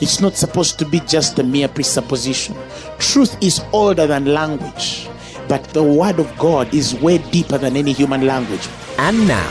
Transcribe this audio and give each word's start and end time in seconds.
It's 0.00 0.18
not 0.18 0.34
supposed 0.34 0.78
to 0.78 0.86
be 0.86 1.00
just 1.00 1.38
a 1.38 1.42
mere 1.42 1.68
presupposition. 1.68 2.56
Truth 2.98 3.36
is 3.42 3.60
older 3.70 4.06
than 4.06 4.24
language, 4.24 5.06
but 5.46 5.62
the 5.74 5.82
word 5.82 6.18
of 6.18 6.38
God 6.38 6.72
is 6.72 6.94
way 6.94 7.18
deeper 7.18 7.58
than 7.58 7.76
any 7.76 7.92
human 7.92 8.26
language. 8.26 8.66
And 8.96 9.28
now, 9.28 9.50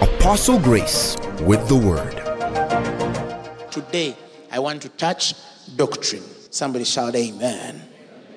Apostle 0.00 0.58
Grace 0.58 1.16
with 1.42 1.68
the 1.68 1.76
word. 1.76 3.70
Today, 3.70 4.16
I 4.50 4.58
want 4.58 4.82
to 4.82 4.88
touch 4.88 5.34
doctrine. 5.76 6.24
Somebody 6.50 6.84
shout, 6.84 7.14
Amen. 7.14 7.80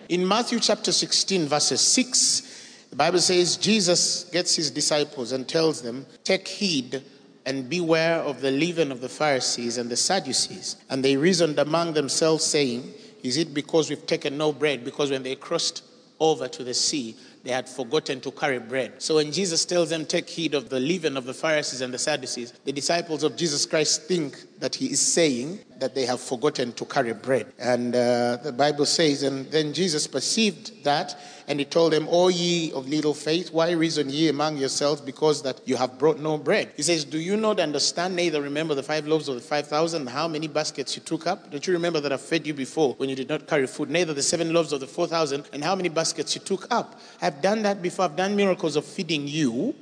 In 0.09 0.27
Matthew 0.27 0.59
chapter 0.59 0.91
16, 0.91 1.47
verses 1.47 1.81
6, 1.81 2.87
the 2.91 2.95
Bible 2.95 3.19
says 3.19 3.57
Jesus 3.57 4.25
gets 4.25 4.55
his 4.55 4.69
disciples 4.69 5.31
and 5.31 5.47
tells 5.47 5.81
them, 5.81 6.05
Take 6.23 6.47
heed 6.47 7.01
and 7.47 7.69
beware 7.69 8.17
of 8.17 8.41
the 8.41 8.51
leaven 8.51 8.91
of 8.91 8.99
the 8.99 9.07
Pharisees 9.07 9.77
and 9.77 9.89
the 9.89 9.95
Sadducees. 9.95 10.75
And 10.89 11.03
they 11.03 11.15
reasoned 11.15 11.57
among 11.57 11.93
themselves, 11.93 12.43
saying, 12.43 12.93
Is 13.23 13.37
it 13.37 13.53
because 13.53 13.89
we've 13.89 14.05
taken 14.05 14.37
no 14.37 14.51
bread? 14.51 14.83
Because 14.83 15.11
when 15.11 15.23
they 15.23 15.35
crossed 15.35 15.81
over 16.19 16.49
to 16.49 16.63
the 16.65 16.73
sea, 16.73 17.15
they 17.45 17.51
had 17.51 17.69
forgotten 17.69 18.19
to 18.19 18.31
carry 18.31 18.59
bread. 18.59 19.01
So 19.01 19.15
when 19.15 19.31
Jesus 19.31 19.63
tells 19.63 19.89
them, 19.89 20.05
Take 20.05 20.29
heed 20.29 20.55
of 20.55 20.67
the 20.67 20.81
leaven 20.81 21.15
of 21.15 21.23
the 21.23 21.33
Pharisees 21.33 21.79
and 21.79 21.93
the 21.93 21.97
Sadducees, 21.97 22.51
the 22.65 22.73
disciples 22.73 23.23
of 23.23 23.37
Jesus 23.37 23.65
Christ 23.65 24.03
think 24.03 24.56
that 24.59 24.75
he 24.75 24.87
is 24.87 25.01
saying 25.01 25.59
that 25.79 25.93
they 25.93 26.05
have 26.05 26.19
forgotten 26.19 26.73
to 26.73 26.85
carry 26.85 27.13
bread. 27.13 27.51
And 27.59 27.95
uh, 27.95 28.37
the 28.37 28.51
Bible 28.51 28.85
says, 28.85 29.23
And 29.23 29.45
then 29.51 29.73
Jesus 29.73 30.07
perceived 30.07 30.83
that 30.83 31.15
and 31.47 31.59
he 31.59 31.65
told 31.65 31.93
them, 31.93 32.07
O 32.09 32.27
ye 32.27 32.73
of 32.73 32.89
little 32.89 33.13
faith, 33.13 33.53
why 33.53 33.71
reason 33.71 34.09
ye 34.09 34.27
among 34.27 34.57
yourselves 34.57 34.99
because 34.99 35.41
that 35.43 35.61
you 35.65 35.77
have 35.77 35.97
brought 35.97 36.19
no 36.19 36.37
bread? 36.37 36.71
He 36.75 36.83
says, 36.83 37.05
Do 37.05 37.19
you 37.19 37.37
not 37.37 37.59
understand, 37.59 38.15
neither 38.15 38.41
remember 38.41 38.75
the 38.75 38.83
five 38.83 39.07
loaves 39.07 39.29
of 39.29 39.35
the 39.35 39.41
five 39.41 39.67
thousand, 39.67 40.07
how 40.07 40.27
many 40.27 40.47
baskets 40.47 40.95
you 40.95 41.01
took 41.01 41.25
up? 41.25 41.49
Don't 41.49 41.65
you 41.65 41.73
remember 41.73 42.01
that 42.01 42.11
I 42.11 42.17
fed 42.17 42.45
you 42.45 42.53
before 42.53 42.95
when 42.95 43.09
you 43.09 43.15
did 43.15 43.29
not 43.29 43.47
carry 43.47 43.65
food? 43.65 43.89
Neither 43.89 44.13
the 44.13 44.23
seven 44.23 44.53
loaves 44.53 44.73
of 44.73 44.81
the 44.81 44.87
four 44.87 45.07
thousand, 45.07 45.47
and 45.53 45.63
how 45.63 45.75
many 45.75 45.89
baskets 45.89 46.35
you 46.35 46.41
took 46.41 46.67
up? 46.69 46.99
I've 47.21 47.41
done 47.41 47.61
that 47.63 47.81
before. 47.81 48.05
I've 48.05 48.17
done 48.17 48.35
miracles 48.35 48.75
of 48.75 48.83
feeding 48.85 49.27
you 49.27 49.73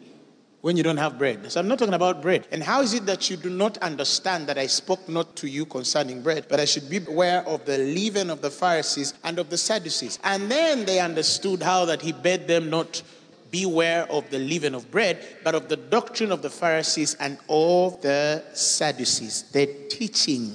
when 0.66 0.76
you 0.76 0.82
don't 0.82 0.98
have 0.98 1.20
bread. 1.20 1.52
So 1.52 1.60
I'm 1.60 1.68
not 1.68 1.78
talking 1.78 1.94
about 1.94 2.24
bread. 2.24 2.48
And 2.52 2.64
how 2.64 2.82
is 2.82 2.96
it 2.96 3.06
that 3.06 3.30
you 3.30 3.38
do 3.38 3.52
not 3.52 3.78
understand 3.84 4.48
that 4.48 4.58
I 4.58 4.66
spoke 4.66 5.08
not 5.08 5.36
to 5.36 5.48
you 5.48 5.64
concerning 5.64 6.24
bread, 6.24 6.48
but 6.50 6.60
I 6.60 6.66
should 6.66 6.90
be 6.90 6.98
aware 7.06 7.48
of 7.48 7.66
the 7.66 7.78
leaven 7.78 8.32
of 8.32 8.42
the 8.42 8.50
Pharisees 8.50 9.14
and 9.24 9.38
of 9.38 9.52
the 9.52 9.60
Sadducees? 9.60 10.18
And 10.24 10.50
then 10.50 10.86
they 10.86 11.00
understood 11.00 11.62
how 11.62 11.86
that 11.86 12.02
he 12.02 12.14
bade 12.14 12.48
them 12.48 12.72
not 12.72 13.04
beware 13.52 14.12
of 14.12 14.28
the 14.32 14.40
leaven 14.40 14.74
of 14.74 14.90
bread, 14.90 15.24
but 15.44 15.54
of 15.54 15.70
the 15.70 15.78
doctrine 15.78 16.32
of 16.32 16.42
the 16.42 16.50
Pharisees 16.50 17.16
and 17.20 17.38
of 17.48 18.02
the 18.02 18.44
Sadducees, 18.54 19.44
the 19.52 19.68
teaching 19.92 20.52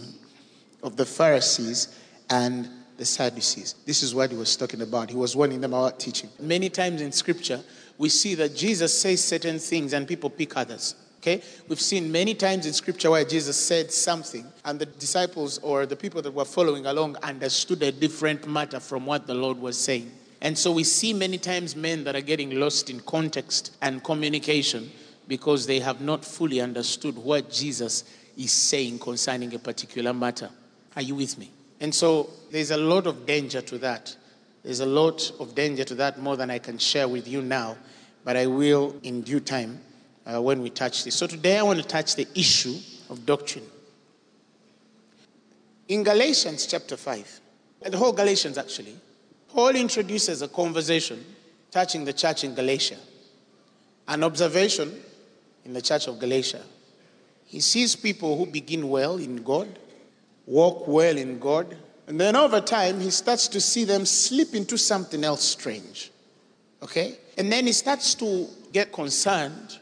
of 0.82 0.96
the 0.96 1.06
Pharisees 1.06 1.96
and 2.28 2.68
the 3.00 3.06
Sadducees. 3.06 3.76
This 3.86 4.02
is 4.02 4.14
what 4.14 4.30
he 4.30 4.36
was 4.36 4.54
talking 4.56 4.82
about. 4.82 5.08
He 5.08 5.16
was 5.16 5.34
warning 5.34 5.62
them 5.62 5.72
about 5.72 5.98
teaching. 5.98 6.28
Many 6.38 6.68
times 6.68 7.00
in 7.00 7.12
scripture, 7.12 7.62
we 7.96 8.10
see 8.10 8.34
that 8.34 8.54
Jesus 8.54 9.00
says 9.00 9.24
certain 9.24 9.58
things 9.58 9.94
and 9.94 10.06
people 10.06 10.28
pick 10.28 10.54
others. 10.54 10.94
Okay? 11.18 11.42
We've 11.66 11.80
seen 11.80 12.12
many 12.12 12.34
times 12.34 12.66
in 12.66 12.74
scripture 12.74 13.10
where 13.10 13.24
Jesus 13.24 13.56
said 13.56 13.90
something 13.90 14.44
and 14.66 14.78
the 14.78 14.84
disciples 14.84 15.56
or 15.58 15.86
the 15.86 15.96
people 15.96 16.20
that 16.20 16.34
were 16.34 16.44
following 16.44 16.84
along 16.84 17.16
understood 17.22 17.82
a 17.82 17.90
different 17.90 18.46
matter 18.46 18.78
from 18.78 19.06
what 19.06 19.26
the 19.26 19.34
Lord 19.34 19.58
was 19.58 19.78
saying. 19.78 20.10
And 20.42 20.56
so 20.56 20.70
we 20.70 20.84
see 20.84 21.14
many 21.14 21.38
times 21.38 21.74
men 21.74 22.04
that 22.04 22.14
are 22.14 22.20
getting 22.20 22.60
lost 22.60 22.90
in 22.90 23.00
context 23.00 23.78
and 23.80 24.04
communication 24.04 24.90
because 25.26 25.66
they 25.66 25.80
have 25.80 26.02
not 26.02 26.22
fully 26.22 26.60
understood 26.60 27.16
what 27.16 27.50
Jesus 27.50 28.04
is 28.36 28.52
saying 28.52 28.98
concerning 28.98 29.54
a 29.54 29.58
particular 29.58 30.12
matter. 30.12 30.50
Are 30.96 31.02
you 31.02 31.14
with 31.14 31.38
me? 31.38 31.50
And 31.80 31.94
so 31.94 32.30
there's 32.50 32.70
a 32.70 32.76
lot 32.76 33.06
of 33.06 33.26
danger 33.26 33.62
to 33.62 33.78
that. 33.78 34.14
There's 34.62 34.80
a 34.80 34.86
lot 34.86 35.32
of 35.40 35.54
danger 35.54 35.84
to 35.84 35.94
that 35.96 36.18
more 36.20 36.36
than 36.36 36.50
I 36.50 36.58
can 36.58 36.78
share 36.78 37.08
with 37.08 37.26
you 37.26 37.40
now, 37.40 37.76
but 38.24 38.36
I 38.36 38.46
will 38.46 38.94
in 39.02 39.22
due 39.22 39.40
time 39.40 39.80
uh, 40.26 40.40
when 40.40 40.60
we 40.60 40.68
touch 40.68 41.04
this. 41.04 41.14
So 41.14 41.26
today 41.26 41.58
I 41.58 41.62
want 41.62 41.80
to 41.80 41.86
touch 41.86 42.16
the 42.16 42.28
issue 42.34 42.76
of 43.08 43.24
doctrine. 43.24 43.64
In 45.88 46.02
Galatians 46.02 46.66
chapter 46.66 46.96
5, 46.96 47.40
the 47.90 47.96
whole 47.96 48.12
Galatians 48.12 48.58
actually, 48.58 48.96
Paul 49.48 49.74
introduces 49.74 50.42
a 50.42 50.48
conversation 50.48 51.24
touching 51.70 52.04
the 52.04 52.12
church 52.12 52.44
in 52.44 52.54
Galatia, 52.54 52.98
an 54.06 54.22
observation 54.22 55.02
in 55.64 55.72
the 55.72 55.82
church 55.82 56.06
of 56.06 56.18
Galatia. 56.18 56.62
He 57.46 57.60
sees 57.60 57.96
people 57.96 58.36
who 58.36 58.46
begin 58.46 58.88
well 58.88 59.16
in 59.16 59.36
God, 59.42 59.78
walk 60.50 60.88
well 60.88 61.16
in 61.16 61.38
God, 61.38 61.76
and 62.08 62.20
then 62.20 62.34
over 62.34 62.60
time, 62.60 62.98
he 62.98 63.10
starts 63.10 63.46
to 63.46 63.60
see 63.60 63.84
them 63.84 64.04
slip 64.04 64.52
into 64.52 64.76
something 64.76 65.22
else 65.22 65.44
strange. 65.44 66.10
Okay? 66.82 67.16
And 67.38 67.52
then 67.52 67.66
he 67.66 67.72
starts 67.72 68.16
to 68.16 68.48
get 68.72 68.92
concerned 68.92 69.78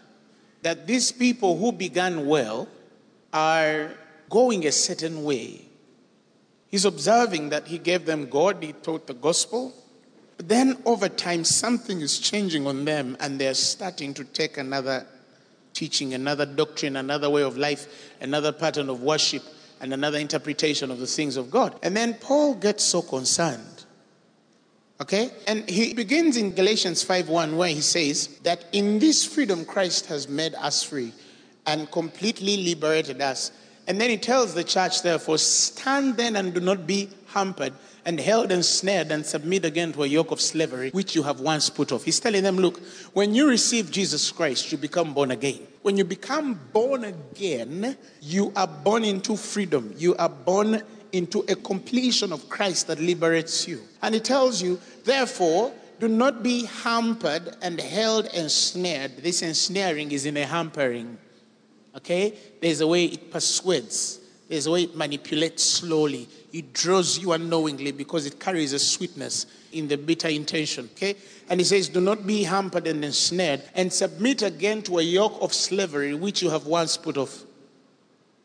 that 0.61 0.87
these 0.87 1.11
people 1.11 1.57
who 1.57 1.73
began 1.73 2.27
well 2.27 2.69
are 3.33 3.93
going 4.29 4.67
a 4.67 4.73
certain 4.73 5.25
way. 5.25 5.63
He's 6.67 6.85
observing 6.85 7.49
that 7.49 7.67
he 7.67 7.79
gave 7.79 8.05
them 8.05 8.29
God, 8.29 8.63
he 8.63 8.75
taught 8.75 9.07
the 9.07 9.15
gospel. 9.15 9.73
But 10.37 10.51
then 10.51 10.77
over 10.85 11.09
time, 11.09 11.45
something 11.45 12.03
is 12.03 12.19
changing 12.19 12.67
on 12.67 12.85
them, 12.85 13.17
and 13.21 13.41
they're 13.41 13.55
starting 13.55 14.13
to 14.13 14.25
take 14.25 14.59
another 14.59 15.07
teaching, 15.73 16.13
another 16.13 16.45
doctrine, 16.45 16.97
another 16.97 17.31
way 17.31 17.43
of 17.43 17.57
life, 17.57 18.13
another 18.21 18.53
pattern 18.53 18.91
of 18.91 19.01
worship 19.03 19.43
and 19.81 19.93
another 19.93 20.19
interpretation 20.19 20.91
of 20.91 20.99
the 20.99 21.07
things 21.07 21.37
of 21.37 21.51
God. 21.51 21.79
And 21.83 21.97
then 21.97 22.15
Paul 22.15 22.55
gets 22.55 22.85
so 22.85 23.03
concerned. 23.03 23.85
Okay? 25.01 25.31
And 25.47 25.69
he 25.69 25.95
begins 25.95 26.37
in 26.37 26.55
Galatians 26.55 27.05
5:1 27.05 27.57
where 27.57 27.69
he 27.69 27.81
says 27.81 28.29
that 28.43 28.65
in 28.73 28.99
this 28.99 29.25
freedom 29.25 29.65
Christ 29.65 30.07
has 30.07 30.29
made 30.29 30.55
us 30.55 30.83
free 30.83 31.13
and 31.67 31.91
completely 31.91 32.57
liberated 32.57 33.21
us. 33.21 33.53
And 33.87 34.01
then 34.01 34.11
he 34.11 34.19
tells 34.19 34.55
the 34.55 34.65
church 34.65 35.03
therefore 35.03 35.39
stand 35.39 36.17
then 36.17 36.37
and 36.37 36.53
do 36.53 36.61
not 36.61 36.87
be 36.87 37.11
hampered 37.27 37.73
and 38.09 38.19
held 38.19 38.51
and 38.51 38.65
snared 38.65 39.13
and 39.13 39.25
submit 39.25 39.67
again 39.67 39.93
to 39.93 40.03
a 40.03 40.07
yoke 40.07 40.31
of 40.31 40.41
slavery 40.41 40.89
which 40.93 41.15
you 41.15 41.23
have 41.23 41.41
once 41.41 41.69
put 41.69 41.93
off. 41.93 42.05
He's 42.05 42.19
telling 42.19 42.43
them, 42.43 42.57
look, 42.57 42.81
when 43.13 43.35
you 43.35 43.47
receive 43.47 43.91
Jesus 43.91 44.33
Christ, 44.33 44.73
you 44.73 44.79
become 44.79 45.13
born 45.13 45.31
again. 45.31 45.61
When 45.83 45.99
you 45.99 46.05
become 46.05 46.59
born 46.73 47.05
again, 47.05 47.99
you 48.23 48.51
are 48.57 48.67
born 48.67 49.05
into 49.05 49.37
freedom. 49.37 49.95
You 49.99 50.17
are 50.17 50.31
born 50.31 50.81
into 51.13 51.41
a 51.51 51.55
completion 51.55 52.33
of 52.33 52.49
Christ 52.49 52.87
that 52.87 52.99
liberates 52.99 53.69
you. 53.69 53.83
And 54.01 54.15
he 54.15 54.23
tells 54.23 54.63
you, 54.63 54.81
therefore, 55.05 55.71
do 56.01 56.09
not 56.09 56.43
be 56.43 56.65
hampered 56.65 57.57
and 57.61 57.79
held 57.79 58.25
and 58.35 58.51
snared. 58.51 59.19
This 59.19 59.43
ensnaring 59.43 60.13
is 60.13 60.25
in 60.25 60.39
a 60.39 60.47
hampering. 60.47 61.19
Okay? 61.95 62.39
There's 62.63 62.81
a 62.81 62.87
way 62.87 63.05
it 63.05 63.31
persuades. 63.31 64.21
There's 64.49 64.67
a 64.67 64.71
way 64.71 64.85
it 64.85 64.97
manipulates 64.97 65.63
slowly. 65.63 66.27
It 66.53 66.73
draws 66.73 67.19
you 67.19 67.33
unknowingly 67.33 67.93
because 67.93 68.25
it 68.25 68.41
carries 68.41 68.73
a 68.73 68.79
sweetness 68.79 69.47
in 69.73 69.89
the 69.89 69.97
bitter 69.97 70.29
intention. 70.29 70.89
Okay? 70.95 71.17
And 71.51 71.61
he 71.61 71.65
says, 71.65 71.91
Do 71.91 72.01
not 72.01 72.27
be 72.27 72.45
hampered 72.45 72.87
and 72.87 73.05
ensnared, 73.05 73.63
and 73.75 73.93
submit 73.93 74.43
again 74.43 74.83
to 74.83 74.99
a 74.99 75.03
yoke 75.03 75.37
of 75.43 75.53
slavery 75.53 76.15
which 76.15 76.43
you 76.43 76.49
have 76.49 76.67
once 76.67 76.97
put 76.97 77.19
off. 77.19 77.45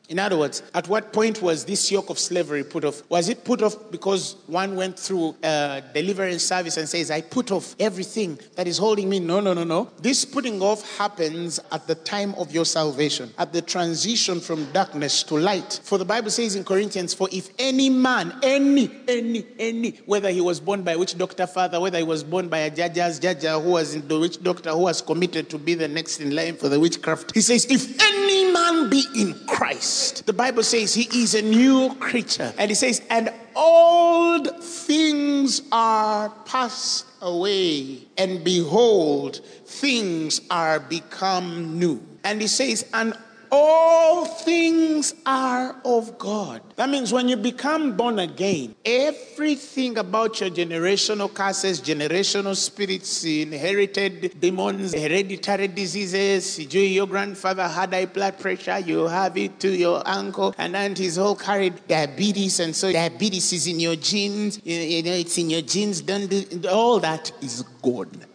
In 0.10 0.20
other 0.20 0.38
words, 0.38 0.62
at 0.76 0.90
what 0.90 1.14
point 1.14 1.42
was 1.42 1.64
this 1.64 1.90
yoke 1.90 2.10
of 2.10 2.20
slavery 2.20 2.64
put 2.64 2.84
off? 2.84 3.02
Was 3.10 3.30
it 3.30 3.46
put 3.46 3.62
off 3.62 3.90
because 3.90 4.36
one 4.48 4.76
went 4.76 5.00
through 5.00 5.34
a 5.42 5.82
deliverance 5.94 6.44
service 6.44 6.76
and 6.76 6.90
says, 6.90 7.10
I 7.10 7.22
put 7.22 7.52
off 7.52 7.74
everything 7.80 8.38
that 8.56 8.68
is 8.68 8.78
holding 8.78 9.08
me? 9.08 9.22
No, 9.22 9.40
no, 9.40 9.54
no, 9.54 9.64
no. 9.64 9.90
This 10.02 10.26
putting 10.26 10.62
off 10.62 10.98
happens 10.98 11.62
at 11.72 11.88
the 11.88 11.96
time 11.96 12.36
of 12.36 12.52
your 12.52 12.66
salvation, 12.66 13.34
at 13.38 13.54
the 13.54 13.62
transition 13.62 14.42
from 14.42 14.70
darkness 14.74 15.24
to 15.24 15.38
light. 15.38 15.80
For 15.84 15.98
the 15.98 16.06
Bible 16.06 16.32
says 16.32 16.58
in 16.58 16.66
Corinthians, 16.66 17.14
For 17.14 17.30
if 17.32 17.50
any 17.58 17.90
man, 17.90 18.38
any, 18.44 18.92
any, 19.08 19.46
any, 19.58 19.92
whether 20.06 20.32
he 20.32 20.42
was 20.42 20.60
born 20.60 20.84
by 20.84 20.98
witch 20.98 21.18
doctor 21.18 21.48
father, 21.48 21.80
whether 21.80 21.98
he 21.98 22.04
was 22.04 22.26
born 22.26 22.50
by 22.50 22.60
a 22.60 22.70
judge's 22.70 23.20
judge 23.20 23.44
who 23.44 23.72
was 23.72 23.96
in 23.96 24.06
the 24.10 24.20
witch 24.20 24.44
doctor 24.44 24.72
who 24.72 24.80
was 24.80 25.02
committed 25.02 25.50
to 25.50 25.58
be 25.58 25.76
the 25.76 25.88
next 25.88 26.20
in 26.20 26.36
line 26.36 26.58
for 26.58 26.68
the 26.68 26.80
witchcraft, 26.80 27.34
he 27.34 27.40
says, 27.40 27.66
If 27.70 28.00
any 28.02 28.52
man 28.52 28.90
be 28.90 29.06
in 29.16 29.34
Christ, 29.48 29.93
the 30.26 30.34
Bible 30.34 30.64
says 30.64 30.94
he 30.94 31.24
is 31.24 31.36
a 31.36 31.42
new 31.42 31.96
creature. 31.96 32.54
And 32.58 32.70
he 32.70 32.76
says, 32.76 33.02
and 33.10 33.32
old 33.56 34.64
things 34.64 35.62
are 35.72 36.30
passed 36.46 37.06
away, 37.22 38.08
and 38.18 38.44
behold, 38.44 39.42
things 39.66 40.42
are 40.50 40.80
become 40.80 41.80
new. 41.80 42.02
And 42.24 42.42
he 42.42 42.48
says, 42.48 42.86
and 42.94 43.14
all 43.56 44.26
things 44.26 45.14
are 45.28 45.76
of 45.86 46.18
God. 46.18 46.62
That 46.76 46.90
means 46.90 47.14
when 47.14 47.30
you 47.30 47.38
become 47.38 47.96
born 47.96 48.18
again, 48.18 48.74
everything 48.84 50.00
about 50.00 50.42
your 50.42 50.50
generational 50.50 51.32
curses, 51.32 51.80
generational 51.80 52.56
spirits, 52.56 53.24
inherited 53.24 54.40
demons, 54.40 54.96
hereditary 54.96 55.68
diseases, 55.68 56.60
your 56.74 57.06
grandfather 57.06 57.68
had 57.68 57.94
high 57.94 58.08
blood 58.08 58.40
pressure, 58.40 58.80
you 58.80 59.06
have 59.06 59.38
it 59.38 59.60
to 59.60 59.70
your 59.70 60.02
uncle, 60.04 60.56
and 60.58 60.76
aunties 60.76 61.20
all 61.20 61.36
carried 61.36 61.88
diabetes, 61.88 62.60
and 62.60 62.76
so 62.76 62.92
diabetes 62.92 63.54
is 63.54 63.68
in 63.68 63.80
your 63.80 63.96
genes, 63.96 64.60
you 64.64 65.04
know, 65.04 65.12
it's 65.12 65.38
in 65.38 65.52
your 65.52 65.62
genes, 65.62 66.02
don't 66.02 66.28
do 66.28 66.44
all 66.70 67.00
that 67.00 67.32
is 67.44 67.62
gone. 67.84 68.26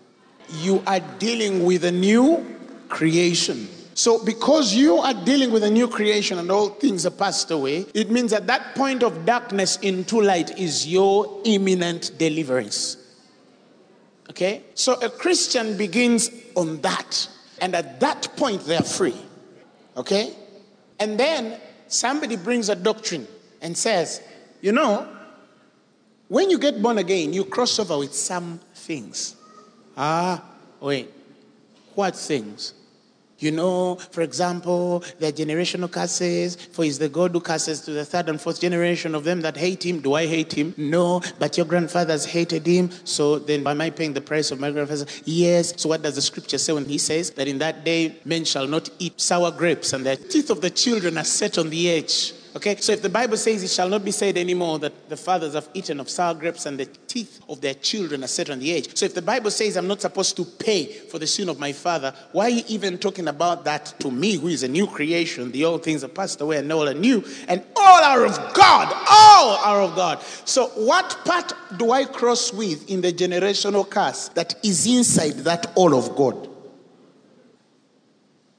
You 0.61 0.81
are 0.87 1.01
dealing 1.19 1.65
with 1.65 1.85
a 1.85 1.93
new 1.93 2.47
creation. 2.89 3.69
So, 3.99 4.25
because 4.25 4.77
you 4.77 4.99
are 4.99 5.13
dealing 5.13 5.51
with 5.51 5.65
a 5.65 5.71
new 5.71 5.89
creation 5.89 6.39
and 6.39 6.53
all 6.53 6.69
things 6.69 7.05
are 7.05 7.11
passed 7.11 7.51
away, 7.51 7.85
it 7.95 8.13
means 8.13 8.31
that 8.31 8.47
that 8.47 8.77
point 8.77 9.03
of 9.03 9.27
darkness 9.27 9.77
into 9.79 10.21
light 10.21 10.57
is 10.57 10.87
your 10.87 11.41
imminent 11.45 12.13
deliverance. 12.17 12.97
Okay? 14.31 14.63
So, 14.75 15.01
a 15.01 15.11
Christian 15.11 15.77
begins 15.77 16.31
on 16.55 16.81
that, 16.83 17.29
and 17.61 17.75
at 17.75 17.99
that 17.99 18.29
point, 18.37 18.65
they're 18.67 18.83
free. 18.83 19.17
Okay? 19.97 20.33
And 21.01 21.19
then 21.19 21.59
somebody 21.89 22.37
brings 22.37 22.69
a 22.69 22.77
doctrine 22.77 23.27
and 23.61 23.77
says, 23.77 24.23
you 24.61 24.71
know, 24.71 25.09
when 26.29 26.51
you 26.51 26.61
get 26.61 26.81
born 26.81 26.99
again, 26.99 27.33
you 27.33 27.45
cross 27.45 27.81
over 27.81 27.99
with 27.99 28.15
some 28.15 28.61
things. 28.77 29.35
Ah, 29.97 30.41
wait. 30.79 31.11
What 31.97 32.15
things? 32.15 32.75
You 33.39 33.53
know, 33.53 33.97
for 33.97 34.23
example, 34.23 35.05
the 35.21 35.33
generational 35.33 35.91
curses, 35.91 36.57
for 36.57 36.85
is 36.85 36.99
the 36.99 37.09
God 37.09 37.31
who 37.31 37.41
curses 37.41 37.81
to 37.83 37.93
the 37.93 38.05
third 38.05 38.29
and 38.29 38.41
fourth 38.41 38.61
generation 38.61 39.15
of 39.15 39.25
them 39.25 39.43
that 39.43 39.57
hate 39.57 39.87
him. 39.87 40.01
Do 40.01 40.15
I 40.15 40.27
hate 40.27 40.53
him? 40.53 40.75
No, 40.77 41.23
but 41.39 41.57
your 41.57 41.67
grandfathers 41.67 42.25
hated 42.25 42.67
him. 42.67 42.91
So 43.05 43.39
then 43.39 43.67
am 43.67 43.81
I 43.81 43.91
paying 43.91 44.13
the 44.13 44.21
price 44.21 44.51
of 44.51 44.59
my 44.59 44.71
grandfather? 44.71 45.07
Yes. 45.25 45.75
So 45.81 45.89
what 45.89 46.03
does 46.03 46.17
the 46.17 46.23
scripture 46.23 46.59
say 46.59 46.73
when 46.73 46.87
he 46.87 46.99
says 46.99 47.31
that 47.33 47.47
in 47.47 47.59
that 47.59 47.85
day 47.85 48.17
men 48.25 48.45
shall 48.45 48.67
not 48.67 48.91
eat 48.99 49.21
sour 49.21 49.53
grapes 49.53 49.93
and 49.93 50.05
the 50.05 50.17
teeth 50.17 50.51
of 50.51 50.61
the 50.61 50.71
children 50.71 51.17
are 51.17 51.25
set 51.25 51.59
on 51.59 51.71
the 51.71 51.91
edge? 51.91 52.33
Okay, 52.57 52.77
so 52.77 52.93
if 52.93 53.03
the 53.03 53.11
Bible 53.11 53.37
says 53.37 53.63
it 53.63 53.71
shall 53.71 53.89
not 53.89 54.05
be 54.05 54.11
said 54.11 54.39
anymore 54.39 54.79
that 54.79 55.09
the 55.09 55.17
fathers 55.17 55.55
have 55.55 55.69
eaten 55.75 56.01
of 56.01 56.09
sour 56.09 56.35
grapes 56.35 56.65
and 56.65 56.81
the 56.81 56.87
teeth 56.87 57.41
of 57.49 57.61
their 57.61 57.75
children 57.75 58.25
are 58.25 58.29
set 58.29 58.49
on 58.49 58.59
the 58.59 58.73
edge. 58.73 58.97
So 58.97 59.05
if 59.05 59.15
the 59.15 59.23
Bible 59.23 59.51
says 59.51 59.77
I'm 59.77 59.87
not 59.87 60.01
supposed 60.01 60.35
to 60.37 60.45
pay 60.45 60.87
for 60.87 61.19
the 61.19 61.27
sin 61.27 61.51
of 61.51 61.59
my 61.59 61.73
father, 61.73 62.15
why 62.33 62.45
are 62.45 62.51
you 62.51 62.63
even 62.69 62.97
talking 62.97 63.29
about 63.29 63.65
that 63.65 63.95
to 64.01 64.11
me 64.11 64.37
who 64.37 64.49
is 64.49 64.63
a 64.63 64.69
new 64.69 64.87
creation? 64.87 65.53
The 65.53 65.67
old 65.67 65.85
things 65.85 66.03
are 66.03 66.09
passed 66.09 66.41
away 66.41 66.57
and 66.57 66.73
all 66.73 66.89
are 66.89 66.95
new, 66.95 67.23
and 67.49 67.63
all 67.77 68.03
are 68.03 68.25
of 68.25 68.37
God. 68.55 68.93
All 69.11 69.57
are 69.59 69.83
of 69.83 69.95
God. 69.95 70.23
So 70.45 70.69
what 70.69 71.19
part 71.25 71.53
do 71.77 71.91
I 71.93 72.07
cross 72.07 72.53
with 72.53 72.91
in 72.91 73.03
the 73.03 73.13
generational 73.13 73.89
curse 73.89 74.29
that 74.31 74.55
is 74.65 74.87
inside 74.87 75.45
that 75.45 75.71
all 75.77 75.95
of 75.95 76.17
God? 76.17 76.49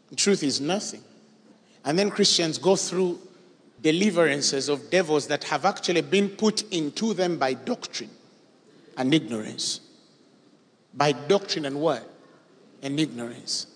The 0.09 0.15
truth 0.15 0.43
is 0.43 0.61
nothing. 0.61 1.01
And 1.85 1.97
then 1.97 2.11
Christians 2.11 2.57
go 2.57 2.75
through 2.75 3.19
deliverances 3.81 4.69
of 4.69 4.89
devils 4.89 5.27
that 5.27 5.43
have 5.45 5.65
actually 5.65 6.01
been 6.01 6.29
put 6.29 6.61
into 6.71 7.13
them 7.13 7.37
by 7.37 7.53
doctrine 7.53 8.09
and 8.97 9.13
ignorance. 9.13 9.81
By 10.93 11.13
doctrine 11.13 11.65
and 11.65 11.79
what? 11.79 12.07
And 12.81 12.99
ignorance. 12.99 13.67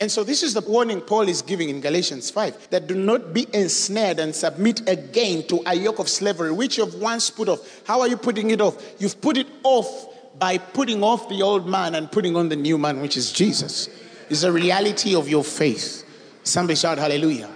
And 0.00 0.10
so, 0.10 0.22
this 0.22 0.44
is 0.44 0.54
the 0.54 0.60
warning 0.60 1.00
Paul 1.00 1.28
is 1.28 1.42
giving 1.42 1.70
in 1.70 1.80
Galatians 1.80 2.30
5 2.30 2.70
that 2.70 2.86
do 2.86 2.94
not 2.94 3.34
be 3.34 3.48
ensnared 3.52 4.20
and 4.20 4.32
submit 4.32 4.88
again 4.88 5.44
to 5.48 5.60
a 5.66 5.74
yoke 5.74 5.98
of 5.98 6.08
slavery, 6.08 6.52
which 6.52 6.78
you've 6.78 6.94
once 6.94 7.30
put 7.30 7.48
off. 7.48 7.82
How 7.84 8.00
are 8.00 8.08
you 8.08 8.16
putting 8.16 8.50
it 8.50 8.60
off? 8.60 8.80
You've 9.00 9.20
put 9.20 9.36
it 9.36 9.48
off 9.64 10.06
by 10.38 10.58
putting 10.58 11.02
off 11.02 11.28
the 11.28 11.42
old 11.42 11.66
man 11.66 11.96
and 11.96 12.12
putting 12.12 12.36
on 12.36 12.48
the 12.48 12.54
new 12.54 12.78
man, 12.78 13.00
which 13.00 13.16
is 13.16 13.32
Jesus. 13.32 13.88
It's 14.30 14.44
a 14.44 14.52
reality 14.52 15.16
of 15.16 15.28
your 15.28 15.42
faith. 15.42 16.04
Somebody 16.44 16.76
shout 16.76 16.98
hallelujah. 16.98 17.50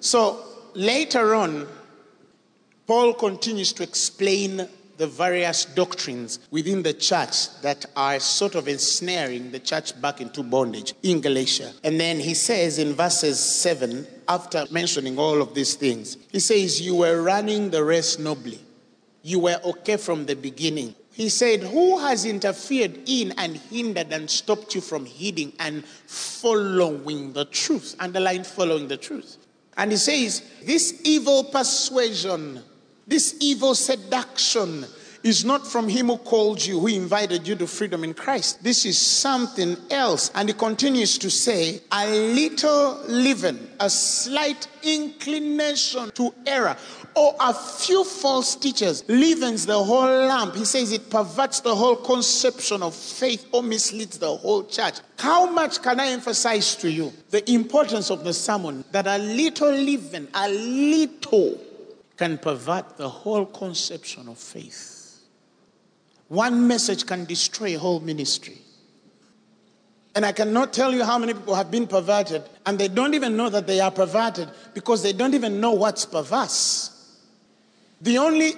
So, 0.00 0.45
later 0.76 1.34
on, 1.34 1.66
Paul 2.86 3.14
continues 3.14 3.72
to 3.74 3.82
explain 3.82 4.68
the 4.96 5.06
various 5.06 5.64
doctrines 5.64 6.38
within 6.50 6.82
the 6.82 6.92
church 6.92 7.60
that 7.62 7.84
are 7.96 8.18
sort 8.18 8.54
of 8.54 8.68
ensnaring 8.68 9.50
the 9.50 9.58
church 9.58 10.00
back 10.00 10.20
into 10.20 10.42
bondage 10.42 10.94
in 11.02 11.20
Galatia. 11.20 11.72
And 11.84 12.00
then 12.00 12.18
he 12.18 12.34
says 12.34 12.78
in 12.78 12.94
verses 12.94 13.38
7, 13.38 14.06
after 14.28 14.64
mentioning 14.70 15.18
all 15.18 15.42
of 15.42 15.54
these 15.54 15.74
things, 15.74 16.16
he 16.30 16.40
says, 16.40 16.80
You 16.80 16.96
were 16.96 17.22
running 17.22 17.70
the 17.70 17.84
race 17.84 18.18
nobly. 18.18 18.60
You 19.22 19.40
were 19.40 19.60
okay 19.64 19.96
from 19.96 20.26
the 20.26 20.36
beginning. 20.36 20.94
He 21.12 21.28
said, 21.28 21.62
Who 21.62 21.98
has 21.98 22.24
interfered 22.24 22.98
in 23.06 23.32
and 23.38 23.56
hindered 23.56 24.12
and 24.12 24.30
stopped 24.30 24.74
you 24.74 24.80
from 24.80 25.04
heeding 25.04 25.52
and 25.58 25.84
following 25.84 27.32
the 27.32 27.44
truth? 27.46 27.96
Underline 27.98 28.44
following 28.44 28.88
the 28.88 28.96
truth. 28.96 29.38
And 29.76 29.90
he 29.90 29.96
says, 29.96 30.42
This 30.64 31.00
evil 31.04 31.44
persuasion, 31.44 32.62
this 33.06 33.36
evil 33.40 33.74
seduction 33.74 34.86
is 35.26 35.44
not 35.44 35.66
from 35.66 35.88
him 35.88 36.06
who 36.06 36.16
called 36.18 36.64
you, 36.64 36.78
who 36.78 36.86
invited 36.86 37.46
you 37.46 37.56
to 37.56 37.66
freedom 37.66 38.04
in 38.04 38.14
Christ. 38.14 38.62
This 38.62 38.86
is 38.86 38.96
something 38.96 39.76
else. 39.90 40.30
And 40.34 40.48
he 40.48 40.54
continues 40.54 41.18
to 41.18 41.30
say, 41.30 41.80
A 41.92 42.08
little 42.08 43.02
leaven, 43.08 43.68
a 43.80 43.90
slight 43.90 44.68
inclination 44.82 46.10
to 46.12 46.32
error, 46.46 46.76
or 47.14 47.34
a 47.40 47.52
few 47.52 48.04
false 48.04 48.54
teachers 48.56 49.02
leavens 49.08 49.66
the 49.66 49.82
whole 49.82 50.26
lamp. 50.26 50.54
He 50.54 50.64
says 50.64 50.92
it 50.92 51.10
perverts 51.10 51.60
the 51.60 51.74
whole 51.74 51.96
conception 51.96 52.82
of 52.82 52.94
faith 52.94 53.46
or 53.52 53.62
misleads 53.62 54.18
the 54.18 54.36
whole 54.36 54.64
church. 54.64 54.96
How 55.18 55.50
much 55.50 55.82
can 55.82 55.98
I 55.98 56.08
emphasize 56.08 56.76
to 56.76 56.90
you 56.90 57.12
the 57.30 57.50
importance 57.50 58.10
of 58.10 58.22
the 58.22 58.32
sermon 58.32 58.84
that 58.92 59.06
a 59.06 59.18
little 59.18 59.72
leaven, 59.72 60.28
a 60.34 60.48
little, 60.48 61.58
can 62.16 62.38
pervert 62.38 62.96
the 62.96 63.08
whole 63.08 63.46
conception 63.46 64.28
of 64.28 64.38
faith? 64.38 64.95
One 66.28 66.66
message 66.66 67.06
can 67.06 67.24
destroy 67.24 67.76
a 67.76 67.78
whole 67.78 68.00
ministry. 68.00 68.58
And 70.14 70.24
I 70.24 70.32
cannot 70.32 70.72
tell 70.72 70.92
you 70.92 71.04
how 71.04 71.18
many 71.18 71.34
people 71.34 71.54
have 71.54 71.70
been 71.70 71.86
perverted 71.86 72.42
and 72.64 72.78
they 72.78 72.88
don't 72.88 73.14
even 73.14 73.36
know 73.36 73.50
that 73.50 73.66
they 73.66 73.80
are 73.80 73.90
perverted 73.90 74.48
because 74.72 75.02
they 75.02 75.12
don't 75.12 75.34
even 75.34 75.60
know 75.60 75.72
what's 75.72 76.06
perverse. 76.06 77.18
The 78.00 78.16
only 78.18 78.54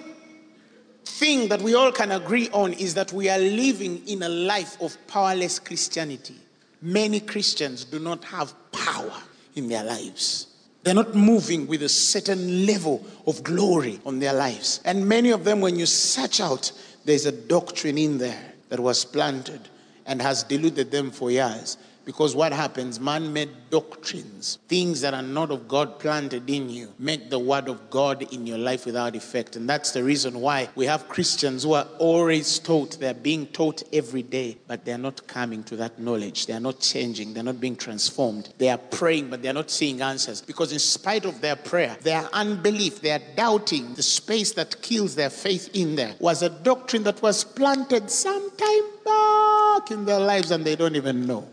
thing 1.05 1.49
that 1.49 1.61
we 1.61 1.75
all 1.75 1.91
can 1.91 2.13
agree 2.13 2.49
on 2.53 2.75
is 2.75 2.95
that 2.95 3.13
we 3.13 3.29
are 3.29 3.39
living 3.39 4.07
in 4.07 4.23
a 4.23 4.29
life 4.29 4.81
of 4.81 4.97
powerless 5.09 5.59
Christianity. 5.59 6.37
Many 6.81 7.19
Christians 7.19 7.85
do 7.85 7.99
not 7.99 8.23
have 8.25 8.55
power 8.71 9.21
in 9.57 9.69
their 9.69 9.83
lives. 9.83 10.47
They're 10.85 10.95
not 10.95 11.17
moving 11.17 11.67
with 11.67 11.83
a 11.83 11.89
certain 11.89 12.67
level 12.67 13.05
of 13.27 13.43
glory 13.43 14.01
on 14.07 14.21
their 14.21 14.33
lives. 14.33 14.81
And 14.85 15.09
many 15.09 15.31
of 15.31 15.43
them, 15.43 15.61
when 15.61 15.77
you 15.77 15.87
search 15.87 16.41
out, 16.41 16.71
there's 17.05 17.27
a 17.27 17.33
doctrine 17.33 17.99
in 17.99 18.19
there 18.19 18.53
that 18.69 18.81
was 18.81 19.05
planted 19.05 19.69
and 20.07 20.21
has 20.23 20.43
deluded 20.43 20.91
them 20.91 21.11
for 21.11 21.31
years. 21.31 21.77
Because 22.09 22.35
what 22.35 22.55
happens? 22.55 22.99
Man 22.99 23.35
made 23.35 23.51
doctrines, 23.69 24.59
things 24.67 25.03
that 25.03 25.13
are 25.13 25.21
not 25.21 25.51
of 25.51 25.69
God 25.69 25.99
planted 25.99 26.49
in 26.49 26.71
you, 26.71 26.91
make 26.99 27.29
the 27.29 27.39
word 27.39 27.69
of 27.69 27.91
God 27.91 28.23
in 28.33 28.47
your 28.47 28.57
life 28.57 28.87
without 28.87 29.15
effect. 29.15 29.57
And 29.57 29.69
that's 29.69 29.91
the 29.91 30.03
reason 30.03 30.41
why 30.41 30.71
we 30.75 30.87
have 30.87 31.07
Christians 31.11 31.65
who 31.65 31.75
are 31.75 31.87
always 31.99 32.61
taught, 32.61 32.99
they're 32.99 33.13
being 33.13 33.47
taught 33.49 33.83
every 33.93 34.23
day, 34.23 34.57
but 34.67 34.87
they're 34.87 34.97
not 34.97 35.27
coming 35.27 35.63
to 35.65 35.77
that 35.77 35.99
knowledge. 35.99 36.47
They're 36.47 36.61
not 36.61 36.81
changing, 36.81 37.35
they're 37.35 37.43
not 37.43 37.61
being 37.61 37.77
transformed. 37.77 38.55
They 38.57 38.71
are 38.71 38.79
praying, 38.79 39.29
but 39.29 39.43
they're 39.43 39.53
not 39.53 39.71
seeing 39.71 40.01
answers. 40.01 40.41
Because 40.41 40.73
in 40.73 40.79
spite 40.79 41.27
of 41.27 41.43
their 41.43 41.57
prayer, 41.57 41.95
their 42.01 42.27
unbelief, 42.33 43.03
their 43.03 43.21
doubting, 43.37 43.93
the 43.97 44.03
space 44.03 44.53
that 44.53 44.81
kills 44.81 45.15
their 45.15 45.29
faith 45.29 45.69
in 45.75 45.97
there 45.97 46.15
was 46.21 46.41
a 46.41 46.49
doctrine 46.49 47.03
that 47.03 47.21
was 47.21 47.45
planted 47.45 48.11
sometime 48.11 48.85
back 49.05 49.91
in 49.91 50.07
their 50.07 50.21
lives 50.21 50.51
and 50.51 50.65
they 50.65 50.75
don't 50.75 50.97
even 50.97 51.27
know. 51.27 51.47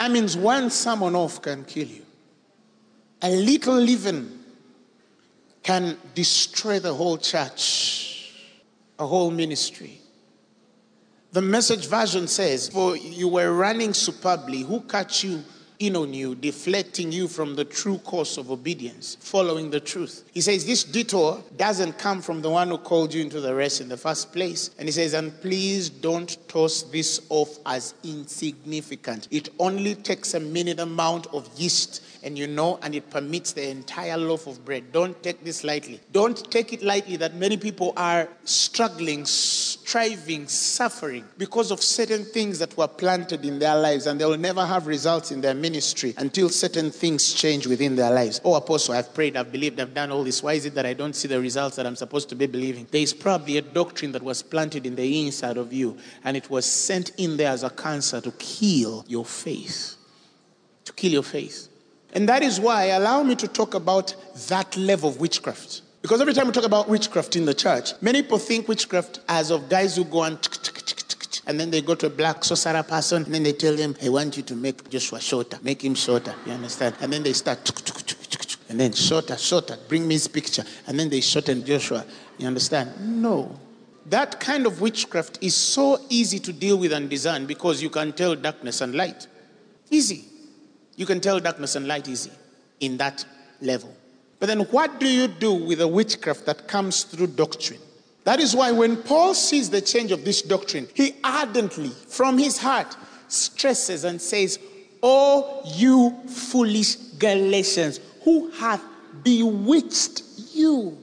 That 0.00 0.10
means 0.10 0.34
one 0.34 0.70
sermon 0.70 1.14
off 1.14 1.42
can 1.42 1.62
kill 1.66 1.86
you. 1.86 2.06
A 3.20 3.28
little 3.28 3.74
leaven 3.74 4.42
can 5.62 5.98
destroy 6.14 6.78
the 6.78 6.94
whole 6.94 7.18
church, 7.18 8.32
a 8.98 9.06
whole 9.06 9.30
ministry. 9.30 10.00
The 11.32 11.42
message 11.42 11.86
version 11.86 12.28
says, 12.28 12.70
For 12.70 12.96
you 12.96 13.28
were 13.28 13.52
running 13.52 13.92
superbly. 13.92 14.62
Who 14.62 14.80
catch 14.80 15.22
you 15.22 15.44
in 15.80 15.96
on 15.96 16.14
you, 16.14 16.34
deflecting 16.34 17.10
you 17.10 17.26
from 17.26 17.56
the 17.56 17.64
true 17.64 17.98
course 17.98 18.36
of 18.36 18.50
obedience, 18.50 19.16
following 19.20 19.70
the 19.70 19.80
truth. 19.80 20.24
He 20.32 20.40
says 20.40 20.64
this 20.64 20.84
detour 20.84 21.42
doesn't 21.56 21.98
come 21.98 22.22
from 22.22 22.42
the 22.42 22.50
one 22.50 22.68
who 22.68 22.78
called 22.78 23.12
you 23.12 23.22
into 23.22 23.40
the 23.40 23.54
rest 23.54 23.80
in 23.80 23.88
the 23.88 23.96
first 23.96 24.32
place. 24.32 24.70
And 24.78 24.86
he 24.86 24.92
says, 24.92 25.14
and 25.14 25.38
please 25.40 25.90
don't 25.90 26.36
toss 26.48 26.82
this 26.82 27.26
off 27.30 27.58
as 27.66 27.94
insignificant. 28.04 29.26
It 29.30 29.48
only 29.58 29.94
takes 29.94 30.34
a 30.34 30.40
minute 30.40 30.78
amount 30.78 31.26
of 31.28 31.48
yeast 31.58 32.02
and 32.22 32.38
you 32.38 32.46
know, 32.46 32.78
and 32.82 32.94
it 32.94 33.10
permits 33.10 33.52
the 33.52 33.68
entire 33.68 34.16
loaf 34.16 34.46
of 34.46 34.64
bread. 34.64 34.92
Don't 34.92 35.20
take 35.22 35.42
this 35.42 35.64
lightly. 35.64 36.00
Don't 36.12 36.50
take 36.50 36.72
it 36.72 36.82
lightly 36.82 37.16
that 37.16 37.34
many 37.34 37.56
people 37.56 37.92
are 37.96 38.28
struggling, 38.44 39.24
striving, 39.24 40.46
suffering 40.46 41.24
because 41.38 41.70
of 41.70 41.82
certain 41.82 42.24
things 42.24 42.58
that 42.58 42.76
were 42.76 42.88
planted 42.88 43.44
in 43.44 43.58
their 43.58 43.76
lives, 43.76 44.06
and 44.06 44.20
they 44.20 44.24
will 44.24 44.36
never 44.36 44.64
have 44.64 44.86
results 44.86 45.30
in 45.30 45.40
their 45.40 45.54
ministry 45.54 46.14
until 46.18 46.48
certain 46.48 46.90
things 46.90 47.32
change 47.32 47.66
within 47.66 47.96
their 47.96 48.10
lives. 48.10 48.40
Oh, 48.44 48.54
Apostle, 48.54 48.94
I've 48.94 49.14
prayed, 49.14 49.36
I've 49.36 49.50
believed, 49.50 49.80
I've 49.80 49.94
done 49.94 50.10
all 50.10 50.24
this. 50.24 50.42
Why 50.42 50.52
is 50.54 50.66
it 50.66 50.74
that 50.74 50.86
I 50.86 50.92
don't 50.92 51.14
see 51.14 51.28
the 51.28 51.40
results 51.40 51.76
that 51.76 51.86
I'm 51.86 51.96
supposed 51.96 52.28
to 52.30 52.34
be 52.34 52.46
believing? 52.46 52.86
There 52.90 53.00
is 53.00 53.14
probably 53.14 53.56
a 53.56 53.62
doctrine 53.62 54.12
that 54.12 54.22
was 54.22 54.42
planted 54.42 54.84
in 54.84 54.94
the 54.94 55.26
inside 55.26 55.56
of 55.56 55.72
you, 55.72 55.96
and 56.24 56.36
it 56.36 56.50
was 56.50 56.66
sent 56.66 57.12
in 57.16 57.36
there 57.36 57.50
as 57.50 57.62
a 57.62 57.70
cancer 57.70 58.20
to 58.20 58.30
kill 58.32 59.04
your 59.08 59.24
faith. 59.24 59.96
To 60.84 60.92
kill 60.92 61.12
your 61.12 61.22
faith. 61.22 61.69
And 62.12 62.28
that 62.28 62.42
is 62.42 62.58
why 62.58 62.84
allow 62.86 63.22
me 63.22 63.34
to 63.36 63.48
talk 63.48 63.74
about 63.74 64.14
that 64.48 64.76
level 64.76 65.10
of 65.10 65.20
witchcraft. 65.20 65.82
Because 66.02 66.20
every 66.20 66.32
time 66.32 66.46
we 66.46 66.52
talk 66.52 66.64
about 66.64 66.88
witchcraft 66.88 67.36
in 67.36 67.44
the 67.44 67.54
church, 67.54 67.92
many 68.00 68.22
people 68.22 68.38
think 68.38 68.68
witchcraft 68.68 69.20
as 69.28 69.50
of 69.50 69.68
guys 69.68 69.96
who 69.96 70.04
go 70.04 70.24
and 70.24 70.38
and 71.46 71.58
then 71.58 71.70
they 71.70 71.80
go 71.80 71.94
to 71.96 72.06
a 72.06 72.10
black 72.10 72.44
sorcerer 72.44 72.82
person 72.82 73.24
and 73.24 73.34
then 73.34 73.42
they 73.42 73.52
tell 73.52 73.76
him, 73.76 73.96
I 74.02 74.08
want 74.08 74.36
you 74.36 74.42
to 74.44 74.54
make 74.54 74.88
Joshua 74.88 75.20
shorter, 75.20 75.58
make 75.62 75.82
him 75.82 75.94
shorter. 75.94 76.34
You 76.46 76.52
understand? 76.52 76.94
And 77.00 77.12
then 77.12 77.22
they 77.22 77.32
start 77.32 77.58
and 78.70 78.78
then 78.78 78.92
shorter, 78.92 79.36
shorter, 79.36 79.76
bring 79.88 80.06
me 80.06 80.14
his 80.14 80.28
picture. 80.28 80.62
And 80.86 80.98
then 80.98 81.08
they 81.08 81.20
shorten 81.20 81.64
Joshua. 81.64 82.06
You 82.38 82.46
understand? 82.46 83.20
No. 83.20 83.58
That 84.06 84.38
kind 84.38 84.64
of 84.64 84.80
witchcraft 84.80 85.38
is 85.40 85.56
so 85.56 85.98
easy 86.08 86.38
to 86.38 86.52
deal 86.52 86.78
with 86.78 86.92
and 86.92 87.10
discern 87.10 87.46
because 87.46 87.82
you 87.82 87.90
can 87.90 88.12
tell 88.12 88.36
darkness 88.36 88.80
and 88.80 88.94
light. 88.94 89.26
Easy. 89.90 90.29
You 91.00 91.06
can 91.06 91.18
tell 91.18 91.40
darkness 91.40 91.76
and 91.76 91.88
light 91.88 92.08
easy 92.08 92.30
in 92.78 92.98
that 92.98 93.24
level. 93.62 93.90
But 94.38 94.48
then 94.48 94.60
what 94.66 95.00
do 95.00 95.08
you 95.08 95.28
do 95.28 95.54
with 95.54 95.78
the 95.78 95.88
witchcraft 95.88 96.44
that 96.44 96.68
comes 96.68 97.04
through 97.04 97.28
doctrine? 97.28 97.80
That 98.24 98.38
is 98.38 98.54
why 98.54 98.70
when 98.72 98.98
Paul 98.98 99.32
sees 99.32 99.70
the 99.70 99.80
change 99.80 100.12
of 100.12 100.26
this 100.26 100.42
doctrine, 100.42 100.88
he 100.92 101.14
ardently, 101.24 101.88
from 101.88 102.36
his 102.36 102.58
heart, 102.58 102.94
stresses 103.28 104.04
and 104.04 104.20
says, 104.20 104.58
Oh, 105.02 105.62
you 105.74 106.20
foolish 106.28 106.96
Galatians, 107.18 107.98
who 108.22 108.50
hath 108.50 108.84
bewitched 109.22 110.22
you 110.52 110.98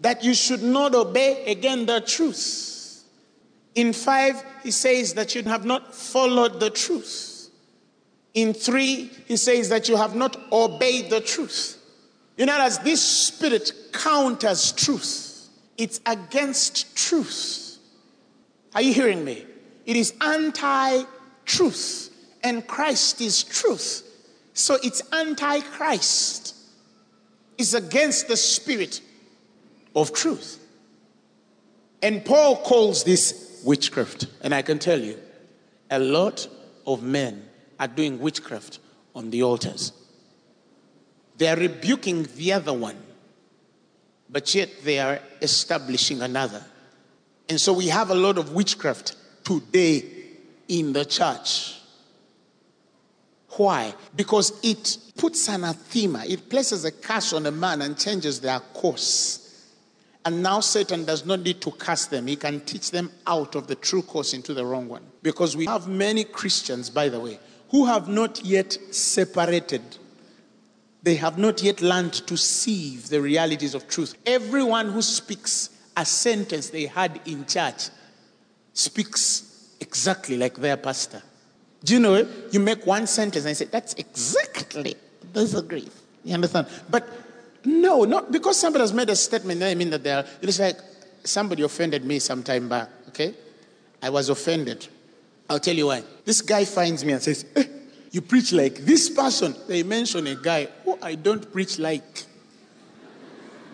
that 0.00 0.24
you 0.24 0.32
should 0.32 0.62
not 0.62 0.94
obey 0.94 1.44
again 1.52 1.84
the 1.84 2.00
truth? 2.00 3.04
In 3.74 3.92
five, 3.92 4.42
he 4.62 4.70
says 4.70 5.12
that 5.12 5.34
you 5.34 5.42
have 5.42 5.66
not 5.66 5.94
followed 5.94 6.60
the 6.60 6.70
truth. 6.70 7.31
In 8.34 8.54
three, 8.54 9.10
he 9.26 9.36
says 9.36 9.68
that 9.68 9.88
you 9.88 9.96
have 9.96 10.14
not 10.14 10.36
obeyed 10.50 11.10
the 11.10 11.20
truth. 11.20 11.78
You 12.36 12.46
know, 12.46 12.58
as 12.60 12.78
this 12.78 13.02
spirit 13.02 13.72
counters 13.92 14.72
truth, 14.72 15.48
it's 15.76 16.00
against 16.06 16.96
truth. 16.96 17.78
Are 18.74 18.82
you 18.82 18.94
hearing 18.94 19.24
me? 19.24 19.44
It 19.84 19.96
is 19.96 20.14
anti 20.20 21.02
truth, 21.44 22.10
and 22.42 22.66
Christ 22.66 23.20
is 23.20 23.42
truth. 23.42 24.08
So 24.54 24.78
it's 24.82 25.02
anti 25.12 25.60
Christ, 25.60 26.54
it's 27.58 27.74
against 27.74 28.28
the 28.28 28.36
spirit 28.36 29.00
of 29.94 30.12
truth. 30.12 30.58
And 32.02 32.24
Paul 32.24 32.56
calls 32.62 33.04
this 33.04 33.62
witchcraft. 33.64 34.26
And 34.40 34.54
I 34.54 34.62
can 34.62 34.78
tell 34.78 35.00
you, 35.00 35.18
a 35.90 35.98
lot 35.98 36.48
of 36.86 37.02
men 37.02 37.48
are 37.82 37.88
doing 37.88 38.20
witchcraft 38.20 38.78
on 39.12 39.30
the 39.30 39.42
altars. 39.42 39.92
They 41.36 41.48
are 41.48 41.56
rebuking 41.56 42.28
the 42.36 42.52
other 42.52 42.72
one, 42.72 42.96
but 44.30 44.54
yet 44.54 44.70
they 44.84 45.00
are 45.00 45.18
establishing 45.40 46.22
another. 46.22 46.64
And 47.48 47.60
so 47.60 47.72
we 47.72 47.88
have 47.88 48.10
a 48.10 48.14
lot 48.14 48.38
of 48.38 48.52
witchcraft 48.52 49.16
today 49.42 50.04
in 50.68 50.92
the 50.92 51.04
church. 51.04 51.76
Why? 53.56 53.94
Because 54.14 54.60
it 54.62 54.98
puts 55.16 55.48
anathema, 55.48 56.24
it 56.24 56.48
places 56.48 56.84
a 56.84 56.92
curse 56.92 57.32
on 57.32 57.46
a 57.46 57.50
man 57.50 57.82
and 57.82 57.98
changes 57.98 58.40
their 58.40 58.60
course. 58.60 59.40
And 60.24 60.40
now 60.40 60.60
Satan 60.60 61.04
does 61.04 61.26
not 61.26 61.40
need 61.40 61.60
to 61.62 61.72
cast 61.72 62.12
them. 62.12 62.28
He 62.28 62.36
can 62.36 62.60
teach 62.60 62.92
them 62.92 63.10
out 63.26 63.56
of 63.56 63.66
the 63.66 63.74
true 63.74 64.02
course 64.02 64.34
into 64.34 64.54
the 64.54 64.64
wrong 64.64 64.88
one. 64.88 65.02
Because 65.20 65.56
we 65.56 65.66
have 65.66 65.88
many 65.88 66.22
Christians, 66.22 66.88
by 66.90 67.08
the 67.08 67.18
way, 67.18 67.40
who 67.72 67.86
have 67.86 68.06
not 68.06 68.44
yet 68.44 68.78
separated. 68.94 69.82
They 71.02 71.16
have 71.16 71.38
not 71.38 71.62
yet 71.62 71.80
learned 71.80 72.12
to 72.12 72.36
sieve 72.36 73.08
the 73.08 73.20
realities 73.20 73.74
of 73.74 73.88
truth. 73.88 74.14
Everyone 74.24 74.90
who 74.90 75.02
speaks 75.02 75.70
a 75.96 76.04
sentence 76.04 76.70
they 76.70 76.86
had 76.86 77.20
in 77.24 77.44
church 77.46 77.88
speaks 78.74 79.74
exactly 79.80 80.36
like 80.36 80.54
their 80.54 80.76
pastor. 80.76 81.22
Do 81.82 81.94
you 81.94 81.98
know 81.98 82.14
it? 82.14 82.28
You 82.52 82.60
make 82.60 82.86
one 82.86 83.06
sentence 83.06 83.44
and 83.46 83.56
say, 83.56 83.64
that's 83.64 83.94
exactly 83.94 84.94
disagree. 85.32 85.88
You 86.24 86.34
understand? 86.34 86.68
But 86.88 87.08
no, 87.64 88.04
not 88.04 88.30
because 88.30 88.60
somebody 88.60 88.82
has 88.82 88.92
made 88.92 89.10
a 89.10 89.16
statement, 89.16 89.62
I 89.62 89.74
mean 89.74 89.90
that 89.90 90.04
they 90.04 90.12
are, 90.12 90.24
it's 90.40 90.60
like 90.60 90.76
somebody 91.24 91.62
offended 91.62 92.04
me 92.04 92.18
some 92.18 92.42
time 92.42 92.68
back, 92.68 92.88
okay? 93.08 93.34
I 94.02 94.10
was 94.10 94.28
offended. 94.28 94.86
I'll 95.52 95.60
tell 95.60 95.76
you 95.76 95.88
why. 95.88 96.02
This 96.24 96.40
guy 96.40 96.64
finds 96.64 97.04
me 97.04 97.12
and 97.12 97.22
says, 97.22 97.44
eh, 97.54 97.64
You 98.10 98.22
preach 98.22 98.52
like 98.52 98.76
this 98.76 99.10
person. 99.10 99.54
They 99.68 99.82
mention 99.82 100.26
a 100.26 100.34
guy 100.34 100.66
who 100.82 100.96
I 101.02 101.14
don't 101.14 101.52
preach 101.52 101.78
like. 101.78 102.24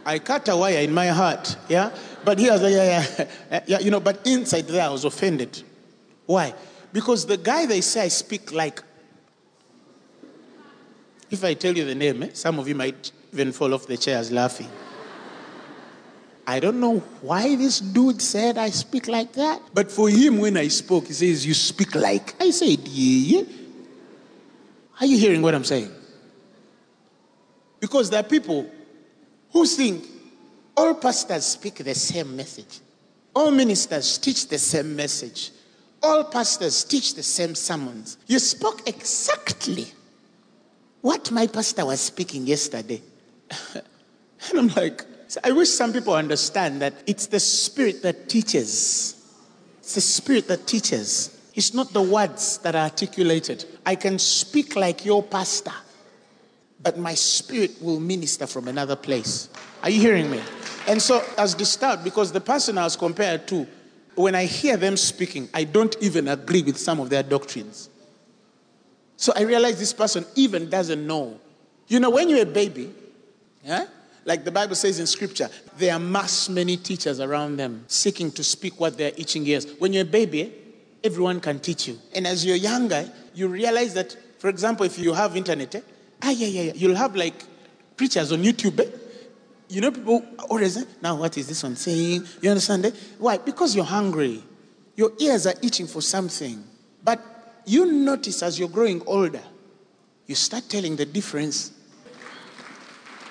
I 0.04 0.18
cut 0.18 0.48
a 0.48 0.56
wire 0.56 0.80
in 0.80 0.92
my 0.92 1.06
heart, 1.06 1.56
yeah? 1.68 1.96
But 2.24 2.40
he 2.40 2.50
was 2.50 2.62
like, 2.62 2.72
yeah, 2.72 3.06
yeah, 3.50 3.60
yeah, 3.66 3.78
you 3.78 3.92
know, 3.92 4.00
but 4.00 4.26
inside 4.26 4.66
there 4.66 4.86
I 4.86 4.88
was 4.88 5.04
offended. 5.04 5.62
Why? 6.26 6.52
Because 6.92 7.26
the 7.26 7.36
guy 7.36 7.66
they 7.66 7.80
say 7.80 8.02
I 8.02 8.08
speak 8.08 8.50
like, 8.52 8.82
if 11.30 11.44
I 11.44 11.54
tell 11.54 11.76
you 11.76 11.84
the 11.84 11.94
name, 11.94 12.24
eh, 12.24 12.30
some 12.32 12.58
of 12.58 12.66
you 12.66 12.74
might 12.74 13.12
even 13.32 13.52
fall 13.52 13.72
off 13.72 13.86
the 13.86 13.96
chairs 13.96 14.32
laughing. 14.32 14.68
I 16.48 16.60
don't 16.60 16.80
know 16.80 17.00
why 17.20 17.56
this 17.56 17.78
dude 17.78 18.22
said 18.22 18.56
I 18.56 18.70
speak 18.70 19.06
like 19.06 19.34
that. 19.34 19.60
But 19.74 19.92
for 19.92 20.08
him, 20.08 20.38
when 20.38 20.56
I 20.56 20.68
spoke, 20.68 21.08
he 21.08 21.12
says, 21.12 21.44
You 21.44 21.52
speak 21.52 21.94
like. 21.94 22.34
I 22.40 22.48
said, 22.48 22.88
Yeah. 22.88 23.42
Are 24.98 25.04
you 25.04 25.18
hearing 25.18 25.42
what 25.42 25.54
I'm 25.54 25.64
saying? 25.64 25.90
Because 27.78 28.08
there 28.08 28.20
are 28.20 28.26
people 28.26 28.66
who 29.52 29.66
think 29.66 30.06
all 30.74 30.94
pastors 30.94 31.44
speak 31.44 31.74
the 31.84 31.94
same 31.94 32.34
message, 32.34 32.80
all 33.34 33.50
ministers 33.50 34.16
teach 34.16 34.48
the 34.48 34.58
same 34.58 34.96
message, 34.96 35.50
all 36.02 36.24
pastors 36.24 36.82
teach 36.82 37.14
the 37.14 37.22
same 37.22 37.54
sermons. 37.54 38.16
You 38.26 38.38
spoke 38.38 38.88
exactly 38.88 39.88
what 41.02 41.30
my 41.30 41.46
pastor 41.46 41.84
was 41.84 42.00
speaking 42.00 42.46
yesterday. 42.46 43.02
and 43.74 44.58
I'm 44.58 44.68
like, 44.68 45.04
so 45.28 45.40
I 45.44 45.52
wish 45.52 45.68
some 45.68 45.92
people 45.92 46.14
understand 46.14 46.82
that 46.82 46.94
it's 47.06 47.26
the 47.26 47.38
Spirit 47.38 48.02
that 48.02 48.28
teaches. 48.28 49.14
It's 49.78 49.94
the 49.94 50.00
Spirit 50.00 50.48
that 50.48 50.66
teaches. 50.66 51.38
It's 51.54 51.74
not 51.74 51.92
the 51.92 52.02
words 52.02 52.58
that 52.58 52.74
are 52.74 52.84
articulated. 52.84 53.64
I 53.84 53.94
can 53.94 54.18
speak 54.18 54.76
like 54.76 55.04
your 55.04 55.22
pastor, 55.22 55.72
but 56.80 56.96
my 56.96 57.14
spirit 57.14 57.72
will 57.82 57.98
minister 57.98 58.46
from 58.46 58.68
another 58.68 58.94
place. 58.94 59.48
Are 59.82 59.90
you 59.90 60.00
hearing 60.00 60.30
me? 60.30 60.40
And 60.86 61.02
so 61.02 61.22
I 61.36 61.42
was 61.42 61.54
disturbed 61.54 62.04
because 62.04 62.30
the 62.30 62.40
person 62.40 62.78
I 62.78 62.84
was 62.84 62.94
compared 62.94 63.48
to, 63.48 63.66
when 64.14 64.36
I 64.36 64.44
hear 64.44 64.76
them 64.76 64.96
speaking, 64.96 65.48
I 65.52 65.64
don't 65.64 65.96
even 66.00 66.28
agree 66.28 66.62
with 66.62 66.78
some 66.78 67.00
of 67.00 67.10
their 67.10 67.24
doctrines. 67.24 67.90
So 69.16 69.32
I 69.34 69.42
realize 69.42 69.80
this 69.80 69.92
person 69.92 70.24
even 70.36 70.70
doesn't 70.70 71.04
know. 71.04 71.40
You 71.88 71.98
know, 71.98 72.10
when 72.10 72.28
you're 72.28 72.42
a 72.42 72.46
baby, 72.46 72.94
yeah, 73.64 73.86
like 74.24 74.44
the 74.44 74.50
Bible 74.50 74.74
says 74.74 74.98
in 74.98 75.06
scripture, 75.06 75.48
there 75.76 75.94
are 75.94 75.98
mass 75.98 76.48
many 76.48 76.76
teachers 76.76 77.20
around 77.20 77.56
them 77.56 77.84
seeking 77.88 78.30
to 78.32 78.44
speak 78.44 78.78
what 78.78 78.98
their 78.98 79.12
itching 79.16 79.46
ears. 79.46 79.66
When 79.78 79.92
you're 79.92 80.02
a 80.02 80.06
baby, 80.06 80.52
everyone 81.02 81.40
can 81.40 81.60
teach 81.60 81.88
you. 81.88 81.98
And 82.14 82.26
as 82.26 82.44
you're 82.44 82.56
younger, 82.56 83.10
you 83.34 83.48
realize 83.48 83.94
that, 83.94 84.16
for 84.38 84.48
example, 84.48 84.84
if 84.86 84.98
you 84.98 85.12
have 85.12 85.36
internet, 85.36 85.74
eh, 85.74 85.80
ah, 86.22 86.30
yeah, 86.30 86.46
yeah, 86.46 86.62
yeah, 86.62 86.72
you'll 86.74 86.96
have 86.96 87.16
like 87.16 87.44
preachers 87.96 88.32
on 88.32 88.42
YouTube. 88.42 88.80
Eh? 88.80 88.90
You 89.68 89.82
know, 89.82 89.90
people 89.90 90.24
always, 90.48 90.76
eh? 90.76 90.84
now 91.02 91.16
what 91.16 91.36
is 91.36 91.48
this 91.48 91.62
one 91.62 91.76
saying? 91.76 92.26
You 92.40 92.50
understand? 92.50 92.86
Eh? 92.86 92.90
Why? 93.18 93.38
Because 93.38 93.76
you're 93.76 93.84
hungry. 93.84 94.42
Your 94.96 95.12
ears 95.20 95.46
are 95.46 95.54
itching 95.62 95.86
for 95.86 96.00
something. 96.00 96.64
But 97.04 97.20
you 97.66 97.86
notice 97.86 98.42
as 98.42 98.58
you're 98.58 98.68
growing 98.68 99.02
older, 99.06 99.42
you 100.26 100.34
start 100.34 100.64
telling 100.68 100.96
the 100.96 101.06
difference. 101.06 101.72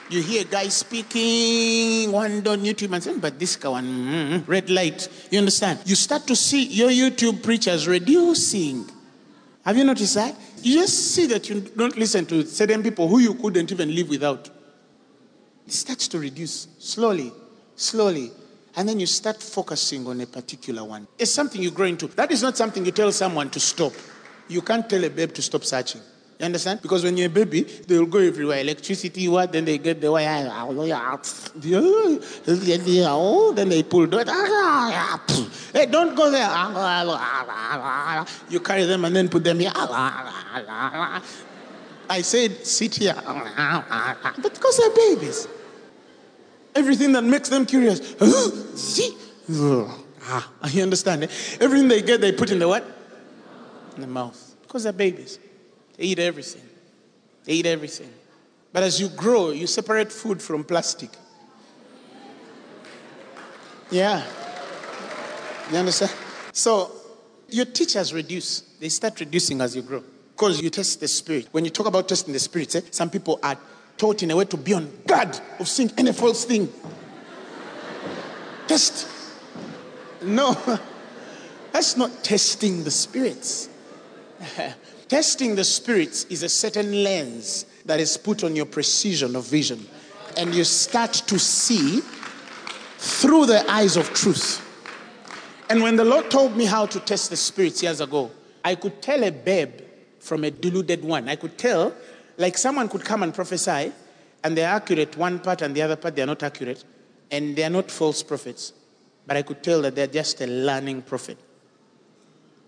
You 0.10 0.22
hear 0.22 0.46
guys 0.46 0.74
speaking 0.78 2.14
one 2.14 2.48
on 2.48 2.62
YouTube 2.62 2.94
and 2.94 3.04
saying, 3.04 3.20
but 3.20 3.38
this 3.38 3.58
guy 3.58 3.68
one, 3.70 3.86
mm, 3.86 4.48
red 4.48 4.70
light. 4.70 5.10
You 5.30 5.40
understand? 5.40 5.80
You 5.86 5.96
start 5.96 6.26
to 6.28 6.36
see 6.36 6.64
your 6.64 6.90
YouTube 6.90 7.44
preachers 7.44 7.90
reducing. 7.90 8.90
Have 9.66 9.76
you 9.76 9.84
noticed 9.84 10.16
that? 10.16 10.34
You 10.62 10.76
just 10.76 11.14
see 11.14 11.26
that 11.28 11.50
you 11.50 11.60
don't 11.60 11.98
listen 11.98 12.26
to 12.28 12.46
certain 12.46 12.82
people 12.84 13.10
who 13.10 13.20
you 13.20 13.34
couldn't 13.34 13.70
even 13.70 13.94
live 13.94 14.08
without. 14.08 14.50
It 15.66 15.74
starts 15.74 16.08
to 16.08 16.20
reduce 16.20 16.70
slowly, 16.80 17.34
slowly. 17.76 18.32
And 18.78 18.88
then 18.88 19.02
you 19.02 19.08
start 19.08 19.44
focusing 19.44 20.08
on 20.08 20.22
a 20.22 20.26
particular 20.26 20.86
one. 20.86 21.06
It's 21.20 21.34
something 21.34 21.62
you 21.62 21.72
grow 21.72 21.88
into. 21.88 22.08
That 22.08 22.32
is 22.32 22.42
not 22.42 22.56
something 22.56 22.86
you 22.86 22.94
tell 22.94 23.12
someone 23.12 23.50
to 23.50 23.60
stop. 23.60 23.92
You 24.48 24.62
can't 24.62 24.90
tell 24.90 25.04
a 25.04 25.10
babe 25.10 25.34
to 25.34 25.42
stop 25.42 25.66
searching. 25.66 26.00
You 26.40 26.46
understand? 26.46 26.82
Because 26.84 27.04
when 27.04 27.18
you're 27.18 27.26
a 27.28 27.30
baby, 27.32 27.64
they'll 27.64 28.06
go 28.06 28.20
everywhere. 28.20 28.60
Electricity, 28.60 29.28
what? 29.28 29.52
Then 29.52 29.66
they 29.66 29.80
get 29.80 30.00
the 30.00 30.12
wire. 30.12 30.44
Then 33.56 33.70
they 33.70 33.82
pull. 33.82 34.06
Hey, 35.74 35.86
don't 35.88 36.16
go 36.16 36.30
there. 36.30 36.48
You 38.50 38.60
carry 38.60 38.84
them 38.84 39.06
and 39.06 39.16
then 39.16 39.30
put 39.30 39.44
them 39.44 39.60
here. 39.60 39.72
I 42.10 42.22
said, 42.22 42.66
sit 42.66 42.96
here. 42.96 43.16
But 43.26 44.54
because 44.54 44.78
they're 44.78 44.92
babies. 44.92 45.48
Everything 46.76 47.14
that 47.14 47.24
makes 47.24 47.50
them 47.50 47.66
curious. 47.66 48.00
See? 48.76 49.18
Ah, 50.30 50.48
you 50.70 50.84
understand? 50.84 51.24
Everything 51.60 51.88
they 51.88 52.04
get, 52.04 52.22
they 52.22 52.32
put 52.32 52.52
in 52.52 52.60
the 52.60 52.68
what? 52.68 52.86
In 53.96 54.02
the 54.02 54.08
mouth. 54.08 54.56
Because 54.62 54.84
they're 54.84 54.94
babies. 54.94 55.40
They 55.98 56.06
eat 56.06 56.20
everything. 56.20 56.62
They 57.44 57.54
eat 57.54 57.66
everything. 57.66 58.12
But 58.72 58.84
as 58.84 59.00
you 59.02 59.10
grow, 59.10 59.52
you 59.52 59.68
separate 59.68 60.12
food 60.12 60.42
from 60.42 60.64
plastic. 60.64 61.10
Yeah. 63.90 64.24
You 65.72 65.78
understand? 65.78 66.12
So 66.52 66.92
your 67.50 67.66
teachers 67.66 68.14
reduce. 68.14 68.62
They 68.80 68.90
start 68.90 69.20
reducing 69.20 69.62
as 69.62 69.76
you 69.76 69.82
grow. 69.82 70.04
Because 70.34 70.62
you 70.62 70.70
test 70.70 71.00
the 71.00 71.08
spirit. 71.08 71.48
When 71.52 71.66
you 71.66 71.72
talk 71.72 71.88
about 71.88 72.08
testing 72.08 72.34
the 72.34 72.40
spirit, 72.40 72.76
eh, 72.76 72.82
some 72.92 73.10
people 73.10 73.40
are 73.42 73.58
taught 73.98 74.22
in 74.22 74.30
a 74.30 74.36
way 74.36 74.46
to 74.46 74.58
be 74.58 74.74
on 74.74 74.92
guard 75.08 75.40
of 75.60 75.68
seeing 75.68 75.92
any 75.98 76.14
false 76.14 76.46
thing. 76.46 76.72
Test. 78.68 79.08
No. 80.22 80.56
That's 81.72 81.98
not 81.98 82.24
testing 82.24 82.84
the 82.84 82.92
spirits. 82.92 83.70
Testing 85.08 85.56
the 85.56 85.64
spirits 85.64 86.26
is 86.26 86.44
a 86.44 86.50
certain 86.50 87.04
lens 87.04 87.66
that 87.86 88.00
is 88.00 88.18
put 88.18 88.44
on 88.44 88.56
your 88.56 88.66
precision 88.66 89.36
of 89.38 89.48
vision. 89.48 89.88
And 90.36 90.54
you 90.54 90.66
start 90.66 91.14
to 91.14 91.40
see 91.40 92.02
through 92.98 93.46
the 93.46 93.70
eyes 93.72 93.96
of 93.96 94.14
truth. 94.14 94.64
And 95.70 95.82
when 95.82 95.96
the 95.96 96.04
Lord 96.04 96.30
told 96.30 96.58
me 96.58 96.66
how 96.66 96.86
to 96.88 97.00
test 97.00 97.30
the 97.30 97.38
spirits 97.38 97.82
years 97.82 98.02
ago, 98.02 98.32
I 98.66 98.76
could 98.76 99.02
tell 99.02 99.24
a 99.24 99.32
babe 99.32 99.82
from 100.20 100.44
a 100.44 100.52
deluded 100.52 101.06
one. 101.06 101.30
I 101.30 101.38
could 101.38 101.58
tell, 101.58 101.94
like 102.38 102.58
someone 102.58 102.90
could 102.90 103.06
come 103.06 103.24
and 103.24 103.34
prophesy, 103.34 103.94
and 104.44 104.58
they're 104.58 104.70
accurate 104.70 105.16
one 105.18 105.40
part 105.40 105.62
and 105.62 105.74
the 105.74 105.82
other 105.82 105.96
part 105.96 106.16
they're 106.16 106.26
not 106.26 106.44
accurate, 106.44 106.84
and 107.32 107.56
they're 107.56 107.70
not 107.70 107.90
false 107.90 108.24
prophets. 108.24 108.74
But 109.26 109.38
I 109.38 109.42
could 109.42 109.64
tell 109.64 109.82
that 109.84 109.96
they're 109.96 110.08
just 110.08 110.42
a 110.42 110.48
learning 110.48 111.04
prophet 111.04 111.38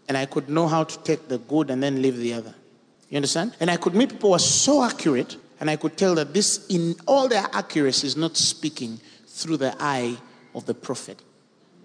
and 0.09 0.17
I 0.17 0.25
could 0.25 0.49
know 0.49 0.67
how 0.67 0.83
to 0.83 0.99
take 1.03 1.27
the 1.27 1.37
good 1.37 1.69
and 1.69 1.81
then 1.81 2.01
leave 2.01 2.17
the 2.17 2.33
other. 2.33 2.55
You 3.09 3.17
understand? 3.17 3.55
And 3.59 3.69
I 3.69 3.77
could 3.77 3.93
meet 3.93 4.09
people 4.09 4.31
who 4.31 4.35
are 4.35 4.39
so 4.39 4.83
accurate, 4.83 5.37
and 5.59 5.69
I 5.69 5.75
could 5.75 5.97
tell 5.97 6.15
that 6.15 6.33
this, 6.33 6.65
in 6.67 6.95
all 7.07 7.27
their 7.27 7.45
accuracy, 7.53 8.07
is 8.07 8.17
not 8.17 8.35
speaking 8.35 8.99
through 9.27 9.57
the 9.57 9.75
eye 9.79 10.17
of 10.55 10.65
the 10.65 10.73
prophet, 10.73 11.21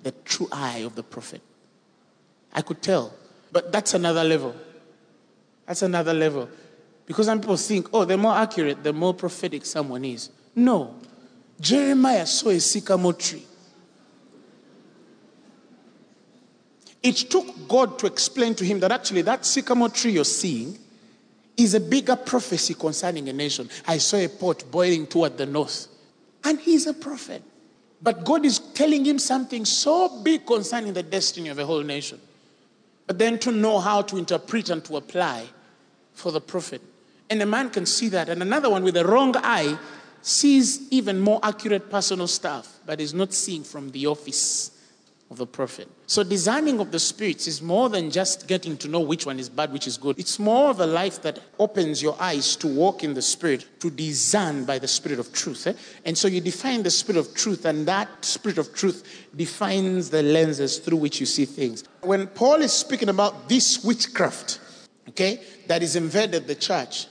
the 0.03 0.13
true 0.25 0.49
eye 0.51 0.79
of 0.79 0.97
the 0.97 1.03
prophet. 1.03 1.43
I 2.53 2.63
could 2.63 2.83
tell. 2.83 3.13
But 3.53 3.71
that's 3.71 3.93
another 3.93 4.25
level. 4.25 4.55
That's 5.67 5.83
another 5.83 6.15
level. 6.15 6.49
Because 7.07 7.27
some 7.27 7.41
people 7.41 7.59
think, 7.59 7.89
oh, 7.93 8.07
the 8.07 8.17
more 8.17 8.35
accurate, 8.35 8.83
the 8.83 8.93
more 8.93 9.13
prophetic 9.13 9.67
someone 9.67 10.05
is. 10.05 10.31
No. 10.57 10.95
Jeremiah 11.61 12.27
saw 12.27 12.49
a 12.49 12.59
sycamore 12.59 13.13
tree. 13.13 13.45
It 17.05 17.17
took 17.17 17.69
God 17.69 17.99
to 17.99 18.07
explain 18.07 18.55
to 18.55 18.65
him 18.65 18.81
that 18.81 18.91
actually 18.91 19.21
that 19.23 19.45
sycamore 19.45 19.91
tree 19.91 20.13
you're 20.13 20.25
seeing 20.25 20.79
is 21.55 21.75
a 21.75 21.81
bigger 21.81 22.17
prophecy 22.17 22.73
concerning 22.73 23.29
a 23.29 23.33
nation. 23.33 23.69
I 23.87 23.99
saw 23.99 24.17
a 24.17 24.27
pot 24.27 24.65
boiling 24.71 25.07
toward 25.07 25.37
the 25.37 25.45
north. 25.45 25.87
And 26.45 26.59
he's 26.59 26.87
a 26.87 26.95
prophet. 26.95 27.43
But 28.01 28.25
God 28.25 28.47
is 28.47 28.59
telling 28.59 29.05
him 29.05 29.19
something 29.19 29.67
so 29.67 30.23
big 30.23 30.47
concerning 30.47 30.95
the 30.95 31.03
destiny 31.03 31.51
of 31.51 31.59
a 31.59 31.67
whole 31.67 31.83
nation. 31.83 32.19
But 33.07 33.19
then 33.19 33.39
to 33.41 33.53
know 33.53 33.81
how 33.81 34.01
to 34.01 34.17
interpret 34.17 34.71
and 34.71 34.83
to 34.87 34.97
apply 34.97 35.45
for 36.15 36.33
the 36.33 36.41
prophet. 36.41 36.81
And 37.29 37.43
a 37.43 37.47
man 37.47 37.69
can 37.69 37.85
see 37.85 38.09
that. 38.09 38.31
And 38.31 38.41
another 38.41 38.71
one 38.71 38.83
with 38.83 38.97
a 38.97 39.07
wrong 39.07 39.35
eye 39.37 39.79
sees 40.23 40.91
even 40.91 41.21
more 41.21 41.39
accurate 41.43 41.91
personal 41.91 42.29
stuff, 42.29 42.79
but 42.87 42.99
is 42.99 43.13
not 43.13 43.35
seeing 43.35 43.63
from 43.63 43.91
the 43.91 44.07
office 44.07 44.71
of 45.35 45.39
the 45.39 45.47
prophet. 45.47 45.89
So, 46.07 46.23
discerning 46.23 46.79
of 46.79 46.93
the 46.93 47.01
spirits 47.01 47.49
is 47.49 47.61
more 47.61 47.89
than 47.89 48.11
just 48.11 48.47
getting 48.47 48.77
to 48.79 48.89
know 48.89 49.01
which 49.01 49.27
one 49.27 49.41
is 49.41 49.49
bad, 49.49 49.73
which 49.73 49.89
is 49.89 49.99
good. 49.99 50.17
It's 50.17 50.39
more 50.39 50.71
of 50.71 50.79
a 50.79 50.87
life 50.87 51.23
that 51.23 51.41
opens 51.59 52.01
your 52.01 52.17
eyes 52.21 52.55
to 52.57 52.69
walk 52.69 53.03
in 53.03 53.15
the 53.15 53.23
spirit, 53.23 53.67
to 53.81 53.91
discern 53.91 54.65
by 54.65 54.79
the 54.79 54.87
spirit 54.87 55.19
of 55.19 55.33
truth. 55.33 55.67
Eh? 55.67 55.73
And 56.05 56.17
so, 56.17 56.29
you 56.29 56.41
define 56.41 56.85
the 56.85 56.91
spirit 56.91 57.19
of 57.19 57.35
truth, 57.35 57.65
and 57.65 57.87
that 57.87 58.25
spirit 58.25 58.59
of 58.59 58.73
truth 58.75 59.27
defines 59.35 60.11
the 60.11 60.23
lenses 60.23 60.79
through 60.79 60.99
which 60.99 61.19
you 61.19 61.27
see 61.27 61.47
things. 61.47 61.83
When 62.03 62.29
Paul 62.29 62.63
is 62.63 62.73
speaking 62.73 63.09
about 63.09 63.49
this 63.49 63.83
witchcraft, 63.83 64.61
okay, 65.09 65.43
that 65.67 65.83
is 65.83 65.97
invaded 65.97 66.47
the 66.47 66.55
church, 66.55 67.07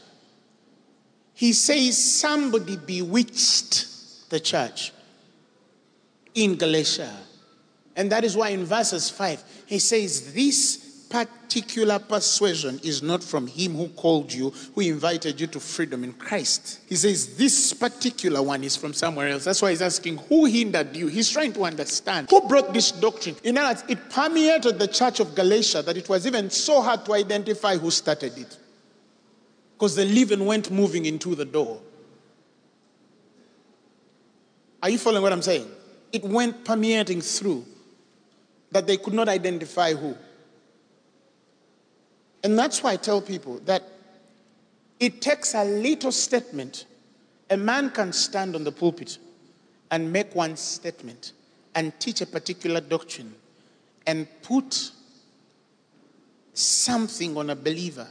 he 1.34 1.52
says 1.52 1.98
somebody 1.98 2.78
bewitched 2.78 4.30
the 4.30 4.40
church 4.40 4.94
in 6.36 6.56
Galatia. 6.56 7.12
And 7.96 8.12
that 8.12 8.24
is 8.24 8.36
why 8.36 8.50
in 8.50 8.66
verses 8.66 9.10
5, 9.10 9.44
he 9.68 9.80
says, 9.80 10.34
This 10.34 10.84
particular 11.14 12.00
persuasion 12.00 12.80
is 12.84 13.04
not 13.04 13.24
from 13.24 13.46
him 13.46 13.76
who 13.76 13.88
called 13.90 14.34
you, 14.34 14.52
who 14.74 14.82
invited 14.82 15.40
you 15.40 15.46
to 15.46 15.60
freedom 15.60 16.04
in 16.04 16.12
Christ. 16.14 16.80
He 16.90 16.96
says, 16.96 17.38
This 17.38 17.72
particular 17.72 18.42
one 18.42 18.64
is 18.64 18.76
from 18.76 18.94
somewhere 18.94 19.28
else. 19.28 19.44
That's 19.44 19.62
why 19.62 19.70
he's 19.70 19.82
asking, 19.84 20.18
Who 20.30 20.46
hindered 20.46 20.96
you? 20.96 21.08
He's 21.08 21.30
trying 21.30 21.54
to 21.54 21.66
understand. 21.66 22.32
Who 22.32 22.48
brought 22.48 22.74
this 22.74 22.92
doctrine? 22.92 23.36
In 23.44 23.60
other 23.60 23.70
words, 23.70 23.84
it 23.88 24.10
permeated 24.10 24.80
the 24.80 24.88
church 24.88 25.20
of 25.20 25.36
Galatia 25.36 25.84
that 25.84 25.98
it 25.98 26.10
was 26.10 26.26
even 26.26 26.50
so 26.50 26.82
hard 26.82 27.06
to 27.06 27.14
identify 27.14 27.78
who 27.78 27.92
started 27.92 28.36
it. 28.36 28.58
Because 29.76 29.96
the 29.96 30.06
living 30.06 30.46
went 30.48 30.72
moving 30.72 31.06
into 31.06 31.36
the 31.36 31.46
door. 31.46 31.80
Are 34.82 34.90
you 34.90 34.98
following 34.98 35.22
what 35.22 35.32
I'm 35.32 35.42
saying? 35.44 35.70
It 36.12 36.24
went 36.24 36.66
permeating 36.66 37.22
through 37.22 37.66
that 38.74 38.88
they 38.88 38.98
could 38.98 39.14
not 39.14 39.30
identify 39.30 39.94
who. 39.94 40.16
And 42.44 42.60
that's 42.60 42.84
why 42.84 42.94
I 42.94 42.96
tell 42.98 43.22
people 43.22 43.60
that 43.66 43.84
it 45.00 45.22
takes 45.22 45.54
a 45.54 45.64
little 45.64 46.12
statement. 46.12 46.86
A 47.50 47.58
man 47.58 47.92
can 47.92 48.12
stand 48.12 48.56
on 48.56 48.64
the 48.64 48.72
pulpit 48.72 49.20
and 49.92 50.12
make 50.12 50.34
one 50.36 50.58
statement 50.58 51.34
and 51.76 51.98
teach 52.00 52.22
a 52.22 52.26
particular 52.26 52.82
doctrine 52.82 53.34
and 54.08 54.28
put 54.42 54.92
something 56.54 57.38
on 57.38 57.52
a 57.52 57.56
believer 57.56 58.08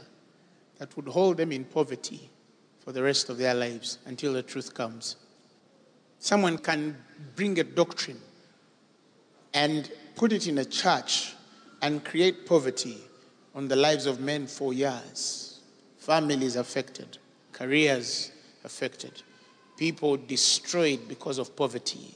that 0.77 0.95
would 0.95 1.07
hold 1.07 1.37
them 1.37 1.51
in 1.51 1.65
poverty 1.65 2.29
for 2.79 2.91
the 2.91 3.03
rest 3.03 3.29
of 3.29 3.37
their 3.37 3.53
lives 3.53 3.99
until 4.05 4.33
the 4.33 4.43
truth 4.43 4.73
comes. 4.73 5.17
Someone 6.19 6.57
can 6.57 6.97
bring 7.35 7.59
a 7.59 7.63
doctrine 7.63 8.19
and 9.53 9.91
put 10.15 10.31
it 10.31 10.47
in 10.47 10.57
a 10.59 10.65
church 10.65 11.33
and 11.81 12.03
create 12.03 12.45
poverty 12.45 12.97
on 13.55 13.67
the 13.67 13.75
lives 13.75 14.05
of 14.05 14.19
men 14.19 14.47
for 14.47 14.73
years. 14.73 15.59
Families 15.97 16.55
affected, 16.55 17.17
careers 17.51 18.31
affected, 18.63 19.21
people 19.77 20.17
destroyed 20.17 21.07
because 21.07 21.37
of 21.37 21.55
poverty, 21.55 22.13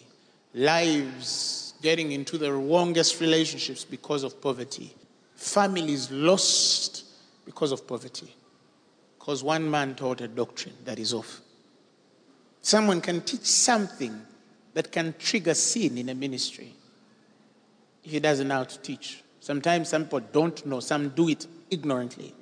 lives 0.53 1.73
getting 1.81 2.11
into 2.11 2.37
the 2.37 2.51
wrongest 2.51 3.21
relationships 3.21 3.85
because 3.85 4.23
of 4.23 4.41
poverty, 4.41 4.93
families 5.35 6.09
lost 6.11 7.05
because 7.45 7.71
of 7.71 7.87
poverty. 7.87 8.33
Because 9.19 9.43
one 9.43 9.69
man 9.69 9.93
taught 9.95 10.21
a 10.21 10.27
doctrine 10.27 10.75
that 10.85 10.99
is 10.99 11.13
off. 11.13 11.41
Someone 12.61 13.01
can 13.01 13.21
teach 13.21 13.41
something 13.41 14.21
that 14.73 14.91
can 14.91 15.13
trigger 15.19 15.53
sin 15.53 15.97
in 15.97 16.07
a 16.07 16.15
ministry 16.15 16.73
he 18.07 18.19
doesn't 18.19 18.47
know 18.47 18.55
how 18.55 18.63
to 18.63 18.79
teach. 18.79 19.23
Sometimes 19.39 19.89
some 19.89 20.05
people 20.05 20.19
don't 20.19 20.65
know, 20.65 20.79
some 20.79 21.09
do 21.09 21.29
it 21.29 21.47
ignorantly. 21.69 22.33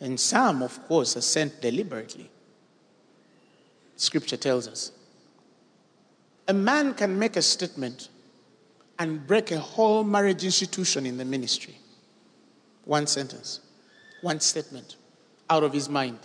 And 0.00 0.18
some, 0.18 0.62
of 0.62 0.82
course, 0.86 1.16
are 1.16 1.22
sent 1.22 1.60
deliberately. 1.60 2.30
Scripture 3.96 4.36
tells 4.36 4.66
us. 4.66 4.92
A 6.48 6.52
man 6.52 6.94
can 6.94 7.18
make 7.18 7.36
a 7.36 7.42
statement 7.42 8.08
and 8.98 9.26
break 9.26 9.50
a 9.50 9.58
whole 9.58 10.04
marriage 10.04 10.44
institution 10.44 11.06
in 11.06 11.18
the 11.18 11.24
ministry. 11.24 11.76
One 12.84 13.06
sentence, 13.06 13.60
one 14.20 14.40
statement 14.40 14.96
out 15.48 15.62
of 15.62 15.72
his 15.72 15.88
mind. 15.88 16.18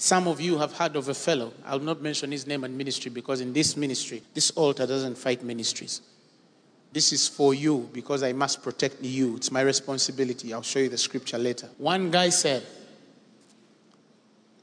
Some 0.00 0.28
of 0.28 0.40
you 0.40 0.58
have 0.58 0.74
heard 0.74 0.94
of 0.94 1.08
a 1.08 1.14
fellow. 1.14 1.52
I'll 1.66 1.80
not 1.80 2.00
mention 2.00 2.30
his 2.30 2.46
name 2.46 2.62
and 2.62 2.78
ministry 2.78 3.10
because 3.10 3.40
in 3.40 3.52
this 3.52 3.76
ministry, 3.76 4.22
this 4.32 4.52
altar 4.52 4.86
doesn't 4.86 5.18
fight 5.18 5.42
ministries. 5.42 6.02
This 6.92 7.12
is 7.12 7.26
for 7.26 7.52
you 7.52 7.90
because 7.92 8.22
I 8.22 8.32
must 8.32 8.62
protect 8.62 9.02
you. 9.02 9.34
It's 9.34 9.50
my 9.50 9.60
responsibility. 9.60 10.54
I'll 10.54 10.62
show 10.62 10.78
you 10.78 10.88
the 10.88 10.96
scripture 10.96 11.36
later. 11.36 11.68
One 11.78 12.12
guy 12.12 12.28
said 12.28 12.64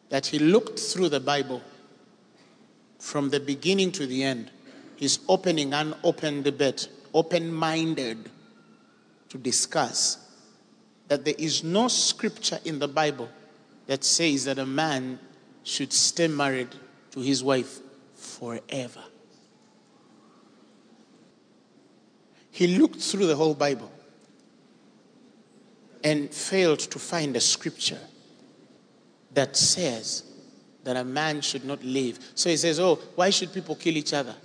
that 0.07 0.25
he 0.25 0.39
looked 0.39 0.79
through 0.79 1.09
the 1.09 1.19
Bible 1.19 1.61
from 2.99 3.29
the 3.29 3.41
beginning 3.41 3.91
to 3.91 4.07
the 4.07 4.23
end. 4.23 4.51
He's 4.95 5.19
opening 5.27 5.73
an 5.73 5.95
open 6.05 6.43
debate, 6.43 6.87
open 7.13 7.53
minded 7.53 8.29
to 9.27 9.37
discuss 9.37 10.17
that 11.09 11.25
there 11.25 11.35
is 11.37 11.61
no 11.61 11.89
scripture 11.89 12.59
in 12.63 12.79
the 12.79 12.87
Bible 12.87 13.29
that 13.87 14.03
says 14.03 14.45
that 14.45 14.57
a 14.57 14.65
man 14.65 15.19
should 15.65 15.91
stay 15.91 16.28
married 16.28 16.69
to 17.12 17.19
his 17.19 17.43
wife 17.43 17.80
forever. 18.15 19.04
He 22.51 22.78
looked 22.78 23.01
through 23.01 23.25
the 23.25 23.36
whole 23.36 23.56
Bible 23.56 23.91
and 26.04 26.34
failed 26.34 26.80
to 26.80 26.99
find 26.99 27.36
a 27.36 27.41
scripture 27.41 27.99
that 29.34 29.58
says 29.58 30.23
that 30.84 30.95
a 30.95 31.04
man 31.04 31.41
should 31.41 31.65
not 31.65 31.84
live. 31.84 32.19
So 32.36 32.49
he 32.49 32.58
says, 32.58 32.80
Oh, 32.80 32.95
why 33.15 33.32
should 33.32 33.51
people 33.51 33.75
kill 33.75 33.97
each 33.97 34.13
other? 34.13 34.36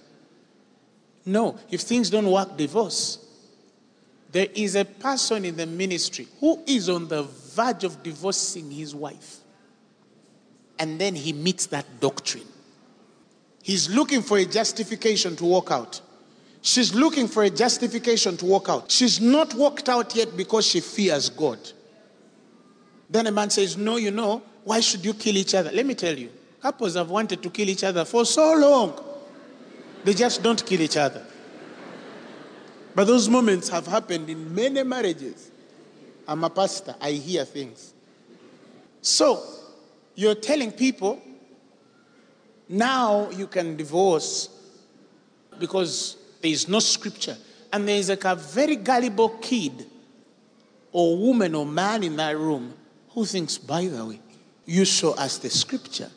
No, 1.27 1.59
if 1.71 1.83
things 1.83 2.09
don't 2.09 2.31
work, 2.31 2.57
divorce. 2.57 3.19
There 4.33 4.49
is 4.55 4.75
a 4.75 4.87
person 4.87 5.45
in 5.45 5.57
the 5.57 5.67
ministry 5.67 6.29
who 6.41 6.63
is 6.67 6.89
on 6.89 7.09
the 7.09 7.25
verge 7.25 7.85
of 7.85 8.03
divorcing 8.03 8.71
his 8.71 8.95
wife. 8.95 9.40
And 10.81 10.99
then 10.99 11.15
he 11.15 11.33
meets 11.33 11.67
that 11.67 12.01
doctrine. 12.01 12.47
He's 13.63 13.89
looking 13.91 14.23
for 14.23 14.39
a 14.39 14.47
justification 14.47 15.37
to 15.37 15.45
walk 15.45 15.71
out. 15.71 16.01
She's 16.63 16.95
looking 16.95 17.29
for 17.29 17.43
a 17.43 17.51
justification 17.51 18.37
to 18.39 18.47
walk 18.47 18.69
out. 18.69 18.91
She's 18.91 19.21
not 19.21 19.55
walked 19.55 19.89
out 19.89 20.17
yet 20.17 20.37
because 20.37 20.67
she 20.67 20.81
fears 20.81 21.29
God. 21.29 21.59
Then 23.09 23.27
a 23.27 23.31
man 23.31 23.51
says, 23.51 23.77
No, 23.77 23.97
you 23.97 24.11
know, 24.11 24.43
why 24.65 24.81
should 24.81 25.05
you 25.05 25.15
kill 25.15 25.37
each 25.37 25.55
other? 25.55 25.71
Let 25.71 25.85
me 25.85 25.95
tell 25.95 26.17
you, 26.17 26.31
couples 26.61 26.95
have 26.97 27.11
wanted 27.11 27.43
to 27.43 27.51
kill 27.51 27.69
each 27.69 27.85
other 27.85 28.05
for 28.05 28.25
so 28.25 28.55
long. 28.55 28.99
They 30.05 30.15
just 30.15 30.43
don't 30.43 30.65
kill 30.65 30.81
each 30.81 30.97
other. 30.97 31.25
But 32.95 33.07
those 33.07 33.29
moments 33.29 33.69
have 33.69 33.87
happened 33.87 34.31
in 34.31 34.55
many 34.55 34.83
marriages. 34.83 35.51
I'm 36.27 36.43
a 36.45 36.51
pastor, 36.51 36.95
I 37.01 37.13
hear 37.13 37.45
things. 37.45 37.93
So, 39.03 39.43
you're 40.15 40.35
telling 40.35 40.73
people 40.73 41.21
now 42.69 43.31
you 43.31 43.47
can 43.47 43.77
divorce 43.77 44.49
because 45.59 46.17
there 46.41 46.51
is 46.51 46.69
no 46.69 46.79
scripture. 46.79 47.37
And 47.73 47.87
there 47.87 47.97
is 47.97 48.09
like 48.09 48.25
a 48.25 48.35
very 48.35 48.77
gullible 48.77 49.31
kid 49.41 49.87
or 50.93 51.17
woman 51.17 51.55
or 51.55 51.67
man 51.67 52.03
in 52.03 52.17
that 52.17 52.37
room 52.37 52.75
who 53.11 53.25
thinks, 53.25 53.59
by 53.59 53.87
the 53.87 54.05
way, 54.05 54.21
you 54.67 54.85
show 54.85 55.13
us 55.13 55.39
the 55.39 55.51
scripture. 55.51 56.11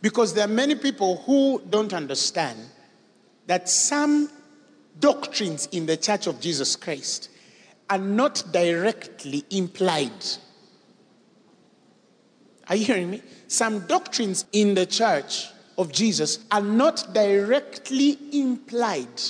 Because 0.00 0.34
there 0.34 0.44
are 0.44 0.52
many 0.52 0.74
people 0.74 1.18
who 1.18 1.62
don't 1.70 1.92
understand 1.92 2.58
that 3.46 3.68
some 3.68 4.30
doctrines 4.98 5.68
in 5.72 5.86
the 5.86 5.96
church 5.96 6.26
of 6.26 6.40
Jesus 6.40 6.76
Christ 6.76 7.30
are 7.88 7.98
not 7.98 8.42
directly 8.52 9.44
implied. 9.50 10.10
Are 12.72 12.76
you 12.76 12.86
hearing 12.86 13.10
me? 13.10 13.20
Some 13.48 13.86
doctrines 13.86 14.46
in 14.52 14.72
the 14.72 14.86
church 14.86 15.50
of 15.76 15.92
Jesus 15.92 16.38
are 16.50 16.62
not 16.62 17.12
directly 17.12 18.16
implied. 18.32 19.20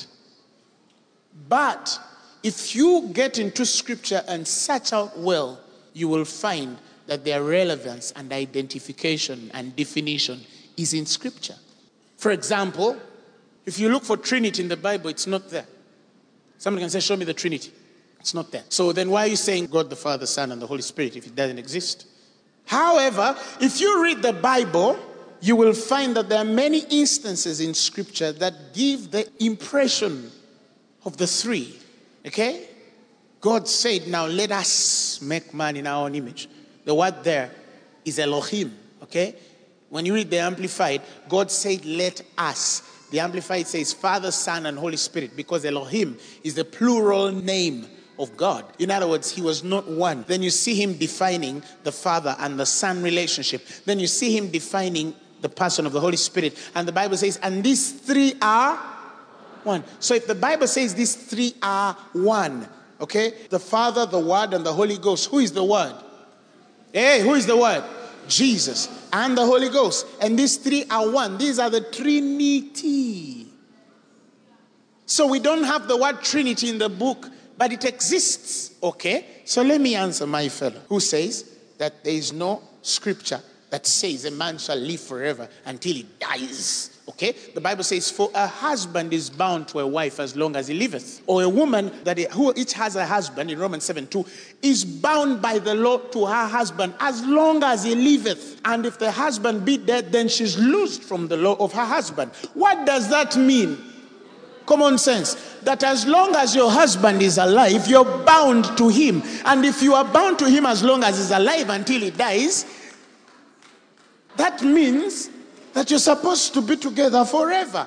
But 1.48 1.98
if 2.44 2.76
you 2.76 3.10
get 3.12 3.40
into 3.40 3.66
scripture 3.66 4.22
and 4.28 4.46
search 4.46 4.92
out 4.92 5.18
well, 5.18 5.58
you 5.92 6.06
will 6.06 6.24
find 6.24 6.78
that 7.08 7.24
their 7.24 7.42
relevance 7.42 8.12
and 8.12 8.32
identification 8.32 9.50
and 9.54 9.74
definition 9.74 10.42
is 10.76 10.94
in 10.94 11.04
scripture. 11.04 11.56
For 12.18 12.30
example, 12.30 12.96
if 13.66 13.76
you 13.80 13.88
look 13.88 14.04
for 14.04 14.16
Trinity 14.16 14.62
in 14.62 14.68
the 14.68 14.76
Bible, 14.76 15.10
it's 15.10 15.26
not 15.26 15.50
there. 15.50 15.66
Somebody 16.58 16.84
can 16.84 16.90
say, 16.90 17.00
Show 17.00 17.16
me 17.16 17.24
the 17.24 17.34
Trinity. 17.34 17.72
It's 18.20 18.34
not 18.34 18.52
there. 18.52 18.62
So 18.68 18.92
then 18.92 19.10
why 19.10 19.24
are 19.24 19.30
you 19.30 19.34
saying 19.34 19.66
God 19.66 19.90
the 19.90 19.96
Father, 19.96 20.26
Son, 20.26 20.52
and 20.52 20.62
the 20.62 20.66
Holy 20.68 20.82
Spirit 20.82 21.16
if 21.16 21.26
it 21.26 21.34
doesn't 21.34 21.58
exist? 21.58 22.06
However, 22.64 23.36
if 23.60 23.80
you 23.80 24.02
read 24.02 24.22
the 24.22 24.32
Bible, 24.32 24.98
you 25.40 25.56
will 25.56 25.72
find 25.72 26.16
that 26.16 26.28
there 26.28 26.38
are 26.38 26.44
many 26.44 26.84
instances 26.90 27.60
in 27.60 27.74
Scripture 27.74 28.32
that 28.32 28.72
give 28.72 29.10
the 29.10 29.28
impression 29.44 30.30
of 31.04 31.16
the 31.16 31.26
three. 31.26 31.78
Okay? 32.26 32.68
God 33.40 33.66
said, 33.66 34.06
Now 34.06 34.26
let 34.26 34.52
us 34.52 35.20
make 35.20 35.52
man 35.52 35.76
in 35.76 35.86
our 35.86 36.04
own 36.06 36.14
image. 36.14 36.48
The 36.84 36.94
word 36.94 37.24
there 37.24 37.50
is 38.04 38.18
Elohim. 38.18 38.76
Okay? 39.02 39.34
When 39.90 40.06
you 40.06 40.14
read 40.14 40.30
the 40.30 40.38
Amplified, 40.38 41.02
God 41.28 41.50
said, 41.50 41.84
Let 41.84 42.22
us. 42.38 42.88
The 43.10 43.20
Amplified 43.20 43.66
says 43.66 43.92
Father, 43.92 44.30
Son, 44.30 44.64
and 44.66 44.78
Holy 44.78 44.96
Spirit 44.96 45.36
because 45.36 45.64
Elohim 45.64 46.16
is 46.42 46.54
the 46.54 46.64
plural 46.64 47.30
name 47.30 47.86
of 48.18 48.36
God. 48.36 48.64
In 48.78 48.90
other 48.90 49.08
words, 49.08 49.30
he 49.30 49.40
was 49.40 49.64
not 49.64 49.88
one. 49.88 50.24
Then 50.28 50.42
you 50.42 50.50
see 50.50 50.74
him 50.74 50.96
defining 50.96 51.62
the 51.84 51.92
Father 51.92 52.36
and 52.38 52.58
the 52.58 52.66
Son 52.66 53.02
relationship. 53.02 53.66
Then 53.84 53.98
you 53.98 54.06
see 54.06 54.36
him 54.36 54.50
defining 54.50 55.14
the 55.40 55.48
person 55.48 55.86
of 55.86 55.92
the 55.92 56.00
Holy 56.00 56.16
Spirit. 56.16 56.56
And 56.74 56.86
the 56.86 56.92
Bible 56.92 57.16
says, 57.16 57.38
and 57.42 57.64
these 57.64 57.92
three 57.92 58.34
are 58.40 58.76
one. 59.64 59.84
So 59.98 60.14
if 60.14 60.26
the 60.26 60.34
Bible 60.34 60.66
says 60.66 60.94
these 60.94 61.14
three 61.14 61.54
are 61.62 61.94
one, 62.12 62.68
okay, 63.00 63.34
the 63.50 63.58
Father, 63.58 64.06
the 64.06 64.20
Word, 64.20 64.54
and 64.54 64.64
the 64.64 64.72
Holy 64.72 64.98
Ghost, 64.98 65.30
who 65.30 65.38
is 65.38 65.52
the 65.52 65.64
Word? 65.64 65.94
Hey, 66.92 67.20
who 67.22 67.34
is 67.34 67.46
the 67.46 67.56
Word? 67.56 67.84
Jesus 68.28 68.88
and 69.12 69.36
the 69.36 69.44
Holy 69.44 69.68
Ghost. 69.68 70.06
And 70.20 70.38
these 70.38 70.56
three 70.56 70.84
are 70.90 71.10
one. 71.10 71.38
These 71.38 71.58
are 71.58 71.70
the 71.70 71.80
Trinity. 71.80 73.46
So 75.12 75.26
we 75.26 75.40
don't 75.40 75.64
have 75.64 75.88
the 75.88 75.96
word 75.96 76.22
Trinity 76.22 76.70
in 76.70 76.78
the 76.78 76.88
book, 76.88 77.28
but 77.56 77.72
it 77.72 77.84
exists. 77.84 78.74
Okay? 78.82 79.26
So 79.44 79.62
let 79.62 79.80
me 79.80 79.94
answer 79.94 80.26
my 80.26 80.48
fellow 80.48 80.80
who 80.88 81.00
says 81.00 81.44
that 81.78 82.04
there 82.04 82.14
is 82.14 82.32
no 82.32 82.62
scripture 82.82 83.40
that 83.70 83.86
says 83.86 84.26
a 84.26 84.30
man 84.30 84.58
shall 84.58 84.76
live 84.76 85.00
forever 85.00 85.48
until 85.64 85.94
he 85.94 86.06
dies. 86.20 86.90
Okay? 87.08 87.32
The 87.54 87.60
Bible 87.60 87.82
says, 87.82 88.10
For 88.10 88.30
a 88.34 88.46
husband 88.46 89.12
is 89.12 89.30
bound 89.30 89.66
to 89.68 89.80
a 89.80 89.86
wife 89.86 90.20
as 90.20 90.36
long 90.36 90.56
as 90.56 90.68
he 90.68 90.74
liveth. 90.74 91.22
Or 91.26 91.42
a 91.42 91.48
woman 91.48 91.90
that 92.04 92.18
he, 92.18 92.26
who 92.30 92.52
each 92.54 92.74
has 92.74 92.96
a 92.96 93.06
husband 93.06 93.50
in 93.50 93.58
Romans 93.58 93.84
7 93.84 94.06
2 94.06 94.24
is 94.62 94.84
bound 94.84 95.40
by 95.40 95.58
the 95.58 95.74
law 95.74 95.98
to 95.98 96.26
her 96.26 96.46
husband 96.46 96.94
as 97.00 97.24
long 97.24 97.62
as 97.64 97.84
he 97.84 97.94
liveth. 97.94 98.60
And 98.64 98.86
if 98.86 98.98
the 98.98 99.10
husband 99.10 99.64
be 99.64 99.78
dead, 99.78 100.12
then 100.12 100.28
she's 100.28 100.58
loosed 100.58 101.02
from 101.02 101.28
the 101.28 101.36
law 101.36 101.54
of 101.54 101.72
her 101.72 101.86
husband. 101.86 102.30
What 102.54 102.86
does 102.86 103.08
that 103.08 103.36
mean? 103.36 103.91
Common 104.66 104.98
sense. 104.98 105.34
That 105.62 105.82
as 105.84 106.06
long 106.06 106.34
as 106.36 106.54
your 106.54 106.70
husband 106.70 107.22
is 107.22 107.38
alive, 107.38 107.86
you're 107.86 108.04
bound 108.24 108.76
to 108.78 108.88
him. 108.88 109.22
And 109.44 109.64
if 109.64 109.82
you 109.82 109.94
are 109.94 110.04
bound 110.04 110.38
to 110.40 110.48
him 110.48 110.66
as 110.66 110.82
long 110.82 111.04
as 111.04 111.18
he's 111.18 111.30
alive 111.30 111.68
until 111.70 112.00
he 112.00 112.10
dies, 112.10 112.66
that 114.36 114.62
means 114.62 115.30
that 115.72 115.90
you're 115.90 115.98
supposed 115.98 116.54
to 116.54 116.62
be 116.62 116.76
together 116.76 117.24
forever. 117.24 117.86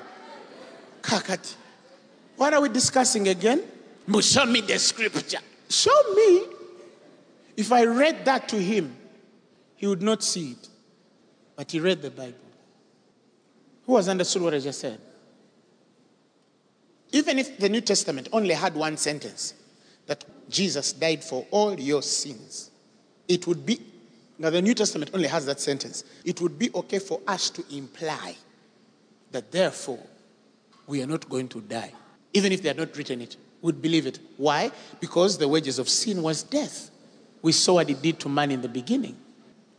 Kakati. 1.02 1.54
What 2.36 2.54
are 2.54 2.60
we 2.60 2.68
discussing 2.68 3.28
again? 3.28 3.62
Show 4.20 4.46
me 4.46 4.60
the 4.60 4.78
scripture. 4.78 5.38
Show 5.68 6.14
me. 6.14 6.44
If 7.56 7.72
I 7.72 7.84
read 7.84 8.24
that 8.26 8.48
to 8.50 8.56
him, 8.56 8.94
he 9.76 9.86
would 9.86 10.02
not 10.02 10.22
see 10.22 10.52
it. 10.52 10.68
But 11.56 11.72
he 11.72 11.80
read 11.80 12.02
the 12.02 12.10
Bible. 12.10 12.34
Who 13.86 13.96
has 13.96 14.08
understood 14.08 14.42
what 14.42 14.54
I 14.54 14.58
just 14.58 14.80
said? 14.80 15.00
Even 17.12 17.38
if 17.38 17.58
the 17.58 17.68
New 17.68 17.80
Testament 17.80 18.28
only 18.32 18.54
had 18.54 18.74
one 18.74 18.96
sentence 18.96 19.54
that 20.06 20.24
Jesus 20.48 20.92
died 20.92 21.22
for 21.22 21.46
all 21.50 21.78
your 21.78 22.02
sins, 22.02 22.70
it 23.28 23.46
would 23.46 23.64
be 23.64 23.80
now, 24.38 24.50
the 24.50 24.60
New 24.60 24.74
Testament 24.74 25.10
only 25.14 25.28
has 25.28 25.46
that 25.46 25.60
sentence. 25.60 26.04
It 26.24 26.40
would 26.40 26.58
be 26.58 26.70
okay 26.74 26.98
for 26.98 27.20
us 27.26 27.48
to 27.50 27.64
imply 27.74 28.36
that 29.30 29.50
therefore 29.50 30.00
we 30.86 31.02
are 31.02 31.06
not 31.06 31.28
going 31.28 31.48
to 31.48 31.60
die. 31.62 31.92
Even 32.34 32.52
if 32.52 32.62
they 32.62 32.68
had 32.68 32.76
not 32.76 32.94
written 32.96 33.22
it, 33.22 33.36
would 33.62 33.80
believe 33.80 34.06
it. 34.06 34.18
Why? 34.36 34.70
Because 35.00 35.38
the 35.38 35.48
wages 35.48 35.78
of 35.78 35.88
sin 35.88 36.22
was 36.22 36.42
death. 36.42 36.90
We 37.40 37.52
saw 37.52 37.74
what 37.74 37.88
it 37.88 38.02
did 38.02 38.20
to 38.20 38.28
man 38.28 38.50
in 38.50 38.60
the 38.60 38.68
beginning. 38.68 39.16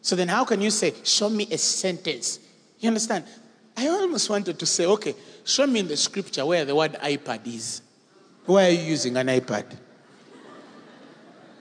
So 0.01 0.15
then, 0.15 0.27
how 0.27 0.43
can 0.43 0.61
you 0.61 0.71
say, 0.71 0.93
Show 1.03 1.29
me 1.29 1.47
a 1.51 1.57
sentence? 1.57 2.39
You 2.79 2.87
understand? 2.87 3.25
I 3.75 3.87
almost 3.87 4.29
wanted 4.29 4.57
to 4.57 4.65
say, 4.65 4.85
Okay, 4.87 5.13
show 5.47 5.65
me 5.65 5.79
in 5.79 5.87
the 5.87 5.97
scripture 5.97 6.45
where 6.45 6.65
the 6.65 6.75
word 6.75 6.93
iPad 7.01 7.47
is. 7.47 7.81
Why 8.45 8.67
are 8.67 8.71
you 8.71 8.83
using 8.83 9.15
an 9.17 9.27
iPad? 9.27 9.65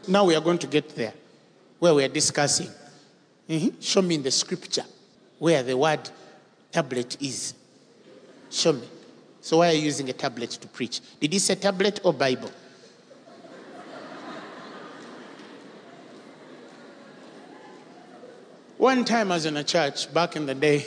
Now 0.08 0.24
we 0.24 0.34
are 0.34 0.40
going 0.40 0.58
to 0.58 0.66
get 0.66 0.94
there 0.94 1.14
where 1.78 1.94
we 1.94 2.04
are 2.04 2.08
discussing. 2.08 2.70
Mhm. 3.48 3.80
Show 3.80 4.02
me 4.02 4.16
in 4.16 4.22
the 4.22 4.30
scripture 4.30 4.84
where 5.38 5.62
the 5.62 5.76
word 5.76 6.10
tablet 6.72 7.16
is. 7.20 7.54
Show 8.50 8.72
me. 8.72 8.88
So 9.40 9.58
why 9.58 9.68
are 9.68 9.72
you 9.72 9.82
using 9.82 10.10
a 10.10 10.12
tablet 10.12 10.50
to 10.50 10.68
preach? 10.68 11.00
Did 11.20 11.32
he 11.32 11.38
say 11.38 11.54
tablet 11.54 12.00
or 12.02 12.12
Bible? 12.12 12.50
One 18.78 19.04
time 19.04 19.32
I 19.32 19.36
was 19.36 19.46
in 19.46 19.56
a 19.56 19.64
church 19.64 20.12
back 20.12 20.36
in 20.36 20.46
the 20.46 20.54
day, 20.54 20.84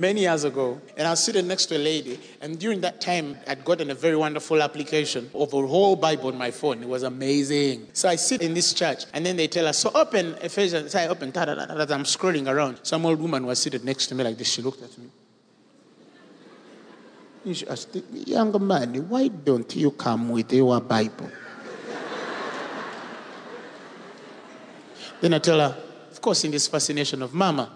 many 0.00 0.22
years 0.22 0.44
ago, 0.44 0.80
and 0.96 1.06
I 1.06 1.10
was 1.10 1.22
sitting 1.22 1.46
next 1.46 1.66
to 1.66 1.76
a 1.76 1.78
lady, 1.78 2.18
and 2.40 2.58
during 2.58 2.80
that 2.80 3.02
time 3.02 3.36
I'd 3.46 3.64
gotten 3.66 3.90
a 3.90 3.94
very 3.94 4.16
wonderful 4.16 4.62
application 4.62 5.30
of 5.34 5.52
a 5.52 5.66
whole 5.66 5.94
Bible 5.94 6.28
on 6.28 6.38
my 6.38 6.50
phone. 6.50 6.82
It 6.82 6.88
was 6.88 7.02
amazing. 7.02 7.86
So 7.92 8.08
I 8.08 8.16
sit 8.16 8.40
in 8.40 8.54
this 8.54 8.72
church, 8.72 9.04
and 9.12 9.26
then 9.26 9.36
they 9.36 9.46
tell 9.46 9.66
us, 9.66 9.76
so 9.78 9.90
open 9.94 10.36
Ephesians, 10.40 10.92
so 10.92 10.98
I 11.00 11.08
open, 11.08 11.30
da, 11.30 11.42
I'm 11.42 12.04
scrolling 12.04 12.48
around. 12.48 12.80
Some 12.82 13.04
old 13.04 13.20
woman 13.20 13.44
was 13.44 13.60
seated 13.60 13.84
next 13.84 14.06
to 14.06 14.14
me 14.14 14.24
like 14.24 14.38
this. 14.38 14.50
She 14.50 14.62
looked 14.62 14.82
at 14.82 14.96
me. 14.96 15.10
And 17.44 17.56
She 17.56 17.66
asked, 17.66 17.94
young 18.12 18.66
man, 18.66 19.06
why 19.06 19.28
don't 19.28 19.76
you 19.76 19.90
come 19.90 20.30
with 20.30 20.50
your 20.50 20.80
Bible? 20.80 21.30
Then 25.20 25.34
I 25.34 25.38
tell 25.38 25.60
her, 25.60 25.76
of 26.10 26.20
course, 26.22 26.44
in 26.44 26.50
this 26.50 26.66
fascination 26.66 27.20
of 27.20 27.34
Mama, 27.34 27.70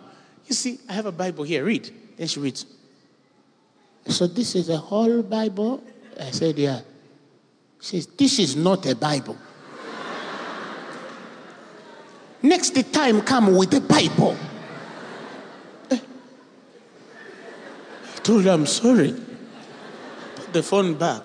you 0.46 0.54
see, 0.54 0.80
I 0.88 0.94
have 0.94 1.04
a 1.04 1.12
Bible 1.12 1.44
here, 1.44 1.62
read. 1.62 1.92
Then 2.16 2.26
she 2.26 2.40
reads. 2.40 2.66
So 4.06 4.26
this 4.26 4.54
is 4.54 4.68
a 4.68 4.76
whole 4.76 5.22
Bible? 5.22 5.82
I 6.20 6.30
said, 6.30 6.58
yeah. 6.58 6.80
She 7.80 8.00
says, 8.00 8.06
this 8.06 8.38
is 8.38 8.56
not 8.56 8.86
a 8.86 8.94
Bible. 8.94 9.36
Next 12.42 12.92
time, 12.92 13.22
come 13.22 13.56
with 13.56 13.72
a 13.72 13.80
Bible. 13.80 14.36
I 15.90 15.98
told 18.22 18.44
her, 18.44 18.50
I'm 18.50 18.66
sorry. 18.66 19.14
Put 20.36 20.52
the 20.52 20.62
phone 20.62 20.94
back. 20.94 21.22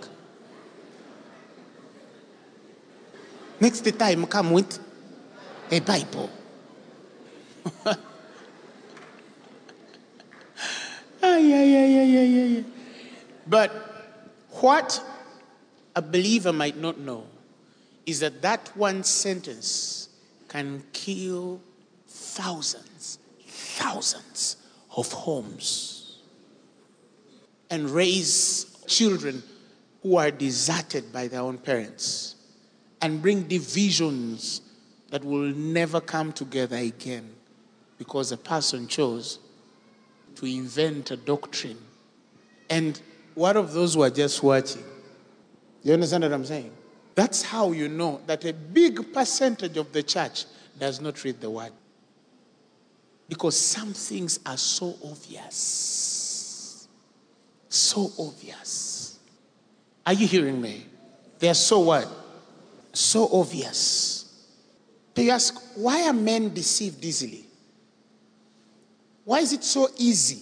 Next 3.59 3.81
time, 3.99 4.25
come 4.27 4.51
with 4.51 4.79
a 5.69 5.81
Bible. 5.81 6.29
Ay, 11.21 11.53
ay, 11.53 11.75
ay, 11.75 11.99
ay, 11.99 12.17
ay, 12.17 12.57
ay. 12.57 12.65
But 13.47 13.71
what 14.61 15.03
a 15.95 16.01
believer 16.01 16.53
might 16.53 16.77
not 16.77 16.99
know 16.99 17.25
is 18.05 18.19
that 18.21 18.41
that 18.41 18.71
one 18.75 19.03
sentence 19.03 20.09
can 20.47 20.83
kill 20.93 21.61
thousands, 22.07 23.19
thousands 23.45 24.57
of 24.95 25.11
homes 25.11 26.19
and 27.69 27.89
raise 27.89 28.65
children 28.87 29.43
who 30.01 30.17
are 30.17 30.31
deserted 30.31 31.11
by 31.13 31.27
their 31.27 31.41
own 31.41 31.57
parents 31.57 32.35
and 33.01 33.21
bring 33.21 33.43
divisions 33.43 34.61
that 35.11 35.23
will 35.23 35.53
never 35.53 36.01
come 36.01 36.31
together 36.31 36.77
again 36.77 37.29
because 37.97 38.31
a 38.31 38.37
person 38.37 38.87
chose 38.87 39.39
to 40.39 40.45
invent 40.45 41.11
a 41.11 41.17
doctrine. 41.17 41.77
And 42.69 42.99
what 43.35 43.57
of 43.57 43.73
those 43.73 43.95
who 43.95 44.03
are 44.03 44.09
just 44.09 44.41
watching? 44.41 44.83
You 45.83 45.93
understand 45.93 46.23
what 46.23 46.31
I'm 46.31 46.45
saying? 46.45 46.71
That's 47.15 47.43
how 47.43 47.73
you 47.73 47.89
know 47.89 48.21
that 48.25 48.45
a 48.45 48.53
big 48.53 49.13
percentage 49.13 49.75
of 49.75 49.91
the 49.91 50.01
church 50.01 50.45
does 50.77 51.01
not 51.01 51.21
read 51.25 51.41
the 51.41 51.49
word. 51.49 51.73
Because 53.27 53.59
some 53.59 53.93
things 53.93 54.39
are 54.45 54.57
so 54.57 54.95
obvious. 55.03 56.87
So 57.67 58.11
obvious. 58.17 59.19
Are 60.05 60.13
you 60.13 60.25
hearing 60.25 60.61
me? 60.61 60.85
They 61.39 61.49
are 61.49 61.53
so 61.53 61.79
what? 61.79 62.07
So 62.93 63.29
obvious. 63.31 64.19
You 65.15 65.31
ask, 65.31 65.61
why 65.75 66.07
are 66.07 66.13
men 66.13 66.53
deceived 66.53 67.03
easily? 67.03 67.45
Why 69.29 69.41
is 69.41 69.53
it 69.53 69.63
so 69.63 69.87
easy 69.95 70.41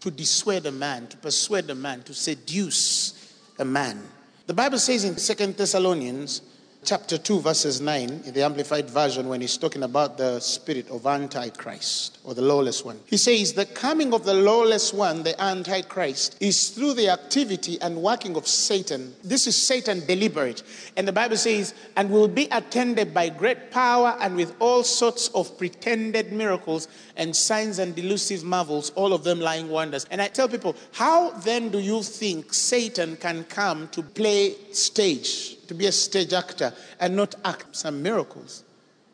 to 0.00 0.10
dissuade 0.10 0.64
a 0.64 0.72
man, 0.72 1.08
to 1.08 1.16
persuade 1.18 1.68
a 1.68 1.74
man, 1.74 2.02
to 2.04 2.14
seduce 2.14 3.36
a 3.58 3.66
man? 3.66 4.00
The 4.46 4.54
Bible 4.54 4.78
says 4.78 5.04
in 5.04 5.18
Second 5.18 5.58
Thessalonians 5.58 6.40
chapter 6.84 7.16
2 7.16 7.40
verses 7.40 7.80
9 7.80 8.22
in 8.26 8.34
the 8.34 8.42
amplified 8.42 8.90
version 8.90 9.26
when 9.28 9.40
he's 9.40 9.56
talking 9.56 9.82
about 9.82 10.18
the 10.18 10.38
spirit 10.38 10.86
of 10.90 11.06
antichrist 11.06 12.18
or 12.24 12.34
the 12.34 12.42
lawless 12.42 12.84
one. 12.84 13.00
He 13.06 13.16
says 13.16 13.54
the 13.54 13.64
coming 13.64 14.12
of 14.12 14.24
the 14.24 14.34
lawless 14.34 14.92
one 14.92 15.22
the 15.22 15.40
antichrist 15.42 16.36
is 16.40 16.70
through 16.70 16.94
the 16.94 17.08
activity 17.08 17.80
and 17.80 17.96
working 17.96 18.36
of 18.36 18.46
satan. 18.46 19.14
This 19.24 19.46
is 19.46 19.60
satan 19.60 20.04
deliberate. 20.06 20.62
And 20.98 21.08
the 21.08 21.12
bible 21.12 21.38
says 21.38 21.72
and 21.96 22.10
will 22.10 22.28
be 22.28 22.48
attended 22.50 23.14
by 23.14 23.30
great 23.30 23.70
power 23.70 24.16
and 24.20 24.36
with 24.36 24.54
all 24.58 24.82
sorts 24.82 25.28
of 25.28 25.56
pretended 25.56 26.32
miracles 26.32 26.88
and 27.16 27.34
signs 27.34 27.78
and 27.78 27.94
delusive 27.94 28.44
marvels 28.44 28.90
all 28.90 29.14
of 29.14 29.24
them 29.24 29.40
lying 29.40 29.70
wonders. 29.70 30.04
And 30.10 30.20
i 30.20 30.28
tell 30.28 30.48
people 30.48 30.76
how 30.92 31.30
then 31.30 31.70
do 31.70 31.78
you 31.78 32.02
think 32.02 32.52
satan 32.52 33.16
can 33.16 33.44
come 33.44 33.88
to 33.88 34.02
play 34.02 34.56
stage 34.72 35.53
to 35.68 35.74
be 35.74 35.86
a 35.86 35.92
stage 35.92 36.32
actor 36.32 36.72
and 37.00 37.16
not 37.16 37.34
act 37.44 37.74
some 37.74 38.02
miracles 38.02 38.64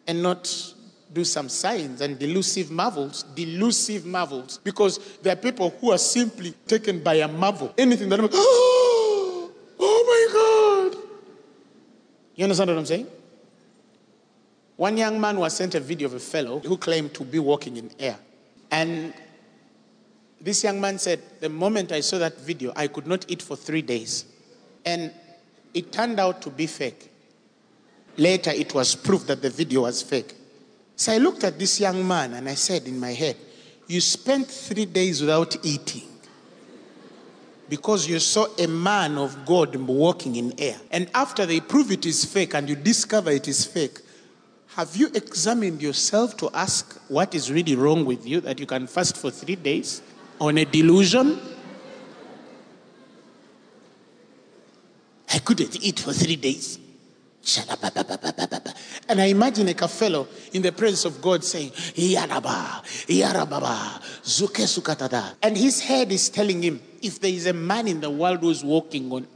and 0.07 0.23
not 0.23 0.75
do 1.13 1.25
some 1.25 1.49
signs 1.49 2.01
and 2.01 2.19
delusive 2.19 2.71
marvels, 2.71 3.25
delusive 3.35 4.07
marvels, 4.07 4.59
because 4.63 4.99
there 5.23 5.33
are 5.33 5.37
people 5.37 5.71
who 5.81 5.91
are 5.91 5.99
simply 5.99 6.53
taken 6.67 7.03
by 7.03 7.15
a 7.15 7.29
marvel. 7.29 7.75
Anything 7.77 8.09
that, 8.09 8.21
oh, 8.21 9.53
oh 9.81 10.05
my 10.07 10.93
God. 10.93 11.03
You 12.37 12.45
understand 12.45 12.71
what 12.71 12.79
I'm 12.79 12.87
saying? 12.87 13.07
One 14.77 14.97
young 14.97 15.21
man 15.21 15.39
was 15.39 15.55
sent 15.55 15.75
a 15.75 15.81
video 15.81 16.07
of 16.07 16.15
a 16.15 16.21
fellow 16.21 16.61
who 16.61 16.79
claimed 16.79 17.13
to 17.15 17.25
be 17.25 17.39
walking 17.39 17.77
in 17.77 17.91
air. 17.99 18.17
And 18.71 19.13
this 20.41 20.65
young 20.65 20.81
man 20.81 20.99
said, 20.99 21.21
The 21.41 21.51
moment 21.51 21.93
I 21.93 22.01
saw 22.01 22.19
that 22.19 22.41
video, 22.41 22.73
I 22.75 22.87
could 22.87 23.07
not 23.07 23.27
eat 23.29 23.43
for 23.43 23.57
three 23.57 23.83
days. 23.83 24.25
And 24.87 25.13
it 25.75 25.93
turned 25.93 26.19
out 26.19 26.43
to 26.43 26.51
be 26.51 26.67
fake. 26.67 27.11
Later, 28.17 28.51
it 28.51 28.75
was 28.75 28.95
proof 28.95 29.27
that 29.27 29.41
the 29.41 29.51
video 29.51 29.83
was 29.83 30.03
fake. 30.03 30.35
So 30.97 31.13
I 31.13 31.19
looked 31.19 31.45
at 31.45 31.59
this 31.59 31.81
young 31.81 32.07
man 32.07 32.35
and 32.35 32.49
I 32.49 32.55
said 32.55 32.87
in 32.87 32.99
my 33.01 33.13
head, 33.13 33.37
You 33.87 34.01
spent 34.01 34.49
three 34.49 34.85
days 34.85 35.21
without 35.21 35.57
eating 35.65 36.09
because 37.71 38.09
you 38.09 38.19
saw 38.19 38.47
a 38.59 38.67
man 38.67 39.17
of 39.17 39.47
God 39.47 39.75
walking 39.77 40.37
in 40.37 40.53
air. 40.59 40.77
And 40.91 41.09
after 41.15 41.47
they 41.47 41.61
prove 41.61 41.91
it 41.93 42.05
is 42.05 42.25
fake 42.25 42.55
and 42.55 42.69
you 42.69 42.75
discover 42.75 43.31
it 43.31 43.47
is 43.49 43.65
fake, 43.65 44.01
have 44.75 44.95
you 44.97 45.07
examined 45.15 45.81
yourself 45.81 46.37
to 46.39 46.51
ask 46.53 47.01
what 47.09 47.35
is 47.35 47.51
really 47.51 47.77
wrong 47.77 48.05
with 48.05 48.27
you 48.27 48.41
that 48.41 48.59
you 48.61 48.67
can 48.67 48.87
fast 48.87 49.17
for 49.17 49.31
three 49.31 49.57
days 49.57 50.03
on 50.41 50.59
a 50.59 50.65
delusion? 50.65 51.41
I 55.33 55.39
couldn't 55.39 55.83
eat 55.83 56.01
for 56.01 56.13
three 56.13 56.37
days. 56.37 56.79
And 59.09 59.21
I 59.21 59.27
imagine 59.27 59.67
like 59.67 59.83
a 59.83 59.89
fellow 59.89 60.29
in 60.53 60.63
the 60.63 60.73
presence 60.73 61.05
of 61.05 61.21
God 61.23 61.43
saying, 61.43 61.71
Zuke 61.71 61.93
Sukatada. 64.67 65.35
And 65.43 65.57
his 65.57 65.81
head 65.81 66.13
is 66.13 66.29
telling 66.29 66.63
him, 66.63 66.81
if 67.03 67.19
there 67.21 67.31
is 67.31 67.47
a 67.47 67.53
man 67.53 67.89
in 67.89 68.01
the 68.01 68.11
world 68.11 68.41
who's 68.41 68.63
walking 68.63 69.11
on 69.11 69.27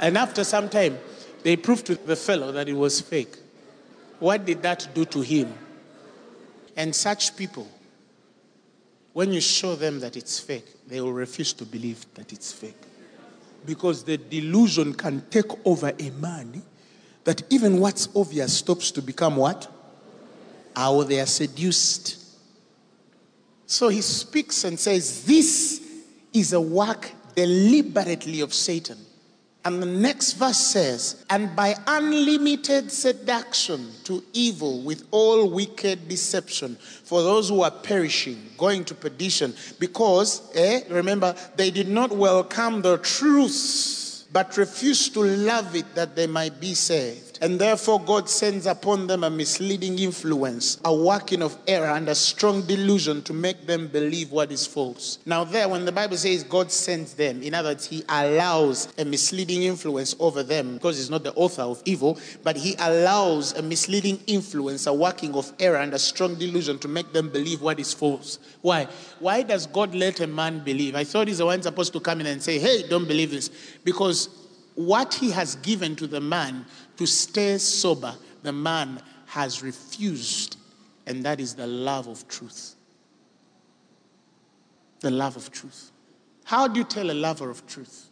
and 0.00 0.16
after 0.16 0.44
some 0.44 0.68
time, 0.68 0.98
they 1.42 1.56
proved 1.56 1.86
to 1.86 1.96
the 1.96 2.14
fellow 2.14 2.52
that 2.52 2.68
it 2.68 2.74
was 2.74 3.00
fake. 3.00 3.36
What 4.18 4.44
did 4.44 4.62
that 4.62 4.88
do 4.94 5.04
to 5.06 5.20
him? 5.20 5.52
And 6.76 6.94
such 6.94 7.36
people, 7.36 7.68
when 9.12 9.32
you 9.32 9.40
show 9.40 9.74
them 9.74 10.00
that 10.00 10.16
it's 10.16 10.38
fake, 10.38 10.66
they 10.86 11.00
will 11.00 11.12
refuse 11.12 11.52
to 11.54 11.64
believe 11.64 12.04
that 12.14 12.32
it's 12.32 12.52
fake. 12.52 12.80
Because 13.66 14.04
the 14.04 14.16
delusion 14.16 14.94
can 14.94 15.22
take 15.30 15.66
over 15.66 15.92
a 15.98 16.10
man 16.10 16.62
that 17.24 17.42
even 17.50 17.78
what's 17.78 18.08
obvious 18.14 18.58
stops 18.58 18.90
to 18.92 19.02
become 19.02 19.36
what? 19.36 19.70
How 20.74 21.02
they 21.02 21.20
are 21.20 21.26
seduced. 21.26 22.16
So 23.66 23.88
he 23.88 24.00
speaks 24.00 24.64
and 24.64 24.78
says, 24.78 25.24
This 25.24 25.82
is 26.32 26.52
a 26.52 26.60
work 26.60 27.10
deliberately 27.34 28.40
of 28.40 28.54
Satan. 28.54 28.98
And 29.68 29.82
the 29.82 29.86
next 29.86 30.32
verse 30.32 30.56
says, 30.56 31.26
And 31.28 31.54
by 31.54 31.76
unlimited 31.86 32.90
seduction 32.90 33.90
to 34.04 34.24
evil 34.32 34.80
with 34.80 35.06
all 35.10 35.50
wicked 35.50 36.08
deception 36.08 36.76
for 36.76 37.22
those 37.22 37.50
who 37.50 37.60
are 37.60 37.70
perishing, 37.70 38.48
going 38.56 38.86
to 38.86 38.94
perdition, 38.94 39.52
because, 39.78 40.50
eh, 40.54 40.84
remember, 40.88 41.34
they 41.56 41.70
did 41.70 41.86
not 41.86 42.10
welcome 42.10 42.80
the 42.80 42.96
truth, 42.96 44.24
but 44.32 44.56
refused 44.56 45.12
to 45.12 45.20
love 45.24 45.76
it 45.76 45.94
that 45.94 46.16
they 46.16 46.26
might 46.26 46.58
be 46.58 46.72
saved. 46.72 47.27
And 47.40 47.60
therefore, 47.60 48.00
God 48.00 48.28
sends 48.28 48.66
upon 48.66 49.06
them 49.06 49.22
a 49.24 49.30
misleading 49.30 49.98
influence, 49.98 50.80
a 50.84 50.94
working 50.94 51.42
of 51.42 51.56
error, 51.66 51.90
and 51.90 52.08
a 52.08 52.14
strong 52.14 52.62
delusion 52.62 53.22
to 53.22 53.32
make 53.32 53.66
them 53.66 53.88
believe 53.88 54.32
what 54.32 54.50
is 54.50 54.66
false. 54.66 55.18
Now, 55.24 55.44
there, 55.44 55.68
when 55.68 55.84
the 55.84 55.92
Bible 55.92 56.16
says 56.16 56.42
God 56.42 56.72
sends 56.72 57.14
them, 57.14 57.42
in 57.42 57.54
other 57.54 57.70
words, 57.70 57.86
He 57.86 58.02
allows 58.08 58.92
a 58.98 59.04
misleading 59.04 59.62
influence 59.62 60.16
over 60.18 60.42
them 60.42 60.74
because 60.74 60.96
He's 60.96 61.10
not 61.10 61.22
the 61.22 61.34
author 61.34 61.62
of 61.62 61.82
evil, 61.84 62.18
but 62.42 62.56
He 62.56 62.74
allows 62.78 63.52
a 63.54 63.62
misleading 63.62 64.20
influence, 64.26 64.86
a 64.86 64.92
working 64.92 65.34
of 65.34 65.52
error, 65.60 65.78
and 65.78 65.94
a 65.94 65.98
strong 65.98 66.34
delusion 66.34 66.78
to 66.80 66.88
make 66.88 67.12
them 67.12 67.28
believe 67.28 67.60
what 67.60 67.78
is 67.78 67.92
false. 67.92 68.38
Why? 68.62 68.88
Why 69.20 69.42
does 69.42 69.66
God 69.66 69.94
let 69.94 70.20
a 70.20 70.26
man 70.26 70.60
believe? 70.64 70.94
I 70.94 71.04
thought 71.04 71.28
He's 71.28 71.38
the 71.38 71.46
one 71.46 71.62
supposed 71.62 71.92
to 71.92 72.00
come 72.00 72.20
in 72.20 72.26
and 72.26 72.42
say, 72.42 72.58
hey, 72.58 72.88
don't 72.88 73.06
believe 73.06 73.30
this. 73.30 73.50
Because 73.84 74.28
what 74.74 75.14
He 75.14 75.30
has 75.30 75.56
given 75.56 75.96
to 75.96 76.06
the 76.06 76.20
man 76.20 76.64
to 76.98 77.06
stay 77.06 77.58
sober, 77.58 78.14
the 78.42 78.52
man 78.52 79.00
has 79.26 79.62
refused, 79.62 80.56
and 81.06 81.24
that 81.24 81.40
is 81.40 81.54
the 81.54 81.66
love 81.66 82.08
of 82.08 82.28
truth. 82.28 82.74
The 85.00 85.10
love 85.10 85.36
of 85.36 85.50
truth. 85.50 85.90
How 86.44 86.68
do 86.68 86.80
you 86.80 86.84
tell 86.84 87.10
a 87.10 87.12
lover 87.12 87.50
of 87.50 87.66
truth? 87.66 88.08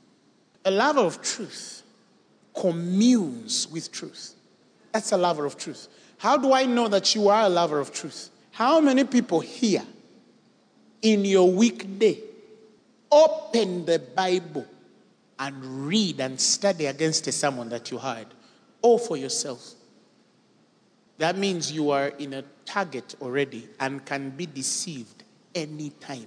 A 0.64 0.70
lover 0.70 1.01
of 1.01 1.20
truth 1.20 1.83
communes 2.55 3.68
with 3.68 3.92
truth. 3.92 4.35
That's 4.92 5.12
a 5.12 5.16
lover 5.16 5.44
of 5.44 5.57
truth. 5.57 5.88
How 6.18 6.37
do 6.37 6.53
I 6.53 6.64
know 6.64 6.88
that 6.88 7.14
you 7.14 7.29
are 7.29 7.42
a 7.42 7.49
lover 7.49 7.79
of 7.79 7.92
truth? 7.92 8.31
How 8.53 8.81
many 8.81 9.05
people 9.05 9.40
here 9.40 9.85
in 11.03 11.25
your 11.25 11.51
weekday 11.51 12.18
open 13.12 13.85
the 13.85 13.99
Bible 13.99 14.66
and 15.38 15.87
read 15.87 16.20
and 16.20 16.40
study 16.40 16.87
against 16.87 17.27
a 17.27 17.33
sermon 17.33 17.68
that 17.68 17.90
you 17.90 17.99
heard? 17.99 18.27
Or 18.83 18.99
for 18.99 19.17
yourself. 19.17 19.75
That 21.19 21.37
means 21.39 21.73
you 21.73 21.91
are 21.91 22.09
in 22.09 22.35
a 22.35 22.45
target 22.65 23.15
already 23.21 23.69
and 23.81 24.05
can 24.05 24.31
be 24.31 24.47
deceived 24.47 25.25
anytime. 25.55 26.27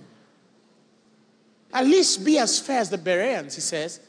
At 1.72 1.86
least 1.86 2.26
be 2.26 2.40
as 2.40 2.60
fair 2.60 2.80
as 2.80 2.90
the 2.90 2.98
Bereans, 2.98 3.56
he 3.56 3.62
says, 3.62 4.00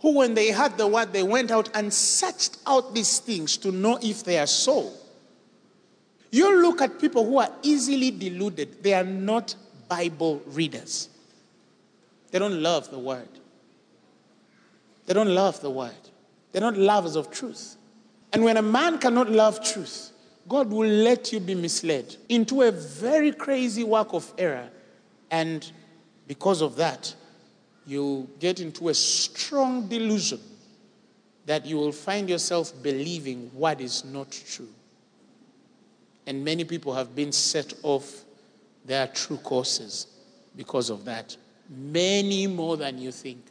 who, 0.00 0.12
when 0.12 0.32
they 0.32 0.50
heard 0.50 0.78
the 0.78 0.86
word, 0.86 1.12
they 1.12 1.22
went 1.22 1.50
out 1.50 1.68
and 1.74 1.92
searched 1.92 2.56
out 2.66 2.94
these 2.94 3.18
things 3.18 3.58
to 3.58 3.70
know 3.70 3.98
if 4.00 4.24
they 4.24 4.38
are 4.38 4.46
so. 4.46 4.90
You 6.30 6.62
look 6.62 6.80
at 6.80 6.98
people 6.98 7.26
who 7.26 7.38
are 7.38 7.52
easily 7.62 8.10
deluded, 8.10 8.82
they 8.82 8.94
are 8.94 9.04
not 9.04 9.54
Bible 9.88 10.40
readers. 10.46 11.10
They 12.30 12.38
don't 12.38 12.62
love 12.62 12.90
the 12.90 12.98
word. 12.98 13.28
They 15.06 15.12
don't 15.12 15.34
love 15.34 15.60
the 15.60 15.70
word. 15.70 15.92
They're 16.52 16.62
not 16.62 16.78
lovers 16.78 17.16
of 17.16 17.30
truth. 17.30 17.76
And 18.32 18.44
when 18.44 18.56
a 18.56 18.62
man 18.62 18.98
cannot 18.98 19.30
love 19.30 19.62
truth, 19.64 20.12
God 20.48 20.70
will 20.70 20.88
let 20.88 21.32
you 21.32 21.40
be 21.40 21.54
misled 21.54 22.16
into 22.28 22.62
a 22.62 22.70
very 22.70 23.32
crazy 23.32 23.84
work 23.84 24.12
of 24.12 24.32
error. 24.38 24.68
And 25.30 25.70
because 26.26 26.60
of 26.60 26.76
that, 26.76 27.14
you 27.86 28.28
get 28.38 28.60
into 28.60 28.88
a 28.88 28.94
strong 28.94 29.88
delusion 29.88 30.40
that 31.46 31.66
you 31.66 31.76
will 31.76 31.92
find 31.92 32.28
yourself 32.28 32.72
believing 32.82 33.50
what 33.52 33.80
is 33.80 34.04
not 34.04 34.30
true. 34.30 34.68
And 36.26 36.44
many 36.44 36.64
people 36.64 36.94
have 36.94 37.14
been 37.14 37.32
set 37.32 37.72
off 37.82 38.24
their 38.84 39.06
true 39.08 39.38
courses 39.38 40.06
because 40.56 40.90
of 40.90 41.04
that. 41.04 41.36
Many 41.68 42.46
more 42.46 42.76
than 42.76 42.98
you 42.98 43.10
think. 43.10 43.49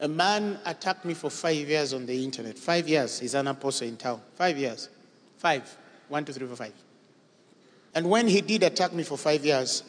A 0.00 0.08
man 0.08 0.58
attacked 0.64 1.04
me 1.04 1.14
for 1.14 1.30
five 1.30 1.68
years 1.68 1.92
on 1.92 2.06
the 2.06 2.24
internet. 2.24 2.58
Five 2.58 2.88
years. 2.88 3.20
He's 3.20 3.34
an 3.34 3.46
apostle 3.46 3.88
in 3.88 3.96
town. 3.96 4.20
Five 4.34 4.58
years. 4.58 4.88
Five. 5.38 5.76
One, 6.08 6.24
two, 6.24 6.32
three, 6.32 6.46
four, 6.46 6.56
five. 6.56 6.72
And 7.94 8.10
when 8.10 8.26
he 8.26 8.40
did 8.40 8.62
attack 8.64 8.92
me 8.92 9.04
for 9.04 9.16
five 9.16 9.44
years, 9.44 9.84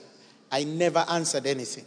I 0.52 0.63
never 0.63 1.04
answered 1.10 1.48
anything. 1.48 1.86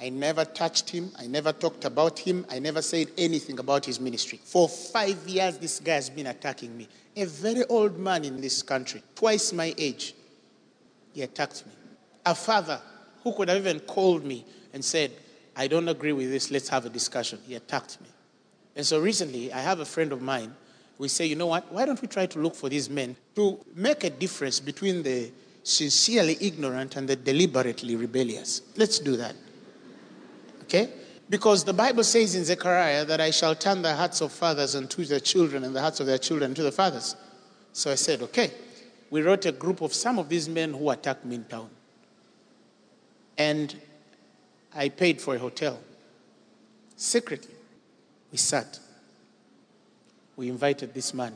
I 0.00 0.08
never 0.08 0.44
touched 0.44 0.90
him. 0.90 1.12
I 1.18 1.26
never 1.26 1.52
talked 1.52 1.84
about 1.84 2.18
him. 2.18 2.46
I 2.50 2.58
never 2.58 2.82
said 2.82 3.08
anything 3.16 3.58
about 3.58 3.84
his 3.84 4.00
ministry. 4.00 4.40
For 4.42 4.68
five 4.68 5.28
years, 5.28 5.58
this 5.58 5.80
guy 5.80 5.94
has 5.94 6.10
been 6.10 6.26
attacking 6.26 6.76
me. 6.76 6.88
A 7.16 7.26
very 7.26 7.64
old 7.66 7.98
man 7.98 8.24
in 8.24 8.40
this 8.40 8.62
country, 8.62 9.02
twice 9.14 9.52
my 9.52 9.72
age. 9.78 10.14
He 11.12 11.22
attacked 11.22 11.64
me. 11.66 11.72
A 12.26 12.34
father 12.34 12.80
who 13.22 13.32
could 13.34 13.48
have 13.48 13.58
even 13.58 13.80
called 13.80 14.24
me 14.24 14.44
and 14.72 14.84
said, 14.84 15.12
I 15.56 15.66
don't 15.66 15.88
agree 15.88 16.12
with 16.12 16.30
this. 16.30 16.50
Let's 16.50 16.68
have 16.68 16.84
a 16.86 16.88
discussion. 16.88 17.38
He 17.46 17.54
attacked 17.54 18.00
me. 18.00 18.08
And 18.76 18.84
so 18.84 19.00
recently, 19.00 19.52
I 19.52 19.60
have 19.60 19.80
a 19.80 19.84
friend 19.84 20.12
of 20.12 20.20
mine. 20.20 20.54
We 20.98 21.08
say, 21.08 21.26
you 21.26 21.36
know 21.36 21.46
what? 21.46 21.72
Why 21.72 21.84
don't 21.84 22.00
we 22.00 22.08
try 22.08 22.26
to 22.26 22.38
look 22.38 22.54
for 22.54 22.68
these 22.68 22.90
men 22.90 23.16
to 23.36 23.58
make 23.74 24.04
a 24.04 24.10
difference 24.10 24.60
between 24.60 25.02
the 25.02 25.30
sincerely 25.62 26.36
ignorant 26.40 26.96
and 26.96 27.08
the 27.08 27.16
deliberately 27.16 27.96
rebellious? 27.96 28.62
Let's 28.76 28.98
do 28.98 29.16
that. 29.16 29.34
Okay? 30.62 30.90
Because 31.30 31.64
the 31.64 31.72
Bible 31.72 32.04
says 32.04 32.34
in 32.34 32.44
Zechariah 32.44 33.04
that 33.06 33.20
I 33.20 33.30
shall 33.30 33.54
turn 33.54 33.82
the 33.82 33.94
hearts 33.94 34.20
of 34.20 34.32
fathers 34.32 34.74
unto 34.74 35.04
their 35.04 35.20
children 35.20 35.64
and 35.64 35.74
the 35.74 35.80
hearts 35.80 36.00
of 36.00 36.06
their 36.06 36.18
children 36.18 36.54
to 36.54 36.62
the 36.62 36.72
fathers. 36.72 37.16
So 37.72 37.90
I 37.90 37.94
said, 37.94 38.22
okay. 38.22 38.52
We 39.10 39.22
wrote 39.22 39.46
a 39.46 39.52
group 39.52 39.80
of 39.80 39.94
some 39.94 40.18
of 40.18 40.28
these 40.28 40.48
men 40.48 40.72
who 40.72 40.90
attacked 40.90 41.24
me 41.24 41.36
in 41.36 41.44
town. 41.44 41.70
And 43.38 43.80
I 44.74 44.88
paid 44.88 45.20
for 45.20 45.36
a 45.36 45.38
hotel. 45.38 45.78
Secretly, 46.96 47.54
we 48.32 48.38
sat. 48.38 48.78
We 50.36 50.48
invited 50.48 50.94
this 50.94 51.14
man. 51.14 51.34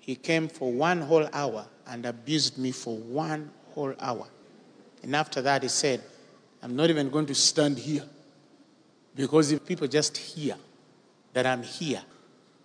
He 0.00 0.16
came 0.16 0.48
for 0.48 0.72
one 0.72 1.00
whole 1.00 1.28
hour 1.32 1.66
and 1.86 2.04
abused 2.06 2.58
me 2.58 2.72
for 2.72 2.96
one 2.96 3.50
whole 3.74 3.94
hour. 4.00 4.26
And 5.02 5.14
after 5.14 5.40
that, 5.42 5.62
he 5.62 5.68
said, 5.68 6.02
I'm 6.62 6.74
not 6.74 6.90
even 6.90 7.10
going 7.10 7.26
to 7.26 7.34
stand 7.34 7.78
here. 7.78 8.04
Because 9.14 9.52
if 9.52 9.64
people 9.64 9.86
just 9.86 10.16
hear 10.16 10.56
that 11.32 11.46
I'm 11.46 11.62
here, 11.62 12.02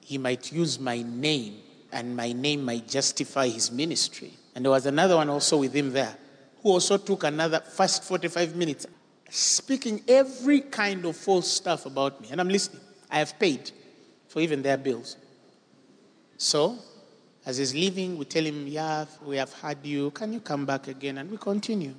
he 0.01 0.17
might 0.17 0.51
use 0.51 0.79
my 0.79 1.01
name, 1.01 1.57
and 1.91 2.15
my 2.15 2.31
name 2.31 2.63
might 2.63 2.87
justify 2.87 3.47
his 3.47 3.71
ministry. 3.71 4.31
And 4.55 4.63
there 4.63 4.71
was 4.71 4.85
another 4.85 5.17
one 5.17 5.29
also 5.29 5.57
with 5.57 5.73
him 5.73 5.91
there 5.91 6.15
who 6.63 6.69
also 6.69 6.97
took 6.97 7.23
another 7.23 7.59
first 7.59 8.03
45 8.03 8.55
minutes 8.55 8.87
speaking 9.29 10.01
every 10.07 10.61
kind 10.61 11.05
of 11.05 11.15
false 11.15 11.51
stuff 11.51 11.85
about 11.85 12.21
me. 12.21 12.29
And 12.31 12.39
I'm 12.39 12.49
listening. 12.49 12.81
I 13.09 13.19
have 13.19 13.37
paid 13.39 13.71
for 14.27 14.41
even 14.41 14.61
their 14.61 14.77
bills. 14.77 15.17
So, 16.37 16.77
as 17.45 17.57
he's 17.57 17.73
leaving, 17.73 18.17
we 18.17 18.25
tell 18.25 18.45
him, 18.45 18.67
Yeah, 18.67 19.05
we 19.25 19.37
have 19.37 19.53
had 19.53 19.79
you. 19.83 20.11
Can 20.11 20.33
you 20.33 20.39
come 20.39 20.65
back 20.65 20.87
again? 20.87 21.17
And 21.17 21.31
we 21.31 21.37
continue. 21.37 21.95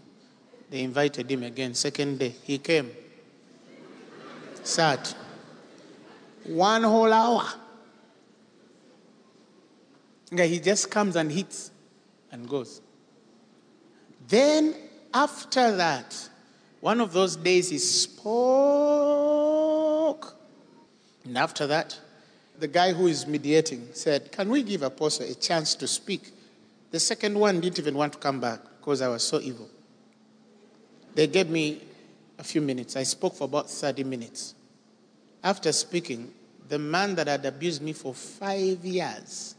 They 0.70 0.82
invited 0.82 1.30
him 1.30 1.42
again. 1.42 1.74
Second 1.74 2.18
day, 2.18 2.34
he 2.44 2.58
came. 2.58 2.90
Sat. 4.62 5.14
One 6.44 6.82
whole 6.82 7.12
hour. 7.12 7.46
Okay, 10.32 10.48
he 10.48 10.60
just 10.60 10.90
comes 10.90 11.16
and 11.16 11.32
hits 11.32 11.70
and 12.30 12.46
goes. 12.46 12.82
Then, 14.28 14.74
after 15.14 15.74
that, 15.76 16.28
one 16.80 17.00
of 17.00 17.12
those 17.12 17.36
days 17.36 17.70
he 17.70 17.78
spoke. 17.78 18.28
And 21.24 21.36
after 21.36 21.66
that, 21.66 21.98
the 22.58 22.68
guy 22.68 22.92
who 22.92 23.06
is 23.06 23.26
mediating 23.26 23.88
said, 23.92 24.32
Can 24.32 24.48
we 24.48 24.62
give 24.62 24.82
Apostle 24.82 25.26
a 25.30 25.34
chance 25.34 25.74
to 25.76 25.86
speak? 25.86 26.32
The 26.90 27.00
second 27.00 27.38
one 27.38 27.60
didn't 27.60 27.78
even 27.78 27.94
want 27.94 28.14
to 28.14 28.18
come 28.18 28.40
back 28.40 28.60
because 28.78 29.02
I 29.02 29.08
was 29.08 29.22
so 29.22 29.40
evil. 29.40 29.68
They 31.14 31.26
gave 31.26 31.50
me 31.50 31.82
a 32.38 32.44
few 32.44 32.60
minutes. 32.60 32.96
I 32.96 33.02
spoke 33.02 33.34
for 33.34 33.44
about 33.44 33.68
30 33.68 34.04
minutes. 34.04 34.54
After 35.42 35.72
speaking, 35.72 36.32
the 36.68 36.78
man 36.78 37.14
that 37.16 37.26
had 37.26 37.44
abused 37.44 37.82
me 37.82 37.92
for 37.92 38.14
five 38.14 38.84
years 38.84 39.54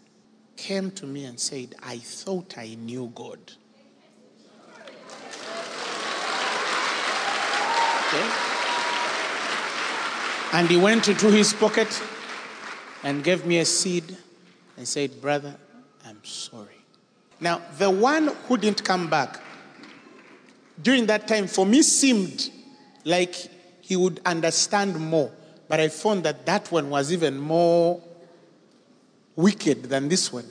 came 0.56 0.91
to 0.91 1.06
me 1.06 1.26
and 1.26 1.39
said, 1.39 1.76
I 1.84 1.98
thought 1.98 2.58
I 2.58 2.76
knew 2.76 3.12
God. 3.14 3.39
Okay? 8.10 8.30
And 10.53 10.68
he 10.68 10.78
went 10.78 11.07
into 11.07 11.30
his 11.30 11.53
pocket 11.53 12.01
and 13.03 13.24
gave 13.24 13.45
me 13.45 13.60
a 13.60 13.66
seed 13.66 14.18
and 14.78 14.88
said, 14.88 15.22
Brother, 15.22 15.55
I'm 16.05 16.24
sorry. 16.24 16.80
Now, 17.39 17.62
the 17.78 17.89
one 17.89 18.30
who 18.47 18.57
didn't 18.57 18.84
come 18.84 19.10
back 19.10 19.39
during 20.82 21.05
that 21.05 21.28
time 21.28 21.47
for 21.47 21.66
me 21.66 21.84
seemed 21.84 22.49
like 23.05 23.36
he 23.82 23.95
would 23.95 24.22
understand 24.26 24.99
more. 24.99 25.32
But 25.68 25.80
I 25.80 25.89
found 25.89 26.24
that 26.24 26.47
that 26.47 26.72
one 26.72 26.89
was 26.89 27.14
even 27.14 27.38
more 27.38 28.01
wicked 29.36 29.84
than 29.84 30.10
this 30.10 30.34
one. 30.34 30.45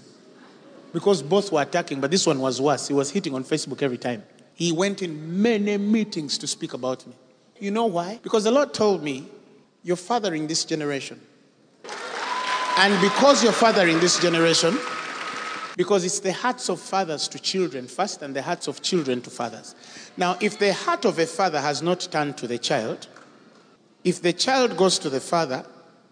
Because 0.93 1.23
both 1.23 1.51
were 1.51 1.63
attacking, 1.63 2.01
but 2.01 2.11
this 2.11 2.25
one 2.25 2.39
was 2.39 2.61
worse. 2.61 2.87
He 2.89 2.95
was 2.95 3.11
hitting 3.11 3.35
on 3.35 3.43
Facebook 3.43 3.83
every 3.83 3.99
time. 3.99 4.23
He 4.55 4.73
went 4.73 5.03
in 5.03 5.43
many 5.43 5.77
meetings 5.77 6.39
to 6.39 6.47
speak 6.47 6.73
about 6.73 7.07
me. 7.07 7.15
You 7.61 7.71
know 7.71 7.87
why? 7.87 8.21
Because 8.23 8.45
the 8.45 8.51
Lord 8.51 8.73
told 8.73 9.03
me, 9.03 9.27
You're 9.83 9.97
fathering 9.97 10.47
this 10.47 10.65
generation. 10.65 11.21
And 12.79 13.01
because 13.01 13.43
you're 13.43 13.53
fathering 13.53 13.99
this 13.99 14.21
generation, 14.21 14.79
because 15.77 16.05
it's 16.05 16.21
the 16.21 16.33
hearts 16.33 16.69
of 16.69 16.81
fathers 16.81 17.27
to 17.29 17.39
children 17.39 17.89
first 17.89 18.23
and 18.23 18.35
the 18.35 18.43
hearts 18.43 18.69
of 18.69 18.83
children 18.83 19.21
to 19.23 19.31
fathers. 19.31 19.75
Now, 20.17 20.37
if 20.41 20.59
the 20.59 20.73
heart 20.73 21.05
of 21.05 21.19
a 21.19 21.27
father 21.27 21.61
has 21.61 21.83
not 21.83 22.01
turned 22.11 22.37
to 22.39 22.47
the 22.47 22.59
child, 22.59 23.09
if 24.05 24.23
the 24.23 24.33
child 24.33 24.77
goes 24.77 24.99
to 25.01 25.11
the 25.11 25.21
father, 25.21 25.65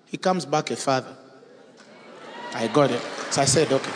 he 0.06 0.16
comes 0.16 0.44
back 0.44 0.70
a 0.70 0.76
father. 0.76 1.14
I 2.54 2.68
got 2.68 2.90
it. 2.90 3.02
So 3.30 3.42
I 3.42 3.44
said, 3.44 3.72
okay. 3.72 3.92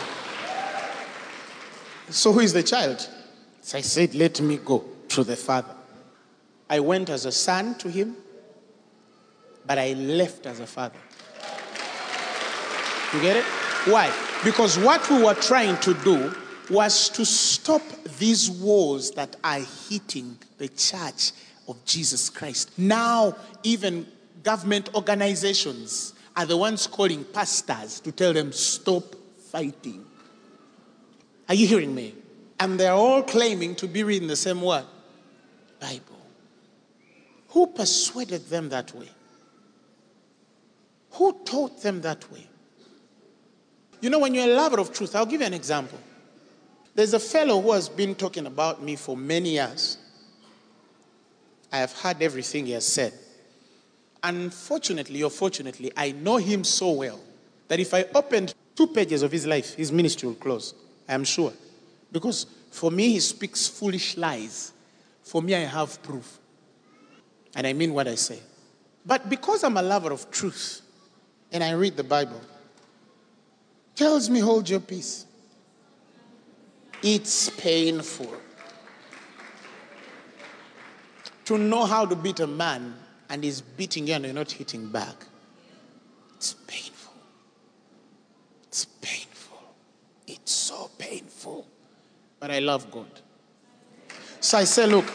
So 2.09 2.31
who 2.31 2.39
is 2.39 2.53
the 2.53 2.63
child? 2.63 3.07
So 3.61 3.77
I 3.77 3.81
said, 3.81 4.13
let 4.15 4.39
me 4.41 4.57
go 4.57 4.83
to 5.09 5.23
the 5.23 5.35
father. 5.35 5.75
I 6.71 6.79
went 6.79 7.09
as 7.09 7.25
a 7.25 7.33
son 7.33 7.75
to 7.79 7.89
him, 7.89 8.15
but 9.65 9.77
I 9.77 9.91
left 9.91 10.45
as 10.45 10.61
a 10.61 10.65
father. 10.65 10.97
You 13.13 13.21
get 13.21 13.35
it? 13.35 13.43
Why? 13.91 14.09
Because 14.45 14.79
what 14.79 15.07
we 15.09 15.21
were 15.21 15.33
trying 15.33 15.75
to 15.81 15.93
do 15.95 16.33
was 16.69 17.09
to 17.09 17.25
stop 17.25 17.81
these 18.19 18.49
wars 18.49 19.11
that 19.11 19.35
are 19.43 19.59
hitting 19.89 20.37
the 20.57 20.69
church 20.69 21.33
of 21.67 21.83
Jesus 21.83 22.29
Christ. 22.29 22.71
Now, 22.77 23.35
even 23.63 24.07
government 24.41 24.95
organizations 24.95 26.13
are 26.37 26.45
the 26.45 26.55
ones 26.55 26.87
calling 26.87 27.25
pastors 27.25 27.99
to 27.99 28.13
tell 28.13 28.31
them, 28.31 28.53
stop 28.53 29.03
fighting. 29.51 30.05
Are 31.49 31.55
you 31.55 31.67
hearing 31.67 31.93
me? 31.93 32.15
And 32.61 32.79
they're 32.79 32.93
all 32.93 33.23
claiming 33.23 33.75
to 33.75 33.87
be 33.89 34.03
reading 34.05 34.29
the 34.29 34.37
same 34.37 34.61
word 34.61 34.85
Bible. 35.81 36.10
Who 37.51 37.67
persuaded 37.67 38.47
them 38.47 38.69
that 38.69 38.93
way? 38.95 39.09
Who 41.11 41.43
taught 41.43 41.81
them 41.81 42.01
that 42.01 42.31
way? 42.31 42.47
You 43.99 44.09
know, 44.09 44.19
when 44.19 44.33
you're 44.33 44.49
a 44.49 44.53
lover 44.53 44.79
of 44.79 44.93
truth, 44.93 45.15
I'll 45.15 45.25
give 45.25 45.41
you 45.41 45.47
an 45.47 45.53
example. 45.53 45.99
There's 46.95 47.13
a 47.13 47.19
fellow 47.19 47.61
who 47.61 47.73
has 47.73 47.89
been 47.89 48.15
talking 48.15 48.45
about 48.45 48.81
me 48.81 48.95
for 48.95 49.15
many 49.15 49.51
years. 49.51 49.97
I 51.71 51.77
have 51.79 51.93
heard 51.93 52.21
everything 52.21 52.65
he 52.65 52.71
has 52.73 52.87
said. 52.87 53.13
Unfortunately 54.23 55.23
or 55.23 55.29
fortunately, 55.29 55.91
I 55.95 56.11
know 56.11 56.37
him 56.37 56.63
so 56.63 56.91
well 56.91 57.19
that 57.67 57.79
if 57.79 57.93
I 57.93 58.05
opened 58.15 58.53
two 58.75 58.87
pages 58.87 59.23
of 59.23 59.31
his 59.31 59.45
life, 59.45 59.75
his 59.75 59.91
ministry 59.91 60.27
will 60.27 60.35
close. 60.35 60.73
I 61.07 61.13
am 61.13 61.23
sure. 61.23 61.53
Because 62.11 62.45
for 62.71 62.91
me, 62.91 63.09
he 63.09 63.19
speaks 63.19 63.67
foolish 63.67 64.17
lies. 64.17 64.73
For 65.23 65.41
me, 65.41 65.55
I 65.55 65.59
have 65.59 66.01
proof. 66.03 66.39
And 67.55 67.67
I 67.67 67.73
mean 67.73 67.93
what 67.93 68.07
I 68.07 68.15
say. 68.15 68.39
But 69.05 69.29
because 69.29 69.63
I'm 69.63 69.77
a 69.77 69.81
lover 69.81 70.11
of 70.11 70.29
truth 70.31 70.81
and 71.51 71.63
I 71.63 71.71
read 71.71 71.97
the 71.97 72.03
Bible, 72.03 72.41
tells 73.95 74.29
me, 74.29 74.39
hold 74.39 74.69
your 74.69 74.79
peace. 74.79 75.25
It's 77.03 77.49
painful 77.49 78.33
to 81.45 81.57
know 81.57 81.85
how 81.85 82.05
to 82.05 82.15
beat 82.15 82.39
a 82.39 82.47
man 82.47 82.95
and 83.29 83.43
he's 83.43 83.61
beating 83.61 84.07
you 84.07 84.13
and 84.13 84.25
you're 84.25 84.33
not 84.33 84.51
hitting 84.51 84.89
back. 84.89 85.15
It's 86.35 86.53
painful. 86.53 87.13
It's 88.67 88.85
painful. 88.85 89.61
It's 90.27 90.51
so 90.51 90.89
painful. 90.97 91.67
But 92.39 92.51
I 92.51 92.59
love 92.59 92.89
God. 92.91 93.09
So 94.39 94.57
I 94.57 94.63
say, 94.63 94.85
look, 94.87 95.05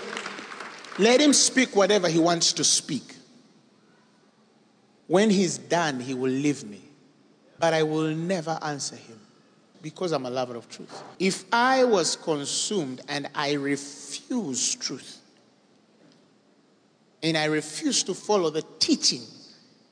let 0.99 1.21
him 1.21 1.33
speak 1.33 1.77
whatever 1.77 2.09
he 2.09 2.19
wants 2.19 2.53
to 2.55 2.65
speak. 2.65 3.15
When 5.07 5.31
he's 5.31 5.59
done, 5.59 6.01
he 6.01 6.15
will 6.15 6.31
leave 6.31 6.65
me. 6.65 6.81
But 7.59 7.75
I 7.75 7.83
will 7.83 8.15
never 8.15 8.59
answer 8.63 8.97
him 8.97 9.19
because 9.83 10.13
I'm 10.13 10.27
a 10.27 10.31
lover 10.31 10.57
of 10.57 10.69
truth. 10.69 11.03
If 11.19 11.45
I 11.53 11.85
was 11.85 12.17
consumed 12.17 13.03
and 13.09 13.29
I 13.35 13.53
refuse 13.53 14.75
truth, 14.75 15.21
and 17.23 17.37
I 17.37 17.47
refuse 17.47 18.03
to 18.05 18.15
follow 18.15 18.51
the 18.51 18.63
teaching, 18.79 19.23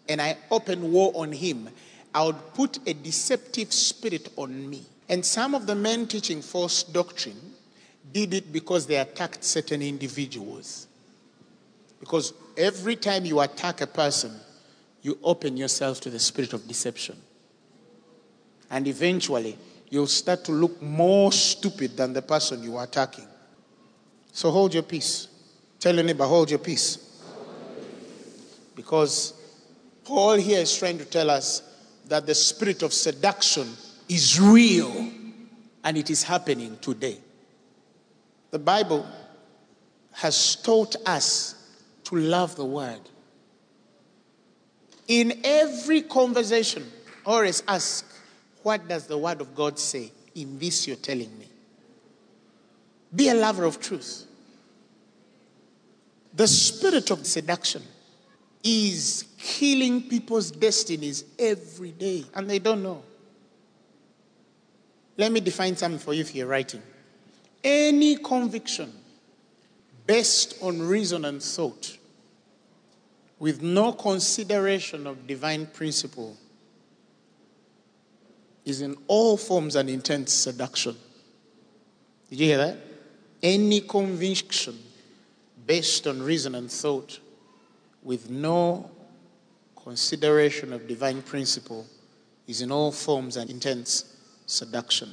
and 0.08 0.20
I 0.20 0.36
open 0.50 0.92
war 0.92 1.12
on 1.14 1.32
him, 1.32 1.68
I 2.14 2.24
would 2.24 2.54
put 2.54 2.78
a 2.86 2.94
deceptive 2.94 3.72
spirit 3.72 4.28
on 4.36 4.68
me. 4.68 4.84
And 5.08 5.24
some 5.24 5.54
of 5.54 5.66
the 5.66 5.74
men 5.74 6.06
teaching 6.06 6.42
false 6.42 6.82
doctrine 6.82 7.54
did 8.12 8.34
it 8.34 8.52
because 8.52 8.86
they 8.86 8.96
attacked 8.96 9.42
certain 9.42 9.82
individuals. 9.82 10.86
Because 12.04 12.34
every 12.58 12.96
time 12.96 13.24
you 13.24 13.40
attack 13.40 13.80
a 13.80 13.86
person, 13.86 14.30
you 15.00 15.18
open 15.22 15.56
yourself 15.56 16.02
to 16.02 16.10
the 16.10 16.18
spirit 16.18 16.52
of 16.52 16.68
deception. 16.68 17.16
And 18.70 18.86
eventually, 18.86 19.56
you'll 19.88 20.06
start 20.06 20.44
to 20.44 20.52
look 20.52 20.82
more 20.82 21.32
stupid 21.32 21.96
than 21.96 22.12
the 22.12 22.20
person 22.20 22.62
you 22.62 22.76
are 22.76 22.84
attacking. 22.84 23.26
So 24.32 24.50
hold 24.50 24.74
your 24.74 24.82
peace. 24.82 25.28
Tell 25.80 25.94
your 25.94 26.04
neighbor, 26.04 26.26
hold 26.26 26.50
your 26.50 26.58
peace. 26.58 27.22
Because 28.76 29.32
Paul 30.04 30.34
here 30.34 30.60
is 30.60 30.76
trying 30.76 30.98
to 30.98 31.06
tell 31.06 31.30
us 31.30 31.62
that 32.08 32.26
the 32.26 32.34
spirit 32.34 32.82
of 32.82 32.92
seduction 32.92 33.66
is 34.10 34.38
real 34.38 35.10
and 35.84 35.96
it 35.96 36.10
is 36.10 36.22
happening 36.22 36.76
today. 36.82 37.16
The 38.50 38.58
Bible 38.58 39.06
has 40.12 40.56
taught 40.56 40.96
us 41.06 41.63
to 42.04 42.16
love 42.16 42.56
the 42.56 42.64
word. 42.64 43.00
In 45.08 45.40
every 45.44 46.02
conversation, 46.02 46.90
always 47.26 47.62
ask, 47.68 48.06
What 48.62 48.88
does 48.88 49.06
the 49.06 49.18
word 49.18 49.40
of 49.40 49.54
God 49.54 49.78
say 49.78 50.10
in 50.34 50.58
this 50.58 50.86
you're 50.86 50.96
telling 50.96 51.38
me? 51.38 51.48
Be 53.14 53.28
a 53.28 53.34
lover 53.34 53.64
of 53.64 53.80
truth. 53.80 54.26
The 56.34 56.48
spirit 56.48 57.10
of 57.10 57.26
seduction 57.26 57.82
is 58.64 59.26
killing 59.38 60.08
people's 60.08 60.50
destinies 60.50 61.24
every 61.38 61.92
day, 61.92 62.24
and 62.34 62.48
they 62.48 62.58
don't 62.58 62.82
know. 62.82 63.02
Let 65.16 65.30
me 65.30 65.40
define 65.40 65.76
something 65.76 66.00
for 66.00 66.12
you 66.12 66.22
if 66.22 66.34
you're 66.34 66.46
writing. 66.46 66.82
Any 67.62 68.16
conviction 68.16 68.92
based 70.06 70.56
on 70.60 70.80
reason 70.82 71.24
and 71.24 71.42
thought 71.42 71.98
with 73.38 73.62
no 73.62 73.92
consideration 73.92 75.06
of 75.06 75.26
divine 75.26 75.66
principle 75.66 76.36
is 78.64 78.80
in 78.80 78.96
all 79.06 79.36
forms 79.36 79.76
an 79.76 79.88
intense 79.88 80.32
seduction. 80.32 80.96
Did 82.30 82.40
you 82.40 82.46
hear 82.46 82.58
that? 82.58 82.78
Any 83.42 83.80
conviction 83.80 84.78
based 85.66 86.06
on 86.06 86.22
reason 86.22 86.54
and 86.54 86.70
thought 86.70 87.18
with 88.02 88.30
no 88.30 88.90
consideration 89.82 90.72
of 90.72 90.88
divine 90.88 91.22
principle 91.22 91.86
is 92.46 92.62
in 92.62 92.70
all 92.70 92.92
forms 92.92 93.36
an 93.36 93.50
intense 93.50 94.16
seduction. 94.46 95.10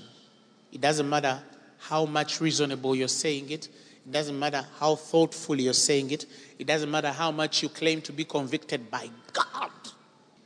It 0.72 0.82
doesn't 0.82 1.10
matter 1.10 1.42
how 1.80 2.06
much 2.06 2.40
reasonable 2.40 2.96
you're 2.96 3.08
saying 3.08 3.50
it, 3.50 3.68
it 4.06 4.12
doesn't 4.12 4.38
matter 4.38 4.66
how 4.80 4.96
thoughtfully 4.96 5.64
you're 5.64 5.74
saying 5.74 6.12
it, 6.12 6.26
it 6.58 6.68
doesn't 6.68 6.90
matter 6.90 7.10
how 7.10 7.32
much 7.32 7.62
you 7.62 7.70
claim 7.70 8.02
to 8.02 8.12
be 8.14 8.24
convicted 8.24 8.90
by 8.90 9.10
God. 9.32 9.70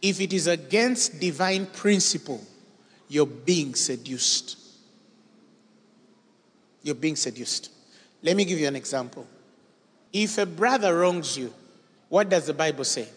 If 0.02 0.20
it 0.22 0.34
is 0.34 0.48
against 0.48 1.20
divine 1.20 1.66
principle, 1.66 2.42
you're 3.08 3.26
being 3.26 3.76
seduced. 3.76 4.58
You're 6.84 6.96
being 6.96 7.16
seduced. 7.16 7.72
Let 8.22 8.36
me 8.36 8.46
give 8.46 8.60
you 8.60 8.68
an 8.68 8.76
example. 8.76 9.26
If 10.12 10.38
a 10.38 10.46
brother 10.46 10.98
wrongs 10.98 11.38
you, 11.38 11.54
what 12.10 12.30
does 12.30 12.48
the 12.48 12.54
Bible 12.54 12.84
say? 12.84 13.08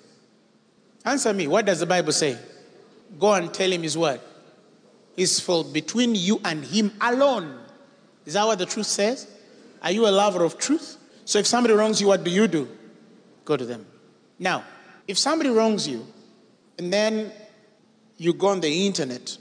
Answer 1.05 1.32
me. 1.32 1.47
What 1.47 1.66
does 1.66 1.80
the 1.80 1.86
Bible 1.86 2.12
say? 2.12 2.39
Go 3.18 3.34
and 3.34 3.53
tell 3.53 3.70
him 3.70 3.82
his 3.82 3.97
word. 3.97 4.20
His 5.16 5.41
fault 5.41 5.72
between 5.72 6.14
you 6.14 6.41
and 6.45 6.64
him 6.64 6.93
alone. 7.01 7.59
Is 8.24 8.34
that 8.34 8.47
what 8.47 8.59
the 8.59 8.66
truth 8.66 8.86
says? 8.86 9.26
Are 9.83 9.93
you 9.93 10.07
a 10.07 10.11
lover 10.11 10.45
of 10.45 10.59
truth? 10.59 10.97
So 11.24 11.39
if 11.39 11.47
somebody 11.47 11.74
wrongs 11.74 12.01
you, 12.01 12.09
what 12.09 12.24
do 12.24 12.31
you 12.31 12.49
do? 12.49 12.68
Go 13.45 13.57
to 13.57 13.64
them. 13.64 13.87
Now, 14.39 14.64
if 15.07 15.18
somebody 15.18 15.51
wrongs 15.51 15.87
you 15.87 16.07
and 16.79 16.93
then 16.93 17.33
you 18.16 18.33
go 18.33 18.49
on 18.49 18.61
the 18.61 18.87
internet 18.87 19.37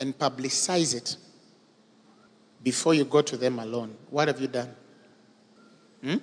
and 0.00 0.18
publicize 0.18 0.94
it 0.94 1.16
before 2.62 2.94
you 2.94 3.04
go 3.04 3.22
to 3.22 3.36
them 3.36 3.58
alone, 3.58 3.96
what 4.10 4.28
have 4.28 4.40
you 4.40 4.48
done? 4.48 4.74
Hmm? 6.02 6.16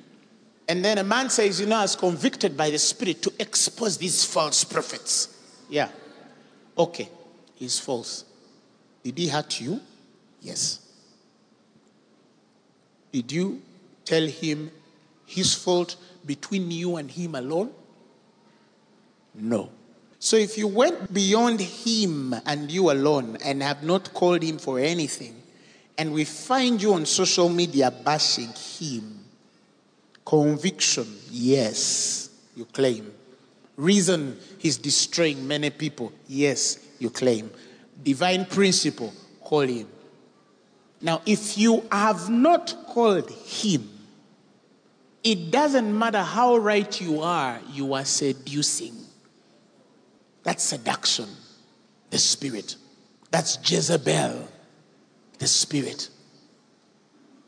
And 0.67 0.85
then 0.85 0.99
a 0.99 1.03
man 1.03 1.29
says, 1.29 1.59
you 1.59 1.65
know, 1.65 1.77
I 1.77 1.81
was 1.81 1.95
convicted 1.95 2.55
by 2.55 2.69
the 2.69 2.77
Spirit 2.77 3.21
to 3.23 3.33
expose 3.39 3.97
these 3.97 4.23
false 4.23 4.63
prophets. 4.63 5.37
Yeah. 5.69 5.89
Okay. 6.77 7.09
He's 7.55 7.79
false. 7.79 8.25
Did 9.03 9.17
he 9.17 9.27
hurt 9.27 9.59
you? 9.59 9.81
Yes. 10.41 10.79
Did 13.11 13.31
you 13.31 13.61
tell 14.05 14.25
him 14.25 14.71
his 15.25 15.53
fault 15.53 15.95
between 16.25 16.71
you 16.71 16.95
and 16.95 17.09
him 17.09 17.35
alone? 17.35 17.71
No. 19.35 19.69
So 20.19 20.37
if 20.37 20.57
you 20.57 20.67
went 20.67 21.13
beyond 21.13 21.59
him 21.59 22.35
and 22.45 22.69
you 22.69 22.91
alone 22.91 23.37
and 23.43 23.63
have 23.63 23.83
not 23.83 24.13
called 24.13 24.43
him 24.43 24.59
for 24.59 24.79
anything, 24.79 25.41
and 25.97 26.13
we 26.13 26.25
find 26.25 26.81
you 26.81 26.93
on 26.93 27.05
social 27.05 27.49
media 27.49 27.91
bashing 27.91 28.49
him, 28.79 29.19
conviction, 30.25 31.07
yes, 31.29 32.29
you 32.55 32.65
claim. 32.65 33.11
Reason 33.77 34.37
he's 34.59 34.77
destroying 34.77 35.47
many 35.47 35.69
people, 35.69 36.11
yes, 36.27 36.77
you 36.99 37.09
claim. 37.09 37.49
Divine 38.03 38.45
principle, 38.45 39.13
call 39.43 39.61
him. 39.61 39.87
Now, 41.01 41.21
if 41.25 41.57
you 41.57 41.83
have 41.91 42.29
not 42.29 42.75
called 42.87 43.29
him, 43.29 43.89
it 45.23 45.51
doesn't 45.51 45.97
matter 45.97 46.21
how 46.21 46.57
right 46.57 47.01
you 47.01 47.21
are, 47.21 47.59
you 47.71 47.93
are 47.93 48.05
seducing. 48.05 48.95
That's 50.43 50.63
seduction, 50.63 51.27
the 52.09 52.17
spirit. 52.17 52.75
That's 53.29 53.57
Jezebel, 53.63 54.47
the 55.39 55.47
spirit. 55.47 56.09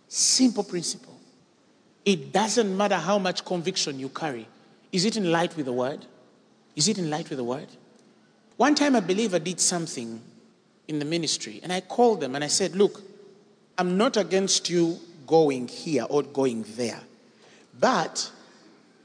Simple 0.07 0.63
principle. 0.63 1.19
It 2.05 2.31
doesn't 2.31 2.75
matter 2.75 2.97
how 2.97 3.17
much 3.17 3.45
conviction 3.45 3.99
you 3.99 4.09
carry. 4.09 4.47
Is 4.91 5.05
it 5.05 5.17
in 5.17 5.31
light 5.31 5.55
with 5.55 5.65
the 5.65 5.73
word? 5.73 6.05
Is 6.75 6.87
it 6.87 6.97
in 6.97 7.09
light 7.09 7.29
with 7.29 7.37
the 7.37 7.43
word? 7.43 7.67
One 8.57 8.75
time 8.75 8.95
a 8.95 9.01
believer 9.01 9.39
did 9.39 9.59
something 9.59 10.21
in 10.87 10.99
the 10.99 11.05
ministry, 11.05 11.59
and 11.63 11.73
I 11.73 11.81
called 11.81 12.21
them 12.21 12.35
and 12.35 12.43
I 12.43 12.47
said, 12.47 12.75
Look, 12.75 13.01
I'm 13.77 13.97
not 13.97 14.17
against 14.17 14.69
you 14.69 14.99
going 15.25 15.67
here 15.67 16.05
or 16.09 16.23
going 16.23 16.65
there. 16.75 16.99
But 17.79 18.31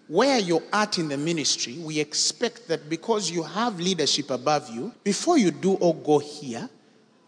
where 0.08 0.38
you're 0.38 0.62
at 0.72 0.98
in 0.98 1.08
the 1.08 1.16
ministry, 1.16 1.78
we 1.78 2.00
expect 2.00 2.68
that 2.68 2.88
because 2.88 3.30
you 3.30 3.42
have 3.42 3.78
leadership 3.78 4.30
above 4.30 4.70
you, 4.70 4.92
before 5.04 5.38
you 5.38 5.50
do 5.50 5.74
or 5.74 5.94
go 5.94 6.18
here, 6.18 6.68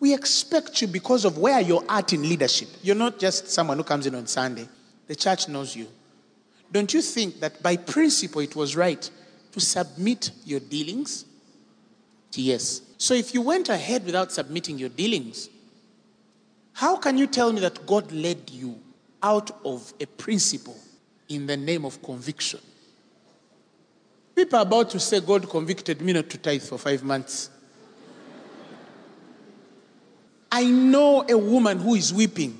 we 0.01 0.15
expect 0.15 0.81
you 0.81 0.89
because 0.89 1.25
of 1.25 1.37
where 1.37 1.61
you're 1.61 1.85
at 1.89 2.13
in 2.13 2.23
leadership. 2.23 2.69
You're 2.83 2.97
not 2.97 3.19
just 3.19 3.49
someone 3.49 3.77
who 3.77 3.85
comes 3.85 4.07
in 4.07 4.15
on 4.15 4.27
Sunday. 4.27 4.67
The 5.07 5.15
church 5.15 5.49
knows 5.49 5.77
you. 5.77 5.87
Don't 6.73 6.93
you 6.95 7.03
think 7.03 7.41
that 7.41 7.63
by 7.63 7.77
principle 7.77 8.41
it 8.41 8.57
was 8.57 8.77
right 8.77 9.11
to 9.53 9.61
submit 9.61 10.31
your 10.45 10.61
dealings? 10.61 11.27
Yes. 12.33 12.81
So 12.97 13.13
if 13.13 13.35
you 13.35 13.43
went 13.43 13.69
ahead 13.69 14.07
without 14.07 14.33
submitting 14.33 14.79
your 14.79 14.89
dealings, 14.89 15.51
how 16.81 16.97
can 16.97 17.19
you 17.19 17.27
tell 17.27 17.53
me 17.53 17.61
that 17.61 17.87
God 17.87 18.11
led 18.11 18.49
you 18.49 18.75
out 19.23 19.51
of 19.67 19.93
a 20.01 20.07
principle 20.07 20.79
in 21.29 21.47
the 21.47 21.55
name 21.55 21.85
of 21.85 22.03
conviction? 22.03 22.59
People 24.35 24.59
are 24.59 24.63
about 24.63 24.89
to 24.89 24.99
say, 24.99 25.21
God 25.21 25.47
convicted 25.51 26.01
me 26.01 26.15
not 26.15 26.31
to 26.31 26.39
tithe 26.39 26.63
for 26.63 26.79
five 26.79 27.05
months. 27.05 27.51
I 30.51 30.65
know 30.65 31.23
a 31.29 31.37
woman 31.37 31.81
who 31.81 31.97
is 31.97 32.15
weeping 32.15 32.57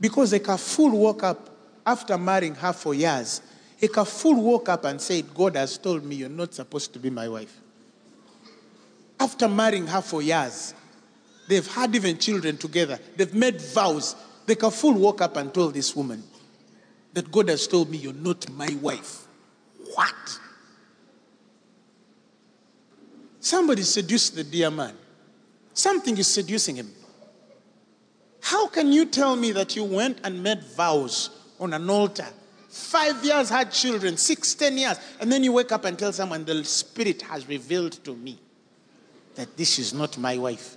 because 0.00 0.32
a 0.32 0.56
fool 0.56 0.96
woke 0.96 1.24
up 1.24 1.50
after 1.84 2.16
marrying 2.16 2.54
her 2.54 2.72
for 2.72 2.94
years. 2.94 3.42
A 3.82 4.04
fool 4.04 4.40
woke 4.40 4.68
up 4.68 4.84
and 4.84 5.00
said, 5.00 5.34
God 5.34 5.56
has 5.56 5.76
told 5.76 6.04
me 6.04 6.14
you're 6.14 6.28
not 6.28 6.54
supposed 6.54 6.92
to 6.92 7.00
be 7.00 7.10
my 7.10 7.28
wife. 7.28 7.58
After 9.18 9.48
marrying 9.48 9.88
her 9.88 10.02
for 10.02 10.22
years, 10.22 10.72
they've 11.50 11.66
had 11.74 11.94
even 11.96 12.16
children 12.16 12.56
together, 12.56 12.98
they've 13.16 13.34
made 13.34 13.60
vows. 13.60 14.14
The 14.46 14.54
fool 14.70 14.94
woke 14.94 15.20
up 15.20 15.36
and 15.36 15.52
told 15.52 15.74
this 15.74 15.94
woman 15.94 16.22
that 17.12 17.30
God 17.30 17.48
has 17.48 17.66
told 17.66 17.90
me 17.90 17.98
you're 17.98 18.12
not 18.12 18.48
my 18.50 18.68
wife. 18.80 19.26
What? 19.94 20.40
Somebody 23.40 23.82
seduced 23.82 24.36
the 24.36 24.44
dear 24.44 24.70
man. 24.70 24.94
Something 25.74 26.16
is 26.18 26.32
seducing 26.32 26.76
him. 26.76 26.90
How 28.40 28.68
can 28.68 28.92
you 28.92 29.06
tell 29.06 29.36
me 29.36 29.52
that 29.52 29.76
you 29.76 29.84
went 29.84 30.20
and 30.24 30.42
made 30.42 30.62
vows 30.76 31.30
on 31.58 31.72
an 31.72 31.88
altar? 31.90 32.26
Five 32.68 33.24
years 33.24 33.48
had 33.48 33.72
children, 33.72 34.16
six, 34.16 34.54
ten 34.54 34.78
years, 34.78 34.98
and 35.20 35.30
then 35.30 35.42
you 35.42 35.52
wake 35.52 35.72
up 35.72 35.84
and 35.84 35.98
tell 35.98 36.12
someone, 36.12 36.44
The 36.44 36.64
Spirit 36.64 37.22
has 37.22 37.48
revealed 37.48 37.92
to 38.04 38.14
me 38.14 38.38
that 39.34 39.56
this 39.56 39.78
is 39.78 39.92
not 39.92 40.16
my 40.18 40.38
wife. 40.38 40.76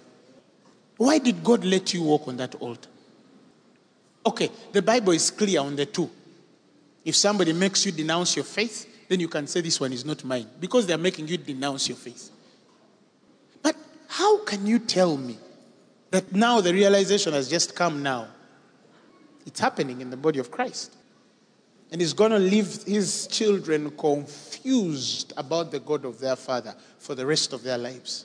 Why 1.03 1.19
did 1.19 1.43
God 1.43 1.65
let 1.65 1.93
you 1.93 2.01
walk 2.03 2.29
on 2.29 2.37
that 2.37 2.55
altar? 2.55 2.87
Okay, 4.25 4.49
the 4.71 4.81
Bible 4.81 5.11
is 5.11 5.31
clear 5.31 5.59
on 5.59 5.75
the 5.75 5.85
two. 5.85 6.09
If 7.03 7.17
somebody 7.17 7.51
makes 7.51 7.85
you 7.85 7.91
denounce 7.91 8.37
your 8.37 8.45
faith, 8.45 9.09
then 9.09 9.19
you 9.19 9.27
can 9.27 9.45
say, 9.45 9.59
This 9.59 9.81
one 9.81 9.91
is 9.91 10.05
not 10.05 10.23
mine, 10.23 10.47
because 10.61 10.87
they're 10.87 10.97
making 10.97 11.27
you 11.27 11.35
denounce 11.35 11.89
your 11.89 11.97
faith. 11.97 12.31
But 13.61 13.75
how 14.07 14.45
can 14.45 14.65
you 14.65 14.79
tell 14.79 15.17
me 15.17 15.37
that 16.11 16.31
now 16.31 16.61
the 16.61 16.71
realization 16.71 17.33
has 17.33 17.49
just 17.49 17.75
come 17.75 18.01
now. 18.01 18.29
It's 19.45 19.59
happening 19.59 19.99
in 19.99 20.09
the 20.09 20.15
body 20.15 20.39
of 20.39 20.51
Christ. 20.51 20.95
And 21.91 21.99
he's 21.99 22.13
going 22.13 22.31
to 22.31 22.39
leave 22.39 22.83
his 22.83 23.27
children 23.27 23.91
confused 23.97 25.33
about 25.35 25.71
the 25.71 25.81
God 25.81 26.05
of 26.05 26.19
their 26.21 26.37
father 26.37 26.73
for 26.97 27.13
the 27.13 27.25
rest 27.25 27.51
of 27.51 27.61
their 27.61 27.77
lives. 27.77 28.23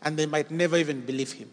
And 0.00 0.16
they 0.16 0.24
might 0.24 0.50
never 0.50 0.78
even 0.78 1.04
believe 1.04 1.32
him. 1.32 1.50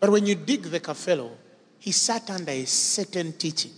But 0.00 0.10
when 0.10 0.26
you 0.26 0.34
dig 0.34 0.62
the 0.64 0.80
Cafello, 0.80 1.30
he 1.78 1.92
sat 1.92 2.30
under 2.30 2.50
a 2.50 2.64
certain 2.64 3.32
teaching. 3.32 3.72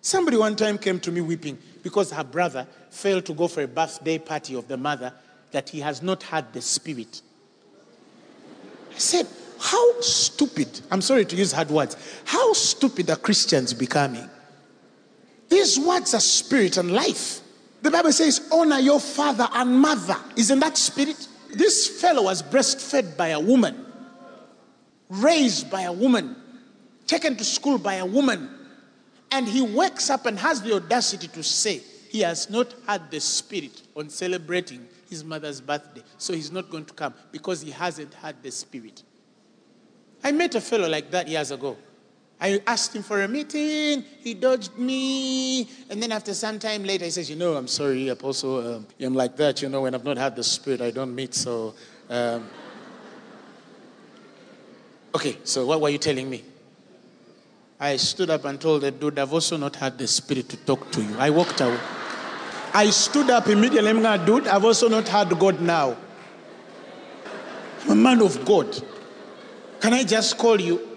Somebody 0.00 0.36
one 0.36 0.56
time 0.56 0.78
came 0.78 0.98
to 1.00 1.12
me 1.12 1.20
weeping 1.20 1.58
because 1.82 2.10
her 2.12 2.24
brother 2.24 2.66
failed 2.90 3.26
to 3.26 3.34
go 3.34 3.48
for 3.48 3.62
a 3.62 3.68
birthday 3.68 4.18
party 4.18 4.54
of 4.54 4.66
the 4.68 4.76
mother 4.76 5.12
that 5.50 5.68
he 5.68 5.80
has 5.80 6.02
not 6.02 6.22
had 6.22 6.52
the 6.52 6.62
spirit. 6.62 7.22
I 8.94 8.98
said, 8.98 9.26
How 9.58 10.00
stupid, 10.00 10.80
I'm 10.90 11.02
sorry 11.02 11.24
to 11.26 11.36
use 11.36 11.52
hard 11.52 11.70
words, 11.70 11.96
how 12.24 12.52
stupid 12.52 13.10
are 13.10 13.16
Christians 13.16 13.74
becoming? 13.74 14.28
These 15.48 15.78
words 15.80 16.14
are 16.14 16.20
spirit 16.20 16.76
and 16.76 16.92
life. 16.92 17.40
The 17.82 17.90
Bible 17.90 18.12
says, 18.12 18.48
Honor 18.52 18.78
your 18.78 19.00
father 19.00 19.48
and 19.52 19.80
mother. 19.80 20.16
Isn't 20.36 20.60
that 20.60 20.76
spirit? 20.76 21.28
This 21.52 22.00
fellow 22.00 22.24
was 22.24 22.42
breastfed 22.42 23.16
by 23.16 23.28
a 23.28 23.40
woman, 23.40 23.86
raised 25.08 25.70
by 25.70 25.82
a 25.82 25.92
woman, 25.92 26.36
taken 27.06 27.36
to 27.36 27.44
school 27.44 27.78
by 27.78 27.94
a 27.94 28.06
woman. 28.06 28.48
And 29.32 29.46
he 29.46 29.62
wakes 29.62 30.10
up 30.10 30.26
and 30.26 30.38
has 30.38 30.60
the 30.62 30.74
audacity 30.74 31.28
to 31.28 31.42
say 31.42 31.82
he 32.08 32.20
has 32.20 32.50
not 32.50 32.74
had 32.86 33.10
the 33.10 33.20
spirit 33.20 33.82
on 33.94 34.10
celebrating 34.10 34.88
his 35.08 35.22
mother's 35.24 35.60
birthday. 35.60 36.02
So 36.18 36.32
he's 36.32 36.50
not 36.50 36.70
going 36.70 36.84
to 36.86 36.94
come 36.94 37.14
because 37.30 37.60
he 37.60 37.70
hasn't 37.70 38.14
had 38.14 38.42
the 38.42 38.50
spirit. 38.50 39.02
I 40.22 40.32
met 40.32 40.54
a 40.54 40.60
fellow 40.60 40.88
like 40.88 41.10
that 41.12 41.28
years 41.28 41.50
ago. 41.50 41.76
I 42.40 42.62
asked 42.66 42.96
him 42.96 43.02
for 43.02 43.20
a 43.22 43.28
meeting. 43.28 44.02
He 44.22 44.32
dodged 44.32 44.78
me. 44.78 45.68
And 45.90 46.02
then 46.02 46.10
after 46.10 46.32
some 46.32 46.58
time 46.58 46.84
later, 46.84 47.04
he 47.04 47.10
says, 47.10 47.28
You 47.28 47.36
know, 47.36 47.54
I'm 47.54 47.68
sorry, 47.68 48.08
Apostle. 48.08 48.76
Um, 48.76 48.86
I'm 48.98 49.14
like 49.14 49.36
that. 49.36 49.60
You 49.60 49.68
know, 49.68 49.82
when 49.82 49.94
I've 49.94 50.04
not 50.04 50.16
had 50.16 50.36
the 50.36 50.44
Spirit, 50.44 50.80
I 50.80 50.90
don't 50.90 51.14
meet. 51.14 51.34
So, 51.34 51.74
um... 52.08 52.48
okay, 55.14 55.36
so 55.44 55.66
what 55.66 55.82
were 55.82 55.90
you 55.90 55.98
telling 55.98 56.30
me? 56.30 56.42
I 57.78 57.96
stood 57.96 58.30
up 58.30 58.44
and 58.46 58.58
told 58.60 58.82
the 58.82 58.90
dude, 58.90 59.18
I've 59.18 59.32
also 59.32 59.58
not 59.58 59.76
had 59.76 59.98
the 59.98 60.06
Spirit 60.06 60.48
to 60.48 60.56
talk 60.56 60.90
to 60.92 61.02
you. 61.02 61.16
I 61.18 61.28
walked 61.30 61.60
away. 61.60 61.78
I 62.72 62.88
stood 62.90 63.30
up 63.30 63.48
immediately. 63.48 63.90
I'm 63.90 64.00
going, 64.00 64.24
dude, 64.24 64.46
I've 64.46 64.64
also 64.64 64.88
not 64.88 65.08
had 65.08 65.38
God 65.38 65.60
now. 65.60 65.96
I'm 67.84 67.90
a 67.90 67.94
man 67.94 68.22
of 68.22 68.44
God. 68.44 68.82
Can 69.80 69.92
I 69.92 70.04
just 70.04 70.38
call 70.38 70.60
you? 70.60 70.89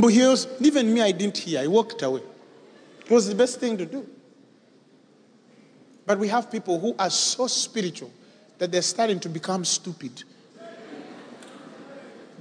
But 0.00 0.08
he 0.08 0.20
was, 0.26 0.46
even 0.60 0.92
me, 0.92 1.00
I 1.00 1.10
didn't 1.12 1.38
hear. 1.38 1.60
I 1.60 1.66
walked 1.66 2.02
away. 2.02 2.22
It 3.00 3.10
was 3.10 3.28
the 3.28 3.34
best 3.34 3.58
thing 3.58 3.76
to 3.78 3.86
do. 3.86 4.06
But 6.06 6.18
we 6.18 6.28
have 6.28 6.50
people 6.50 6.78
who 6.78 6.94
are 6.98 7.10
so 7.10 7.46
spiritual 7.46 8.10
that 8.58 8.70
they're 8.70 8.82
starting 8.82 9.18
to 9.20 9.28
become 9.28 9.64
stupid. 9.64 10.22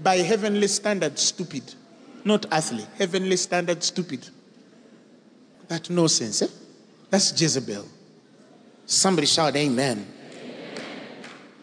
By 0.04 0.18
heavenly 0.18 0.68
standards, 0.68 1.22
stupid. 1.22 1.74
Not 2.24 2.46
earthly. 2.52 2.86
Heavenly 2.98 3.38
standards, 3.38 3.88
stupid. 3.88 4.30
That 5.68 5.90
no 5.90 6.08
sense, 6.08 6.44
eh? 6.44 6.48
That's 7.10 7.40
Jezebel. 7.40 7.86
Somebody 8.86 9.28
shout, 9.28 9.56
Amen. 9.56 10.06
Amen. 10.32 10.84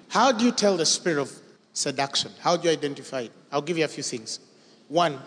How 0.08 0.32
do 0.32 0.44
you 0.44 0.52
tell 0.52 0.76
the 0.76 0.86
spirit 0.86 1.20
of 1.20 1.32
seduction? 1.72 2.32
How 2.40 2.56
do 2.56 2.68
you 2.68 2.74
identify 2.74 3.22
it? 3.22 3.32
I'll 3.52 3.62
give 3.62 3.78
you 3.78 3.84
a 3.84 3.88
few 3.88 4.02
things. 4.02 4.40
One, 4.88 5.20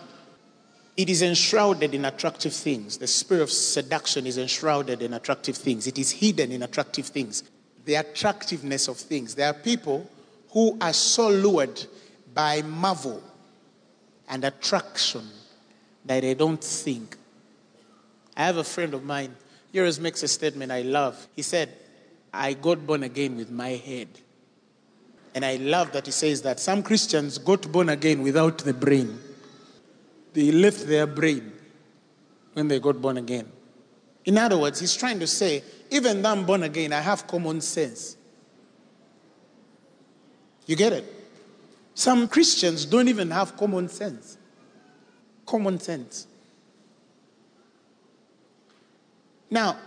It 0.98 1.08
is 1.08 1.22
enshrouded 1.22 1.94
in 1.94 2.04
attractive 2.04 2.52
things. 2.52 2.98
The 2.98 3.06
spirit 3.06 3.42
of 3.42 3.52
seduction 3.52 4.26
is 4.26 4.36
enshrouded 4.36 5.00
in 5.00 5.14
attractive 5.14 5.56
things. 5.56 5.86
It 5.86 5.96
is 5.96 6.10
hidden 6.10 6.50
in 6.50 6.64
attractive 6.64 7.06
things. 7.06 7.44
The 7.84 7.94
attractiveness 7.94 8.88
of 8.88 8.96
things. 8.96 9.36
There 9.36 9.46
are 9.46 9.54
people 9.54 10.10
who 10.50 10.76
are 10.80 10.92
so 10.92 11.28
lured 11.28 11.86
by 12.34 12.62
marvel 12.62 13.22
and 14.28 14.44
attraction 14.44 15.24
that 16.04 16.22
they 16.22 16.34
don't 16.34 16.62
think. 16.62 17.16
I 18.36 18.46
have 18.46 18.56
a 18.56 18.64
friend 18.64 18.92
of 18.92 19.04
mine, 19.04 19.36
always 19.76 20.00
makes 20.00 20.24
a 20.24 20.28
statement 20.28 20.72
I 20.72 20.82
love. 20.82 21.28
He 21.36 21.42
said, 21.42 21.72
I 22.34 22.54
got 22.54 22.84
born 22.84 23.04
again 23.04 23.36
with 23.36 23.52
my 23.52 23.70
head. 23.70 24.08
And 25.32 25.44
I 25.44 25.56
love 25.56 25.92
that 25.92 26.06
he 26.06 26.12
says 26.12 26.42
that 26.42 26.58
some 26.58 26.82
Christians 26.82 27.38
got 27.38 27.70
born 27.70 27.88
again 27.88 28.20
without 28.20 28.58
the 28.58 28.74
brain. 28.74 29.20
They 30.32 30.52
left 30.52 30.86
their 30.86 31.06
brain 31.06 31.52
when 32.52 32.68
they 32.68 32.80
got 32.80 33.00
born 33.00 33.16
again. 33.16 33.50
In 34.24 34.36
other 34.36 34.58
words, 34.58 34.80
he's 34.80 34.94
trying 34.94 35.20
to 35.20 35.26
say, 35.26 35.62
even 35.90 36.22
though 36.22 36.30
I'm 36.30 36.44
born 36.44 36.62
again, 36.62 36.92
I 36.92 37.00
have 37.00 37.26
common 37.26 37.60
sense. 37.60 38.16
You 40.66 40.76
get 40.76 40.92
it? 40.92 41.04
Some 41.94 42.28
Christians 42.28 42.84
don't 42.84 43.08
even 43.08 43.30
have 43.30 43.56
common 43.56 43.88
sense. 43.88 44.36
Common 45.46 45.80
sense. 45.80 46.26
Now, 49.50 49.78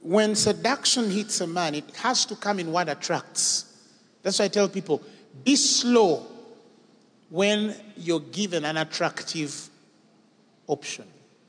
when 0.00 0.34
seduction 0.34 1.10
hits 1.10 1.40
a 1.40 1.46
man, 1.46 1.74
it 1.74 1.96
has 1.96 2.24
to 2.26 2.36
come 2.36 2.60
in 2.60 2.70
what 2.72 2.88
attracts. 2.88 3.64
That's 4.22 4.38
why 4.38 4.44
I 4.44 4.48
tell 4.48 4.68
people 4.68 5.02
be 5.44 5.56
slow 5.56 6.26
when 7.30 7.74
you're 7.96 8.20
given 8.20 8.64
an 8.64 8.76
attractive 8.76 9.68
option. 10.66 11.06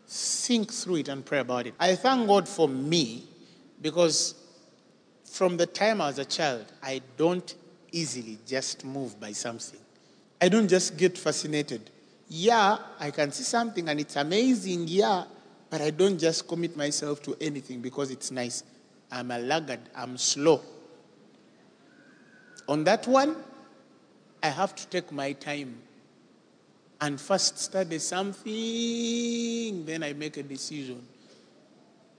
Think 0.07 0.71
through 0.71 0.97
it 0.97 1.07
and 1.07 1.23
pray 1.25 1.39
about 1.39 1.67
it. 1.67 1.75
I 1.80 1.95
thank 1.95 2.27
God 2.27 2.47
for 2.47 2.67
me 2.67 3.23
because 3.82 4.34
from 5.23 5.57
the 5.57 5.67
time 5.67 6.01
I 6.01 6.07
was 6.07 6.19
a 6.19 6.25
child, 6.25 6.65
I 6.82 7.01
don't 7.17 7.53
easily 7.91 8.39
just 8.45 8.84
move 8.84 9.19
by 9.19 9.32
something. 9.32 9.80
I 10.41 10.49
don't 10.49 10.67
just 10.67 10.97
get 10.97 11.17
fascinated. 11.17 11.89
Yeah, 12.27 12.77
I 12.99 13.11
can 13.11 13.32
see 13.32 13.43
something 13.43 13.88
and 13.89 13.99
it's 13.99 14.15
amazing, 14.15 14.86
yeah, 14.88 15.25
but 15.69 15.82
I 15.82 15.91
don't 15.91 16.17
just 16.17 16.47
commit 16.47 16.75
myself 16.75 17.21
to 17.23 17.36
anything 17.39 17.82
because 17.82 18.11
it's 18.11 18.32
nice. 18.32 18.63
I'm 19.11 19.32
a 19.32 19.39
laggard, 19.39 19.80
I'm 19.95 20.17
slow. 20.17 20.61
On 22.67 22.84
that 22.84 23.07
one, 23.07 23.36
I 24.41 24.49
have 24.49 24.75
to 24.75 24.87
take 24.87 25.11
my 25.11 25.33
time 25.33 25.75
and 27.01 27.19
first 27.19 27.57
study 27.59 27.99
something, 27.99 29.85
then 29.85 30.03
I 30.03 30.13
make 30.13 30.37
a 30.37 30.43
decision. 30.43 31.01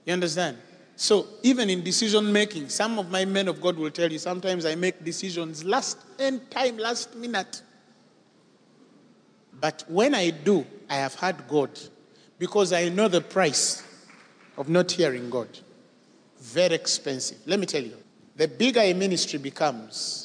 You 0.05 0.13
understand? 0.13 0.57
So, 0.95 1.27
even 1.43 1.69
in 1.69 1.83
decision 1.83 2.31
making, 2.31 2.69
some 2.69 2.99
of 2.99 3.09
my 3.09 3.25
men 3.25 3.47
of 3.47 3.61
God 3.61 3.77
will 3.77 3.89
tell 3.91 4.11
you 4.11 4.19
sometimes 4.19 4.65
I 4.65 4.75
make 4.75 5.03
decisions 5.03 5.63
last 5.63 5.97
end 6.19 6.49
time, 6.51 6.77
last 6.77 7.15
minute. 7.15 7.61
But 9.59 9.83
when 9.87 10.15
I 10.15 10.29
do, 10.29 10.65
I 10.89 10.95
have 10.95 11.15
heard 11.15 11.47
God 11.47 11.71
because 12.37 12.73
I 12.73 12.89
know 12.89 13.07
the 13.07 13.21
price 13.21 13.83
of 14.57 14.69
not 14.69 14.91
hearing 14.91 15.29
God. 15.29 15.47
Very 16.39 16.75
expensive. 16.75 17.37
Let 17.45 17.59
me 17.59 17.65
tell 17.65 17.83
you, 17.83 17.97
the 18.35 18.47
bigger 18.47 18.79
a 18.79 18.93
ministry 18.93 19.37
becomes, 19.37 20.20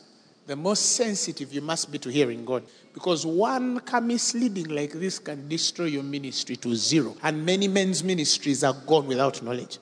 the 0.46 0.56
more 0.56 0.76
sensitive 0.76 1.52
you 1.52 1.60
must 1.60 1.90
be 1.90 1.98
to 1.98 2.08
hearing 2.08 2.44
God. 2.44 2.62
Because 2.94 3.26
one 3.26 3.80
misleading 4.02 4.68
like 4.68 4.92
this 4.92 5.18
can 5.18 5.48
destroy 5.48 5.86
your 5.86 6.02
ministry 6.02 6.56
to 6.56 6.74
zero. 6.74 7.16
And 7.22 7.44
many 7.44 7.68
men's 7.68 8.04
ministries 8.04 8.62
are 8.62 8.72
gone 8.86 9.06
without 9.06 9.42
knowledge. 9.42 9.78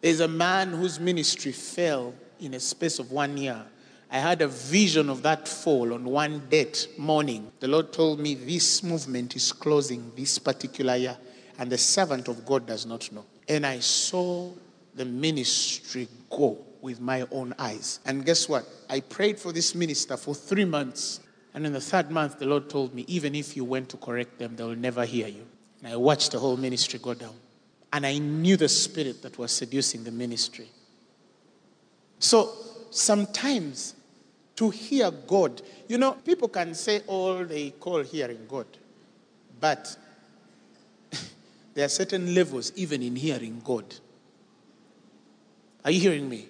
There's 0.00 0.20
a 0.20 0.28
man 0.28 0.70
whose 0.70 1.00
ministry 1.00 1.52
fell 1.52 2.14
in 2.40 2.54
a 2.54 2.60
space 2.60 2.98
of 2.98 3.10
one 3.10 3.36
year. 3.36 3.64
I 4.10 4.18
had 4.18 4.42
a 4.42 4.48
vision 4.48 5.08
of 5.08 5.22
that 5.22 5.48
fall 5.48 5.94
on 5.94 6.04
one 6.04 6.42
date 6.50 6.88
morning. 6.98 7.50
The 7.60 7.68
Lord 7.68 7.92
told 7.92 8.20
me 8.20 8.34
this 8.34 8.82
movement 8.82 9.34
is 9.34 9.52
closing 9.52 10.12
this 10.14 10.38
particular 10.38 10.96
year 10.96 11.16
and 11.58 11.70
the 11.70 11.78
servant 11.78 12.28
of 12.28 12.44
God 12.44 12.66
does 12.66 12.84
not 12.84 13.10
know. 13.10 13.24
And 13.48 13.64
I 13.64 13.78
saw 13.78 14.50
the 14.94 15.06
ministry 15.06 16.08
go 16.28 16.58
with 16.82 17.00
my 17.00 17.26
own 17.30 17.54
eyes. 17.58 18.00
And 18.04 18.26
guess 18.26 18.48
what? 18.48 18.66
I 18.90 19.00
prayed 19.00 19.38
for 19.38 19.52
this 19.52 19.74
minister 19.74 20.18
for 20.18 20.34
three 20.34 20.66
months. 20.66 21.20
And 21.54 21.64
in 21.64 21.72
the 21.72 21.80
third 21.80 22.10
month, 22.10 22.38
the 22.38 22.46
Lord 22.46 22.68
told 22.68 22.92
me, 22.94 23.04
even 23.08 23.34
if 23.34 23.56
you 23.56 23.64
went 23.64 23.88
to 23.90 23.96
correct 23.96 24.38
them, 24.38 24.56
they 24.56 24.64
will 24.64 24.76
never 24.76 25.04
hear 25.04 25.28
you. 25.28 25.46
And 25.82 25.92
I 25.92 25.96
watched 25.96 26.32
the 26.32 26.38
whole 26.38 26.56
ministry 26.56 26.98
go 27.00 27.14
down. 27.14 27.34
And 27.92 28.04
I 28.04 28.18
knew 28.18 28.56
the 28.56 28.68
spirit 28.68 29.22
that 29.22 29.38
was 29.38 29.52
seducing 29.52 30.02
the 30.02 30.10
ministry. 30.10 30.68
So 32.18 32.52
sometimes 32.90 33.94
to 34.56 34.70
hear 34.70 35.10
God, 35.10 35.62
you 35.88 35.98
know, 35.98 36.12
people 36.12 36.48
can 36.48 36.74
say 36.74 37.02
all 37.06 37.44
they 37.44 37.70
call 37.70 38.02
hearing 38.02 38.46
God, 38.48 38.66
but 39.60 39.96
there 41.74 41.84
are 41.84 41.88
certain 41.88 42.34
levels 42.34 42.72
even 42.76 43.02
in 43.02 43.14
hearing 43.14 43.60
God. 43.64 43.94
Are 45.84 45.90
you 45.90 46.00
hearing 46.00 46.28
me? 46.28 46.48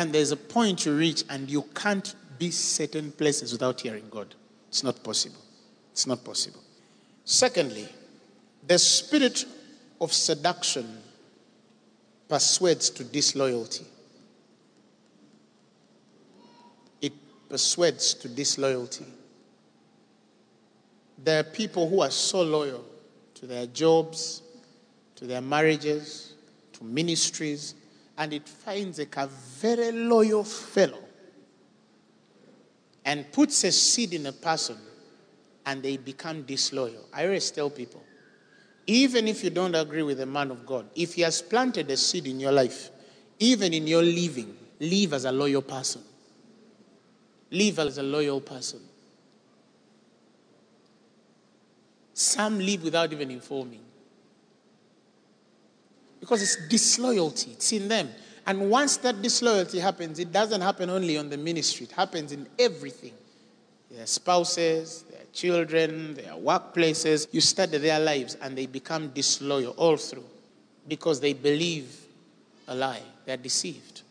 And 0.00 0.14
there's 0.14 0.32
a 0.32 0.36
point 0.36 0.86
you 0.86 0.96
reach 0.96 1.24
and 1.28 1.50
you 1.50 1.60
can't 1.74 2.14
be 2.38 2.50
certain 2.50 3.12
places 3.12 3.52
without 3.52 3.82
hearing 3.82 4.04
God. 4.10 4.34
It's 4.68 4.82
not 4.82 5.04
possible. 5.04 5.42
It's 5.92 6.06
not 6.06 6.24
possible. 6.24 6.60
Secondly, 7.26 7.86
the 8.66 8.78
spirit 8.78 9.44
of 10.00 10.10
seduction 10.10 10.86
persuades 12.30 12.88
to 12.88 13.04
disloyalty. 13.04 13.84
It 17.02 17.12
persuades 17.50 18.14
to 18.14 18.28
disloyalty. 18.30 19.04
There 21.22 21.40
are 21.40 21.44
people 21.44 21.90
who 21.90 22.00
are 22.00 22.10
so 22.10 22.40
loyal 22.40 22.86
to 23.34 23.46
their 23.46 23.66
jobs, 23.66 24.40
to 25.16 25.26
their 25.26 25.42
marriages, 25.42 26.32
to 26.72 26.84
ministries, 26.84 27.74
and 28.20 28.34
it 28.34 28.46
finds 28.46 28.98
like 28.98 29.16
a 29.16 29.26
very 29.26 29.90
loyal 29.92 30.44
fellow 30.44 31.02
and 33.06 33.32
puts 33.32 33.64
a 33.64 33.72
seed 33.72 34.12
in 34.12 34.26
a 34.26 34.32
person 34.32 34.76
and 35.64 35.82
they 35.82 35.96
become 35.96 36.42
disloyal. 36.42 37.08
I 37.14 37.24
always 37.24 37.50
tell 37.50 37.70
people, 37.70 38.04
even 38.86 39.26
if 39.26 39.42
you 39.42 39.48
don't 39.48 39.74
agree 39.74 40.02
with 40.02 40.18
the 40.18 40.26
man 40.26 40.50
of 40.50 40.66
God, 40.66 40.90
if 40.94 41.14
he 41.14 41.22
has 41.22 41.40
planted 41.40 41.90
a 41.90 41.96
seed 41.96 42.26
in 42.26 42.38
your 42.38 42.52
life, 42.52 42.90
even 43.38 43.72
in 43.72 43.86
your 43.86 44.02
living, 44.02 44.54
live 44.80 45.14
as 45.14 45.24
a 45.24 45.32
loyal 45.32 45.62
person. 45.62 46.02
Live 47.50 47.78
as 47.78 47.96
a 47.96 48.02
loyal 48.02 48.42
person. 48.42 48.80
Some 52.12 52.58
live 52.58 52.82
without 52.82 53.14
even 53.14 53.30
informing 53.30 53.80
because 56.20 56.42
it's 56.42 56.68
disloyalty, 56.68 57.52
it's 57.52 57.72
in 57.72 57.88
them. 57.88 58.08
And 58.46 58.70
once 58.70 58.98
that 58.98 59.22
disloyalty 59.22 59.78
happens, 59.78 60.18
it 60.18 60.32
doesn't 60.32 60.60
happen 60.60 60.90
only 60.90 61.16
on 61.16 61.28
the 61.28 61.36
ministry, 61.36 61.86
it 61.86 61.92
happens 61.92 62.32
in 62.32 62.46
everything. 62.58 63.12
Their 63.90 64.06
spouses, 64.06 65.04
their 65.10 65.24
children, 65.32 66.14
their 66.14 66.34
workplaces. 66.34 67.26
You 67.32 67.40
study 67.40 67.78
their 67.78 67.98
lives 67.98 68.36
and 68.40 68.56
they 68.56 68.66
become 68.66 69.08
disloyal 69.08 69.72
all 69.72 69.96
through 69.96 70.24
because 70.86 71.20
they 71.20 71.32
believe 71.32 72.06
a 72.68 72.74
lie, 72.74 73.02
they're 73.26 73.36
deceived. 73.36 74.02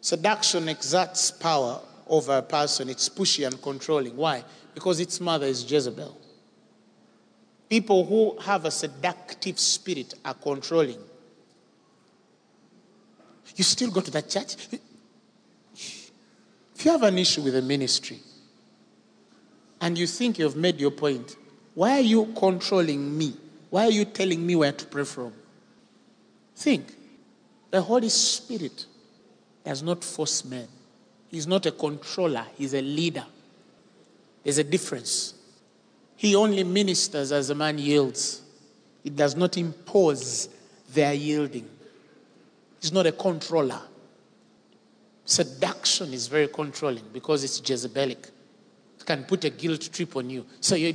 Seduction 0.00 0.68
exerts 0.68 1.32
power 1.32 1.80
over 2.06 2.38
a 2.38 2.42
person, 2.42 2.88
it's 2.88 3.08
pushy 3.08 3.44
and 3.44 3.60
controlling. 3.60 4.16
Why? 4.16 4.44
Because 4.74 5.00
its 5.00 5.20
mother 5.20 5.46
is 5.46 5.68
Jezebel. 5.68 6.16
People 7.68 8.04
who 8.04 8.38
have 8.42 8.64
a 8.64 8.70
seductive 8.70 9.58
spirit 9.58 10.14
are 10.24 10.34
controlling. 10.34 10.98
You 13.56 13.64
still 13.64 13.90
go 13.90 14.00
to 14.00 14.10
that 14.12 14.28
church? 14.28 14.54
If 15.74 16.84
you 16.84 16.90
have 16.90 17.02
an 17.02 17.18
issue 17.18 17.42
with 17.42 17.54
the 17.54 17.62
ministry 17.62 18.20
and 19.80 19.96
you 19.96 20.06
think 20.06 20.38
you've 20.38 20.56
made 20.56 20.78
your 20.78 20.90
point, 20.90 21.36
why 21.74 21.92
are 21.92 22.00
you 22.00 22.26
controlling 22.38 23.16
me? 23.16 23.34
Why 23.70 23.86
are 23.86 23.90
you 23.90 24.04
telling 24.04 24.46
me 24.46 24.56
where 24.56 24.72
to 24.72 24.86
pray 24.86 25.04
from? 25.04 25.32
Think. 26.54 26.94
The 27.70 27.80
Holy 27.80 28.10
Spirit 28.10 28.86
does 29.64 29.82
not 29.82 30.04
force 30.04 30.44
men. 30.44 30.68
He's 31.30 31.46
not 31.46 31.66
a 31.66 31.72
controller, 31.72 32.46
he's 32.56 32.74
a 32.74 32.80
leader. 32.80 33.24
There's 34.44 34.58
a 34.58 34.64
difference. 34.64 35.34
He 36.16 36.36
only 36.36 36.62
ministers 36.62 37.32
as 37.32 37.50
a 37.50 37.54
man 37.54 37.78
yields. 37.78 38.42
He 39.02 39.10
does 39.10 39.34
not 39.34 39.56
impose 39.56 40.48
their 40.92 41.12
yielding. 41.12 41.68
He's 42.86 42.92
not 42.92 43.04
a 43.04 43.10
controller. 43.10 43.80
Seduction 45.24 46.12
is 46.12 46.28
very 46.28 46.46
controlling 46.46 47.02
because 47.12 47.42
it's 47.42 47.60
Jezebelic. 47.60 48.30
It 49.00 49.04
can 49.04 49.24
put 49.24 49.44
a 49.44 49.50
guilt 49.50 49.90
trip 49.92 50.14
on 50.14 50.30
you. 50.30 50.46
So 50.60 50.76
you 50.76 50.94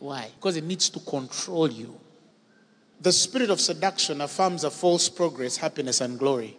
Why? 0.00 0.28
Because 0.36 0.58
it 0.58 0.64
needs 0.64 0.90
to 0.90 1.00
control 1.00 1.70
you. 1.70 1.98
The 3.00 3.10
spirit 3.10 3.48
of 3.48 3.58
seduction 3.58 4.20
affirms 4.20 4.64
a 4.64 4.70
false 4.70 5.08
progress, 5.08 5.56
happiness, 5.56 6.02
and 6.02 6.18
glory. 6.18 6.58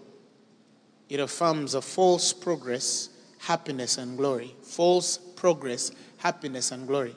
It 1.09 1.19
affirms 1.19 1.75
a 1.75 1.81
false 1.83 2.33
progress, 2.33 3.09
happiness, 3.37 3.99
and 3.99 4.17
glory. 4.17 4.55
False 4.63 5.19
progress, 5.35 5.91
happiness, 6.17 6.71
and 6.71 6.87
glory. 6.87 7.15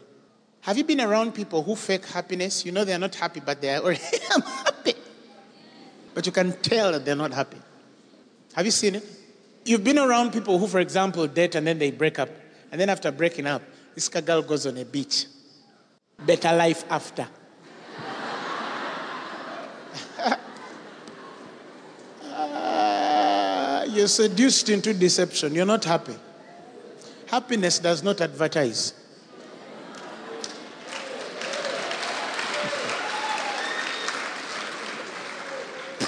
Have 0.61 0.77
you 0.77 0.85
been 0.85 1.01
around 1.01 1.33
people 1.33 1.63
who 1.63 1.77
fake 1.77 2.05
happiness? 2.05 2.67
You 2.67 2.73
know 2.73 2.85
they're 2.85 2.99
not 2.99 3.15
happy, 3.15 3.41
but 3.41 3.63
they're 3.63 3.81
already. 3.81 4.03
But 6.17 6.25
you 6.25 6.33
can 6.33 6.55
tell 6.63 6.93
that 6.93 7.05
they're 7.05 7.15
not 7.15 7.35
happy. 7.35 7.59
Have 8.55 8.65
you 8.65 8.71
seen 8.71 8.95
it? 8.95 9.05
You've 9.67 9.85
been 9.85 9.99
around 9.99 10.33
people 10.33 10.59
who, 10.59 10.67
for 10.67 10.81
example, 10.81 11.27
date 11.27 11.55
and 11.55 11.67
then 11.67 11.79
they 11.79 11.91
break 11.91 12.19
up. 12.19 12.31
And 12.73 12.81
then 12.81 12.89
after 12.89 13.13
breaking 13.13 13.47
up, 13.47 13.61
this 13.95 14.09
girl 14.09 14.41
goes 14.41 14.67
on 14.67 14.79
a 14.79 14.87
beach. 14.87 15.27
Better 16.25 16.57
life 16.57 16.87
after. 16.89 17.29
uh, 22.23 23.87
you're 23.91 24.09
seduced 24.09 24.71
into 24.71 24.95
deception. 24.95 25.55
You're 25.55 25.67
not 25.67 25.85
happy. 25.85 26.17
Happiness 27.27 27.79
does 27.79 28.03
not 28.03 28.23
advertise. 28.23 28.95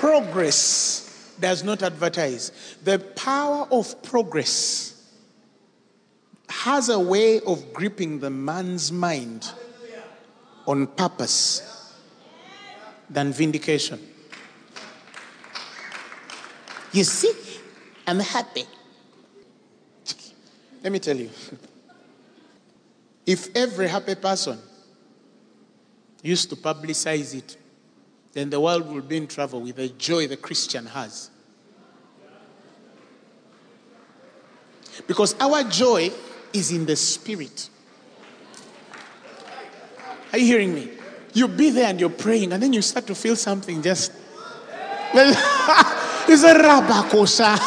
Progress 0.09 1.34
does 1.38 1.62
not 1.62 1.82
advertise. 1.82 2.50
The 2.82 2.98
power 2.98 3.68
of 3.70 4.02
progress 4.02 5.04
has 6.48 6.88
a 6.88 6.98
way 6.98 7.40
of 7.40 7.74
gripping 7.74 8.18
the 8.18 8.30
man's 8.30 8.90
mind 8.90 9.52
on 10.66 10.86
purpose 10.86 11.94
than 13.11 13.34
vindication. 13.34 14.00
You 16.92 17.04
see, 17.04 17.34
I'm 18.06 18.20
happy. 18.20 18.64
Let 20.82 20.90
me 20.90 21.00
tell 21.00 21.16
you 21.18 21.28
if 23.26 23.54
every 23.54 23.88
happy 23.88 24.14
person 24.14 24.59
used 26.22 26.48
to 26.48 26.56
publicize 26.56 27.34
it, 27.34 27.59
then 28.33 28.51
the 28.51 28.61
world 28.61 28.89
will 28.89 29.03
be 29.03 29.16
in 29.16 29.26
trouble 29.26 29.61
with 29.61 29.76
the 29.76 29.89
joy 29.89 30.26
the 30.26 30.37
Christian 30.37 30.87
has. 30.87 31.31
Because 35.07 35.35
our 35.41 35.62
joy 35.64 36.11
is 36.53 36.72
in 36.72 36.87
the 36.87 36.97
spirit. 36.97 37.70
Are 40.33 40.39
you 40.39 40.47
hearing 40.47 40.74
me? 40.74 40.91
You 41.33 41.49
be 41.49 41.70
there 41.70 41.89
and 41.89 42.01
you're 42.01 42.11
praying, 42.11 42.53
and 42.53 42.62
then 42.62 42.72
you 42.72 42.83
start 42.83 43.07
to 43.07 43.14
feel 43.14 43.37
something 43.37 43.83
just. 43.83 44.12
it's 45.14 46.43
a 46.43 46.55
rabakosa. 46.55 47.59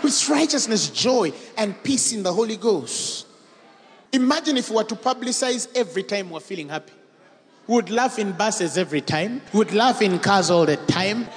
it's 0.04 0.28
righteousness, 0.28 0.90
joy, 0.90 1.32
and 1.56 1.80
peace 1.82 2.12
in 2.12 2.22
the 2.22 2.32
Holy 2.32 2.56
Ghost. 2.56 3.26
Imagine 4.12 4.56
if 4.56 4.70
we 4.70 4.76
were 4.76 4.84
to 4.84 4.96
publicize 4.96 5.68
every 5.76 6.02
time 6.02 6.30
we're 6.30 6.40
feeling 6.40 6.68
happy. 6.68 6.92
Would 7.68 7.90
laugh 7.90 8.18
in 8.18 8.32
buses 8.32 8.76
every 8.76 9.00
time, 9.00 9.40
would 9.52 9.72
laugh 9.72 10.02
in 10.02 10.18
cars 10.18 10.50
all 10.50 10.66
the 10.66 10.76
time. 10.76 11.28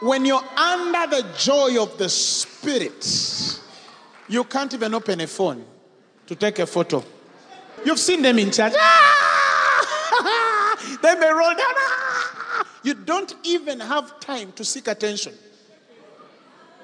When 0.00 0.24
you're 0.24 0.42
under 0.56 1.16
the 1.16 1.26
joy 1.38 1.80
of 1.80 1.96
the 1.98 2.08
Spirit, 2.08 3.60
you 4.28 4.44
can't 4.44 4.72
even 4.74 4.94
open 4.94 5.20
a 5.20 5.26
phone 5.26 5.64
to 6.26 6.34
take 6.34 6.58
a 6.58 6.66
photo. 6.66 7.04
You've 7.84 7.98
seen 7.98 8.22
them 8.22 8.38
in 8.38 8.50
church. 8.50 8.72
they 11.02 11.14
may 11.14 11.30
roll 11.30 11.54
down. 11.54 11.74
You 12.82 12.94
don't 12.94 13.34
even 13.44 13.80
have 13.80 14.18
time 14.20 14.52
to 14.52 14.64
seek 14.64 14.88
attention. 14.88 15.34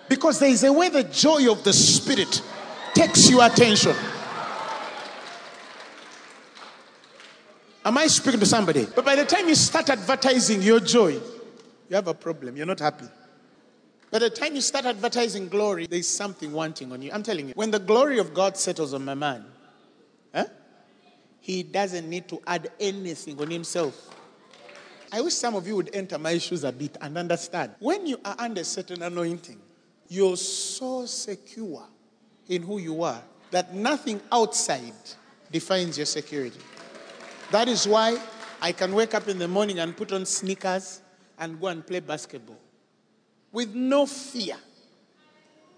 Because 0.09 0.39
there 0.39 0.51
is 0.51 0.65
a 0.65 0.73
way 0.73 0.89
the 0.89 1.05
joy 1.05 1.51
of 1.51 1.65
the 1.65 1.73
Spirit 1.73 2.43
takes 2.95 3.31
your 3.31 3.45
attention. 3.45 3.95
Am 7.93 7.99
I 7.99 8.07
speaking 8.07 8.41
to 8.41 8.47
somebody? 8.47 8.87
But 8.87 9.05
by 9.05 9.17
the 9.17 9.27
time 9.27 9.47
you 9.51 9.55
start 9.55 9.91
advertising 9.91 10.63
your 10.63 10.81
joy, 10.81 11.11
you 11.11 11.95
have 11.95 12.09
a 12.09 12.15
problem. 12.15 12.57
You're 12.57 12.65
not 12.65 12.81
happy. 12.81 13.05
By 14.11 14.19
the 14.19 14.31
time 14.31 14.55
you 14.55 14.63
start 14.63 14.87
advertising 14.87 15.49
glory, 15.49 15.87
there's 15.87 16.09
something 16.09 16.53
wanting 16.53 16.91
on 16.91 17.03
you. 17.03 17.11
I'm 17.13 17.23
telling 17.23 17.49
you, 17.49 17.53
when 17.55 17.71
the 17.71 17.79
glory 17.79 18.19
of 18.19 18.33
God 18.33 18.57
settles 18.57 18.95
on 18.95 19.05
my 19.05 19.13
man, 19.13 19.45
huh, 20.35 20.47
he 21.41 21.63
doesn't 21.63 22.09
need 22.09 22.29
to 22.29 22.41
add 22.47 22.71
anything 22.81 23.39
on 23.39 23.51
himself. 23.51 24.09
I 25.13 25.21
wish 25.21 25.35
some 25.35 25.55
of 25.55 25.67
you 25.67 25.77
would 25.77 25.91
enter 25.95 26.17
my 26.17 26.39
shoes 26.39 26.65
a 26.65 26.73
bit 26.73 26.97
and 26.99 27.19
understand. 27.19 27.73
When 27.79 28.07
you 28.07 28.17
are 28.25 28.37
under 28.39 28.65
certain 28.65 29.03
anointing, 29.03 29.61
you're 30.09 30.39
so 30.39 31.05
secure 31.05 31.87
in 32.49 32.63
who 32.63 32.79
you 32.79 33.03
are 33.03 33.23
that 33.51 33.75
nothing 33.75 34.23
outside 34.33 34.95
defines 35.51 35.99
your 35.99 36.07
security. 36.07 36.59
That 37.51 37.69
is 37.69 37.87
why 37.87 38.19
I 38.61 38.73
can 38.73 38.95
wake 38.95 39.15
up 39.15 39.29
in 39.29 39.39
the 39.39 39.49
morning 39.49 39.81
and 39.81 39.97
put 39.97 40.13
on 40.13 40.25
sneakers 40.25 41.01
and 41.39 41.61
go 41.61 41.67
and 41.67 41.87
play 41.87 42.01
basketball 42.01 42.59
with 43.53 43.75
no 43.75 44.07
fear 44.07 44.57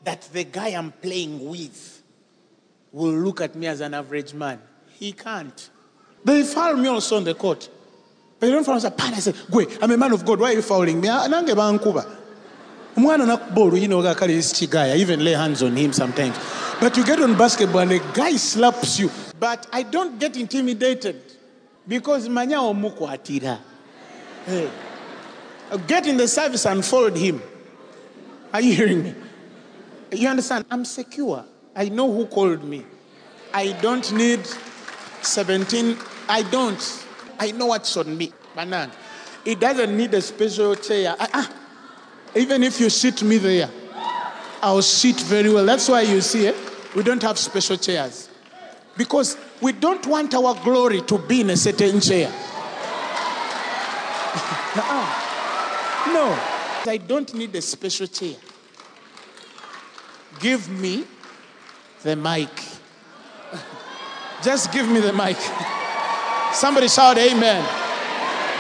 that 0.04 0.22
the 0.32 0.44
guy 0.44 0.68
I'm 0.68 0.92
playing 0.92 1.48
with 1.48 2.02
will 2.92 3.12
look 3.12 3.40
at 3.40 3.54
me 3.54 3.66
as 3.66 3.80
an 3.80 3.94
average 3.94 4.34
man. 4.34 4.60
He 4.92 5.12
can't. 5.12 5.70
They 6.24 6.42
foul 6.44 6.76
me 6.76 6.88
also 6.88 7.16
on 7.16 7.24
the 7.24 7.34
court. 7.34 7.68
But 8.38 8.46
you 8.46 8.52
don't 8.52 8.64
foul 8.64 8.76
me. 8.76 8.84
I 8.84 9.18
say, 9.18 9.32
Gwe, 9.32 9.78
I'm 9.82 9.90
a 9.90 9.96
man 9.96 10.12
of 10.12 10.24
God. 10.24 10.40
Why 10.40 10.50
are 10.50 10.54
you 10.54 10.62
fouling 10.62 11.00
me? 11.00 11.08
Nange 11.08 11.54
bankuba. 11.54 12.06
Umwana 12.96 13.26
nakubolu, 13.26 13.80
you 13.80 13.88
know, 13.88 14.02
chigaya. 14.02 14.92
I 14.92 14.96
even 14.96 15.24
lay 15.24 15.32
hands 15.32 15.62
on 15.62 15.74
him 15.74 15.92
sometimes. 15.92 16.36
But 16.80 16.96
you 16.96 17.04
get 17.04 17.20
on 17.20 17.36
basketball 17.36 17.80
and 17.80 17.92
a 17.92 17.98
guy 18.12 18.36
slaps 18.36 19.00
you. 19.00 19.10
But 19.40 19.66
I 19.72 19.82
don't 19.82 20.18
get 20.20 20.36
intimidated 20.36 21.33
because 21.86 22.28
manya 22.28 22.58
omukwatira. 22.58 23.58
Hey. 24.46 24.70
Get 25.86 26.06
in 26.06 26.16
the 26.16 26.28
service 26.28 26.66
and 26.66 26.84
followed 26.84 27.16
him. 27.16 27.42
Are 28.52 28.60
you 28.60 28.74
hearing 28.74 29.02
me? 29.02 29.14
You 30.12 30.28
understand? 30.28 30.64
I'm 30.70 30.84
secure. 30.84 31.44
I 31.74 31.88
know 31.88 32.12
who 32.12 32.26
called 32.26 32.62
me. 32.62 32.84
I 33.52 33.72
don't 33.80 34.12
need 34.12 34.46
17. 35.22 35.96
I 36.28 36.42
don't. 36.42 37.06
I 37.38 37.50
know 37.50 37.66
what's 37.66 37.96
on 37.96 38.16
me. 38.16 38.32
Banan. 38.54 38.90
It 39.44 39.60
doesn't 39.60 39.96
need 39.96 40.14
a 40.14 40.22
special 40.22 40.76
chair. 40.76 41.16
Ah, 41.18 41.28
ah. 41.32 41.52
Even 42.36 42.62
if 42.62 42.80
you 42.80 42.88
sit 42.90 43.22
me 43.22 43.38
there, 43.38 43.70
I'll 44.62 44.82
sit 44.82 45.20
very 45.20 45.52
well. 45.52 45.66
That's 45.66 45.88
why 45.88 46.02
you 46.02 46.20
see 46.20 46.46
it. 46.46 46.56
We 46.94 47.02
don't 47.02 47.22
have 47.22 47.38
special 47.38 47.76
chairs. 47.76 48.28
Because 48.96 49.36
we 49.60 49.72
don't 49.72 50.06
want 50.06 50.34
our 50.34 50.54
glory 50.62 51.00
to 51.02 51.18
be 51.18 51.40
in 51.40 51.50
a 51.50 51.56
certain 51.56 52.00
chair. 52.00 52.28
no. 56.12 56.38
I 56.86 56.98
don't 56.98 57.32
need 57.34 57.54
a 57.54 57.62
special 57.62 58.06
chair. 58.06 58.36
Give 60.38 60.68
me 60.68 61.04
the 62.02 62.14
mic. 62.14 62.50
Just 64.42 64.72
give 64.72 64.88
me 64.88 65.00
the 65.00 65.12
mic. 65.12 65.36
Somebody 66.52 66.88
shout 66.88 67.18
amen. 67.18 67.66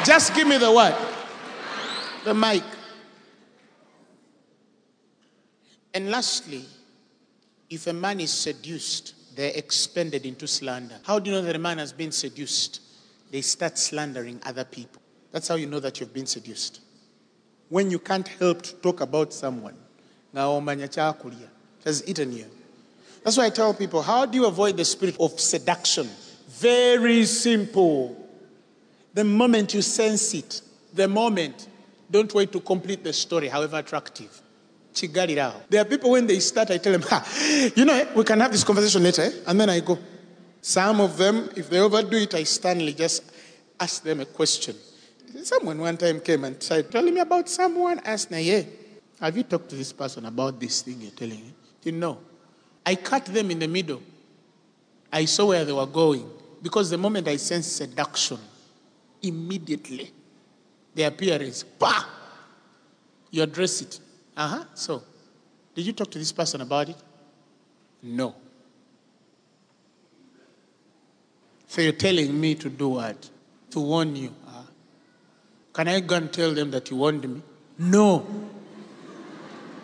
Just 0.04 0.34
give 0.34 0.48
me 0.48 0.58
the 0.58 0.70
what? 0.70 0.98
The 2.24 2.34
mic. 2.34 2.62
And 5.92 6.10
lastly, 6.10 6.64
if 7.70 7.86
a 7.86 7.92
man 7.92 8.20
is 8.20 8.32
seduced, 8.32 9.14
they're 9.34 9.52
expended 9.54 10.26
into 10.26 10.46
slander. 10.46 10.98
How 11.04 11.18
do 11.18 11.30
you 11.30 11.36
know 11.36 11.42
that 11.42 11.56
a 11.56 11.58
man 11.58 11.78
has 11.78 11.92
been 11.92 12.12
seduced? 12.12 12.80
They 13.30 13.40
start 13.40 13.78
slandering 13.78 14.40
other 14.44 14.64
people. 14.64 15.02
That's 15.32 15.48
how 15.48 15.56
you 15.56 15.66
know 15.66 15.80
that 15.80 15.98
you've 16.00 16.14
been 16.14 16.26
seduced. 16.26 16.80
When 17.68 17.90
you 17.90 17.98
can't 17.98 18.28
help 18.28 18.62
to 18.62 18.74
talk 18.76 19.00
about 19.00 19.32
someone, 19.32 19.74
has 21.84 22.02
eaten 22.06 22.32
you. 22.32 22.46
That's 23.22 23.36
why 23.36 23.46
I 23.46 23.50
tell 23.50 23.74
people, 23.74 24.02
how 24.02 24.26
do 24.26 24.38
you 24.38 24.46
avoid 24.46 24.76
the 24.76 24.84
spirit 24.84 25.16
of 25.18 25.40
seduction? 25.40 26.08
Very 26.48 27.24
simple. 27.24 28.28
The 29.14 29.24
moment 29.24 29.74
you 29.74 29.82
sense 29.82 30.34
it, 30.34 30.60
the 30.92 31.08
moment, 31.08 31.68
don't 32.10 32.32
wait 32.34 32.52
to 32.52 32.60
complete 32.60 33.02
the 33.02 33.12
story, 33.12 33.48
however 33.48 33.78
attractive. 33.78 34.42
There 35.68 35.80
are 35.82 35.84
people 35.84 36.10
when 36.10 36.26
they 36.26 36.38
start, 36.40 36.70
I 36.70 36.78
tell 36.78 36.92
them, 36.92 37.02
ha, 37.08 37.26
you 37.74 37.84
know, 37.84 38.08
we 38.14 38.24
can 38.24 38.40
have 38.40 38.52
this 38.52 38.64
conversation 38.64 39.02
later, 39.02 39.22
eh? 39.22 39.32
and 39.46 39.60
then 39.60 39.70
I 39.70 39.80
go. 39.80 39.98
Some 40.60 41.00
of 41.00 41.16
them, 41.18 41.50
if 41.56 41.68
they 41.68 41.78
overdo 41.78 42.16
it, 42.16 42.34
I 42.34 42.44
sternly 42.44 42.94
just 42.94 43.22
ask 43.78 44.02
them 44.02 44.20
a 44.20 44.24
question. 44.24 44.74
Someone 45.42 45.78
one 45.78 45.96
time 45.96 46.20
came 46.20 46.44
and 46.44 46.62
said, 46.62 46.90
telling 46.90 47.12
me 47.12 47.20
about 47.20 47.48
someone. 47.48 48.00
Asked 48.04 48.30
me, 48.30 48.42
yeah, 48.42 48.62
have 49.20 49.36
you 49.36 49.42
talked 49.42 49.68
to 49.70 49.76
this 49.76 49.92
person 49.92 50.24
about 50.24 50.58
this 50.58 50.82
thing 50.82 51.00
you're 51.00 51.10
telling 51.10 51.40
me? 51.40 51.52
Didn't 51.82 52.00
know. 52.00 52.18
I 52.86 52.94
cut 52.94 53.26
them 53.26 53.50
in 53.50 53.58
the 53.58 53.68
middle. 53.68 54.02
I 55.12 55.24
saw 55.26 55.46
where 55.46 55.64
they 55.64 55.72
were 55.72 55.86
going. 55.86 56.30
Because 56.62 56.88
the 56.88 56.98
moment 56.98 57.28
I 57.28 57.36
sense 57.36 57.66
seduction, 57.66 58.38
immediately 59.22 60.10
the 60.94 61.02
appearance, 61.02 61.62
bah, 61.62 62.04
you 63.30 63.42
address 63.42 63.82
it. 63.82 64.00
Uh 64.36 64.48
huh. 64.48 64.64
So, 64.74 65.02
did 65.74 65.86
you 65.86 65.92
talk 65.92 66.10
to 66.10 66.18
this 66.18 66.32
person 66.32 66.60
about 66.60 66.88
it? 66.88 66.96
No. 68.02 68.34
So 71.66 71.80
you're 71.80 71.92
telling 71.92 72.40
me 72.40 72.54
to 72.56 72.68
do 72.68 72.90
what? 72.90 73.30
To 73.70 73.80
warn 73.80 74.14
you. 74.14 74.32
Uh, 74.46 74.62
can 75.72 75.88
I 75.88 76.00
go 76.00 76.16
and 76.16 76.32
tell 76.32 76.52
them 76.54 76.70
that 76.70 76.90
you 76.90 76.96
warned 76.96 77.28
me? 77.28 77.42
No. 77.78 78.24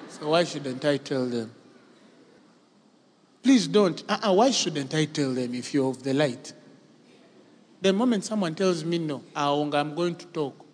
So 0.08 0.30
why 0.30 0.44
shouldn't 0.44 0.84
I 0.84 0.98
tell 0.98 1.26
them? 1.26 1.50
Please 3.42 3.66
don't. 3.66 4.04
Uh-uh, 4.08 4.32
why 4.34 4.50
shouldn't 4.50 4.94
I 4.94 5.06
tell 5.06 5.32
them 5.32 5.54
if 5.54 5.74
you're 5.74 5.90
of 5.90 6.02
the 6.02 6.14
light? 6.14 6.52
The 7.80 7.92
moment 7.92 8.24
someone 8.24 8.54
tells 8.54 8.84
me 8.84 8.98
no, 8.98 9.24
I'm 9.34 9.94
going 9.94 10.14
to 10.16 10.26
talk. 10.26 10.66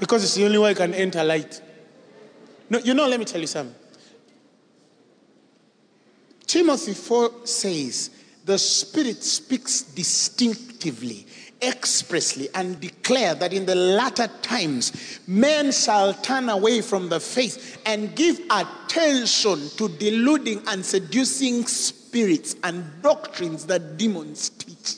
Because 0.00 0.24
it's 0.24 0.34
the 0.34 0.46
only 0.46 0.58
way 0.58 0.70
I 0.70 0.74
can 0.74 0.94
enter 0.94 1.22
light. 1.22 1.60
No, 2.70 2.78
you 2.78 2.94
know, 2.94 3.06
let 3.06 3.20
me 3.20 3.26
tell 3.26 3.40
you 3.40 3.46
something. 3.46 3.74
Timothy 6.46 6.94
4 6.94 7.46
says, 7.46 8.10
the 8.44 8.58
Spirit 8.58 9.22
speaks 9.22 9.82
distinctively, 9.82 11.26
expressly, 11.62 12.48
and 12.54 12.80
declare 12.80 13.34
that 13.36 13.52
in 13.52 13.66
the 13.66 13.74
latter 13.74 14.28
times 14.42 15.20
men 15.28 15.70
shall 15.70 16.14
turn 16.14 16.48
away 16.48 16.80
from 16.80 17.08
the 17.08 17.20
faith 17.20 17.80
and 17.86 18.16
give 18.16 18.40
attention 18.50 19.68
to 19.76 19.88
deluding 19.98 20.62
and 20.68 20.84
seducing 20.84 21.66
spirits 21.66 22.56
and 22.64 22.84
doctrines 23.02 23.66
that 23.66 23.96
demons 23.98 24.50
teach. 24.50 24.96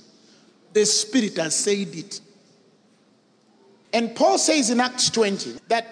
The 0.73 0.87
Spirit 0.87 1.37
has 1.37 1.55
said 1.57 1.95
it. 1.95 2.21
And 3.93 4.15
Paul 4.15 4.39
says 4.39 4.71
in 4.71 4.81
Acts 4.81 5.11
20 5.11 5.59
that 5.69 5.87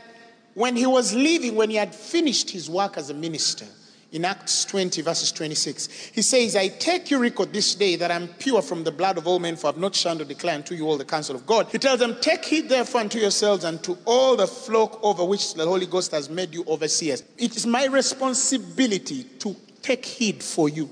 when 0.55 0.77
he 0.77 0.87
was 0.87 1.15
leaving, 1.15 1.55
when 1.55 1.71
he 1.71 1.77
had 1.77 1.95
finished 1.95 2.51
his 2.51 2.69
work 2.69 2.97
as 2.97 3.11
a 3.11 3.15
minister, 3.15 3.67
in 4.13 4.25
Acts 4.25 4.65
20, 4.65 5.03
verses 5.03 5.31
26. 5.31 5.89
He 6.13 6.23
says, 6.23 6.57
I 6.57 6.69
take 6.69 7.11
your 7.11 7.21
record 7.21 7.53
this 7.53 7.75
day 7.75 7.97
that 7.97 8.11
I'm 8.11 8.29
pure 8.29 8.61
from 8.63 8.83
the 8.83 8.91
blood 8.91 9.19
of 9.19 9.27
all 9.27 9.39
men, 9.39 9.57
for 9.57 9.69
I've 9.69 9.77
not 9.77 9.95
shunned 9.95 10.19
to 10.19 10.25
declare 10.25 10.57
unto 10.57 10.75
you 10.75 10.87
all 10.87 10.99
the 10.99 11.05
counsel 11.05 11.37
of 11.37 11.47
God. 11.47 11.69
He 11.71 11.79
tells 11.79 12.01
them, 12.01 12.17
Take 12.21 12.45
heed 12.45 12.69
therefore 12.69 13.03
unto 13.03 13.19
yourselves 13.19 13.65
and 13.65 13.83
to 13.85 13.97
all 14.05 14.37
the 14.37 14.47
flock 14.47 14.99
over 15.03 15.25
which 15.25 15.55
the 15.55 15.65
Holy 15.65 15.87
Ghost 15.87 16.11
has 16.11 16.29
made 16.29 16.53
you 16.53 16.65
overseers. 16.67 17.23
It 17.39 17.57
is 17.57 17.67
my 17.67 17.87
responsibility 17.87 19.25
to 19.39 19.55
take 19.83 20.05
heed 20.05 20.43
for 20.43 20.69
you. 20.69 20.91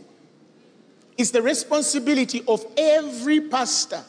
It's 1.16 1.32
the 1.32 1.42
responsibility 1.42 2.44
of 2.46 2.64
every 2.76 3.40
pastor 3.40 4.04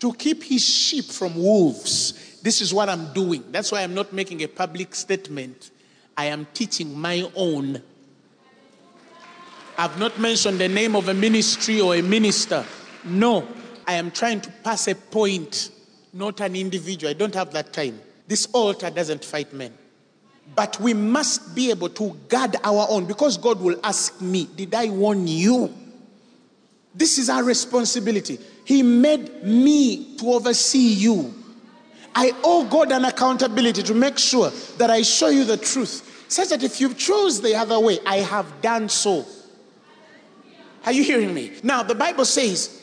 to 0.00 0.12
keep 0.14 0.42
his 0.42 0.66
sheep 0.66 1.04
from 1.04 1.34
wolves. 1.34 2.23
This 2.44 2.60
is 2.60 2.72
what 2.72 2.88
I'm 2.88 3.12
doing. 3.12 3.42
That's 3.50 3.72
why 3.72 3.82
I'm 3.82 3.94
not 3.94 4.12
making 4.12 4.42
a 4.42 4.46
public 4.46 4.94
statement. 4.94 5.72
I 6.16 6.26
am 6.26 6.46
teaching 6.54 6.96
my 6.96 7.28
own 7.34 7.82
I've 9.76 9.98
not 9.98 10.18
mentioned 10.20 10.60
the 10.60 10.68
name 10.68 10.94
of 10.94 11.08
a 11.08 11.14
ministry 11.14 11.80
or 11.80 11.96
a 11.96 12.02
minister. 12.02 12.64
No, 13.04 13.46
I 13.86 13.94
am 13.94 14.12
trying 14.12 14.40
to 14.42 14.50
pass 14.62 14.86
a 14.86 14.94
point, 14.94 15.70
not 16.12 16.40
an 16.40 16.54
individual. 16.54 17.10
I 17.10 17.14
don't 17.14 17.34
have 17.34 17.52
that 17.54 17.72
time. 17.72 18.00
This 18.28 18.46
altar 18.52 18.88
doesn't 18.90 19.24
fight 19.24 19.52
men. 19.52 19.72
But 20.54 20.78
we 20.78 20.94
must 20.94 21.56
be 21.56 21.70
able 21.70 21.88
to 21.90 22.10
guard 22.28 22.56
our 22.62 22.86
own 22.88 23.06
because 23.06 23.36
God 23.36 23.60
will 23.60 23.78
ask 23.82 24.20
me, 24.20 24.44
Did 24.54 24.74
I 24.74 24.90
warn 24.90 25.26
you? 25.26 25.74
This 26.94 27.18
is 27.18 27.28
our 27.28 27.42
responsibility. 27.42 28.38
He 28.64 28.82
made 28.82 29.42
me 29.42 30.16
to 30.18 30.34
oversee 30.34 30.94
you. 30.94 31.34
I 32.14 32.32
owe 32.44 32.64
God 32.64 32.92
an 32.92 33.04
accountability 33.04 33.82
to 33.82 33.94
make 33.94 34.18
sure 34.18 34.50
that 34.78 34.90
I 34.90 35.02
show 35.02 35.28
you 35.28 35.44
the 35.44 35.56
truth, 35.56 36.26
such 36.28 36.50
that 36.50 36.62
if 36.62 36.80
you 36.80 36.94
choose 36.94 37.40
the 37.40 37.56
other 37.56 37.80
way, 37.80 37.98
I 38.06 38.18
have 38.18 38.60
done 38.62 38.88
so. 38.88 39.26
Are 40.86 40.92
you 40.92 41.02
hearing 41.02 41.34
me? 41.34 41.52
Now, 41.62 41.82
the 41.82 41.94
Bible 41.94 42.24
says 42.24 42.82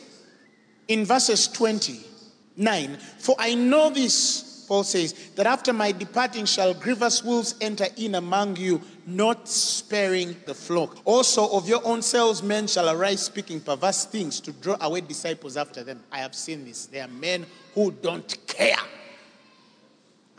in 0.88 1.04
verses 1.04 1.48
29, 1.48 2.98
For 3.18 3.36
I 3.38 3.54
know 3.54 3.90
this, 3.90 4.64
Paul 4.68 4.84
says, 4.84 5.12
that 5.36 5.46
after 5.46 5.72
my 5.72 5.92
departing 5.92 6.44
shall 6.44 6.74
grievous 6.74 7.22
wolves 7.22 7.54
enter 7.60 7.86
in 7.96 8.16
among 8.16 8.56
you, 8.56 8.82
not 9.06 9.48
sparing 9.48 10.36
the 10.46 10.54
flock. 10.54 10.98
Also, 11.04 11.48
of 11.50 11.68
your 11.68 11.84
own 11.86 12.02
selves, 12.02 12.42
men 12.42 12.66
shall 12.66 12.90
arise 12.90 13.22
speaking 13.22 13.60
perverse 13.60 14.04
things 14.04 14.40
to 14.40 14.52
draw 14.52 14.76
away 14.80 15.00
disciples 15.00 15.56
after 15.56 15.82
them. 15.84 16.02
I 16.10 16.18
have 16.18 16.34
seen 16.34 16.64
this. 16.64 16.86
There 16.86 17.04
are 17.04 17.08
men 17.08 17.46
who 17.74 17.92
don't 17.92 18.36
care 18.46 18.76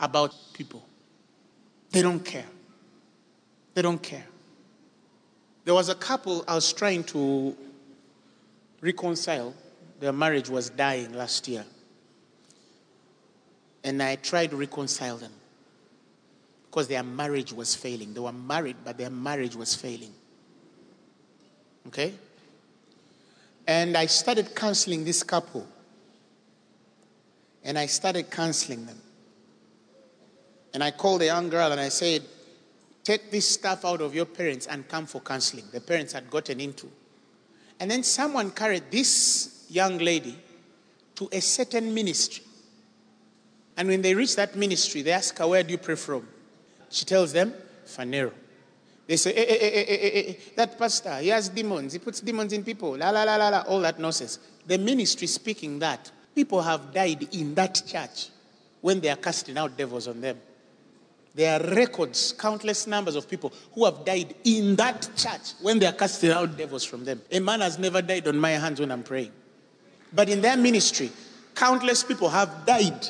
about 0.04 0.34
people, 0.52 0.84
they 1.90 2.02
don't 2.02 2.24
care. 2.24 2.46
They 3.74 3.82
don't 3.82 4.02
care. 4.02 4.24
There 5.64 5.74
was 5.74 5.88
a 5.88 5.94
couple 5.94 6.44
I 6.46 6.54
was 6.54 6.72
trying 6.72 7.04
to 7.04 7.56
reconcile. 8.80 9.54
Their 10.00 10.12
marriage 10.12 10.48
was 10.48 10.70
dying 10.70 11.12
last 11.14 11.48
year. 11.48 11.64
And 13.82 14.02
I 14.02 14.16
tried 14.16 14.50
to 14.50 14.56
reconcile 14.56 15.16
them 15.16 15.32
because 16.66 16.88
their 16.88 17.02
marriage 17.02 17.52
was 17.52 17.74
failing. 17.74 18.14
They 18.14 18.20
were 18.20 18.32
married, 18.32 18.76
but 18.84 18.98
their 18.98 19.10
marriage 19.10 19.56
was 19.56 19.74
failing. 19.74 20.12
Okay? 21.86 22.14
And 23.66 23.96
I 23.96 24.06
started 24.06 24.54
counseling 24.54 25.04
this 25.04 25.22
couple. 25.22 25.66
And 27.62 27.78
I 27.78 27.86
started 27.86 28.30
counseling 28.30 28.84
them. 28.86 29.00
And 30.74 30.82
I 30.82 30.90
called 30.90 31.20
the 31.20 31.26
young 31.26 31.48
girl 31.48 31.70
and 31.70 31.80
I 31.80 31.88
said, 31.88 32.22
Take 33.04 33.30
this 33.30 33.48
stuff 33.48 33.84
out 33.84 34.00
of 34.00 34.14
your 34.14 34.24
parents 34.24 34.66
and 34.66 34.88
come 34.88 35.06
for 35.06 35.20
counseling. 35.20 35.64
The 35.72 35.80
parents 35.80 36.14
had 36.14 36.30
gotten 36.30 36.58
into. 36.58 36.90
And 37.78 37.90
then 37.90 38.02
someone 38.02 38.50
carried 38.50 38.90
this 38.90 39.66
young 39.68 39.98
lady 39.98 40.38
to 41.16 41.28
a 41.30 41.40
certain 41.40 41.92
ministry. 41.92 42.44
And 43.76 43.88
when 43.88 44.02
they 44.02 44.14
reach 44.14 44.36
that 44.36 44.56
ministry, 44.56 45.02
they 45.02 45.12
ask 45.12 45.38
her, 45.38 45.46
Where 45.46 45.62
do 45.62 45.72
you 45.72 45.78
pray 45.78 45.96
from? 45.96 46.26
She 46.88 47.04
tells 47.04 47.32
them, 47.32 47.52
Phaneroo. 47.86 48.32
They 49.06 49.16
say, 49.16 49.34
eh, 49.34 49.44
eh, 49.48 50.30
eh, 50.30 50.34
That 50.56 50.78
pastor, 50.78 51.18
he 51.18 51.28
has 51.28 51.50
demons. 51.50 51.92
He 51.92 51.98
puts 51.98 52.20
demons 52.20 52.52
in 52.52 52.64
people. 52.64 52.96
La, 52.96 53.10
la, 53.10 53.24
la, 53.24 53.36
la, 53.36 53.48
la. 53.50 53.60
All 53.62 53.80
that 53.80 53.98
nonsense. 53.98 54.38
The 54.66 54.78
ministry 54.78 55.26
speaking 55.26 55.78
that. 55.80 56.10
People 56.34 56.62
have 56.62 56.92
died 56.92 57.28
in 57.34 57.54
that 57.54 57.82
church 57.86 58.30
when 58.80 59.00
they 59.00 59.10
are 59.10 59.16
casting 59.16 59.58
out 59.58 59.76
devils 59.76 60.08
on 60.08 60.20
them. 60.20 60.38
There 61.34 61.60
are 61.60 61.74
records, 61.74 62.32
countless 62.32 62.86
numbers 62.86 63.16
of 63.16 63.28
people 63.28 63.52
who 63.72 63.84
have 63.84 64.04
died 64.04 64.34
in 64.44 64.76
that 64.76 65.08
church 65.16 65.54
when 65.60 65.80
they 65.80 65.86
are 65.86 65.92
casting 65.92 66.30
out 66.30 66.56
devils 66.56 66.84
from 66.84 67.04
them. 67.04 67.20
A 67.30 67.40
man 67.40 67.60
has 67.60 67.76
never 67.78 68.00
died 68.00 68.28
on 68.28 68.38
my 68.38 68.50
hands 68.50 68.78
when 68.78 68.92
I'm 68.92 69.02
praying. 69.02 69.32
But 70.12 70.28
in 70.28 70.40
their 70.40 70.56
ministry, 70.56 71.10
countless 71.56 72.04
people 72.04 72.28
have 72.28 72.64
died 72.64 73.08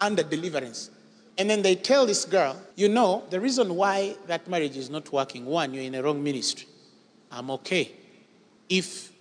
under 0.00 0.22
deliverance. 0.22 0.90
And 1.38 1.48
then 1.48 1.62
they 1.62 1.76
tell 1.76 2.04
this 2.04 2.26
girl, 2.26 2.60
you 2.74 2.90
know, 2.90 3.24
the 3.30 3.40
reason 3.40 3.74
why 3.74 4.16
that 4.26 4.46
marriage 4.48 4.76
is 4.76 4.90
not 4.90 5.10
working, 5.10 5.46
one, 5.46 5.72
you're 5.72 5.82
in 5.82 5.94
a 5.94 6.02
wrong 6.02 6.22
ministry. 6.22 6.66
I'm 7.30 7.50
okay 7.52 7.92
if 8.68 9.12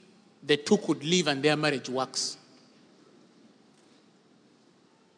the 0.43 0.57
two 0.57 0.77
could 0.77 1.03
live 1.03 1.27
and 1.27 1.41
their 1.41 1.55
marriage 1.55 1.87
works. 1.89 2.37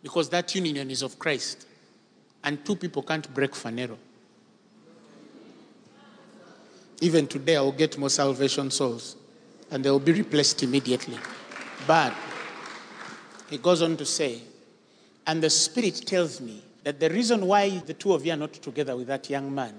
Because 0.03 0.29
that 0.29 0.53
union 0.53 0.89
is 0.91 1.01
of 1.01 1.17
Christ 1.17 1.66
and 2.43 2.63
two 2.65 2.75
people 2.75 3.03
can't 3.03 3.33
break 3.33 3.51
Phaneroo. 3.51 3.97
Even 7.01 7.27
today, 7.27 7.55
I 7.57 7.61
will 7.61 7.71
get 7.71 7.97
more 7.97 8.09
salvation 8.09 8.71
souls, 8.71 9.15
and 9.69 9.83
they 9.83 9.91
will 9.91 9.99
be 9.99 10.13
replaced 10.13 10.63
immediately. 10.63 11.17
But 11.85 12.13
he 13.49 13.57
goes 13.57 13.81
on 13.81 13.97
to 13.97 14.05
say, 14.05 14.41
and 15.25 15.43
the 15.43 15.49
Spirit 15.49 16.03
tells 16.05 16.41
me 16.41 16.63
that 16.83 16.99
the 16.99 17.09
reason 17.09 17.45
why 17.45 17.69
the 17.69 17.93
two 17.93 18.13
of 18.13 18.25
you 18.25 18.33
are 18.33 18.37
not 18.37 18.53
together 18.53 18.95
with 18.95 19.07
that 19.07 19.29
young 19.29 19.53
man, 19.53 19.73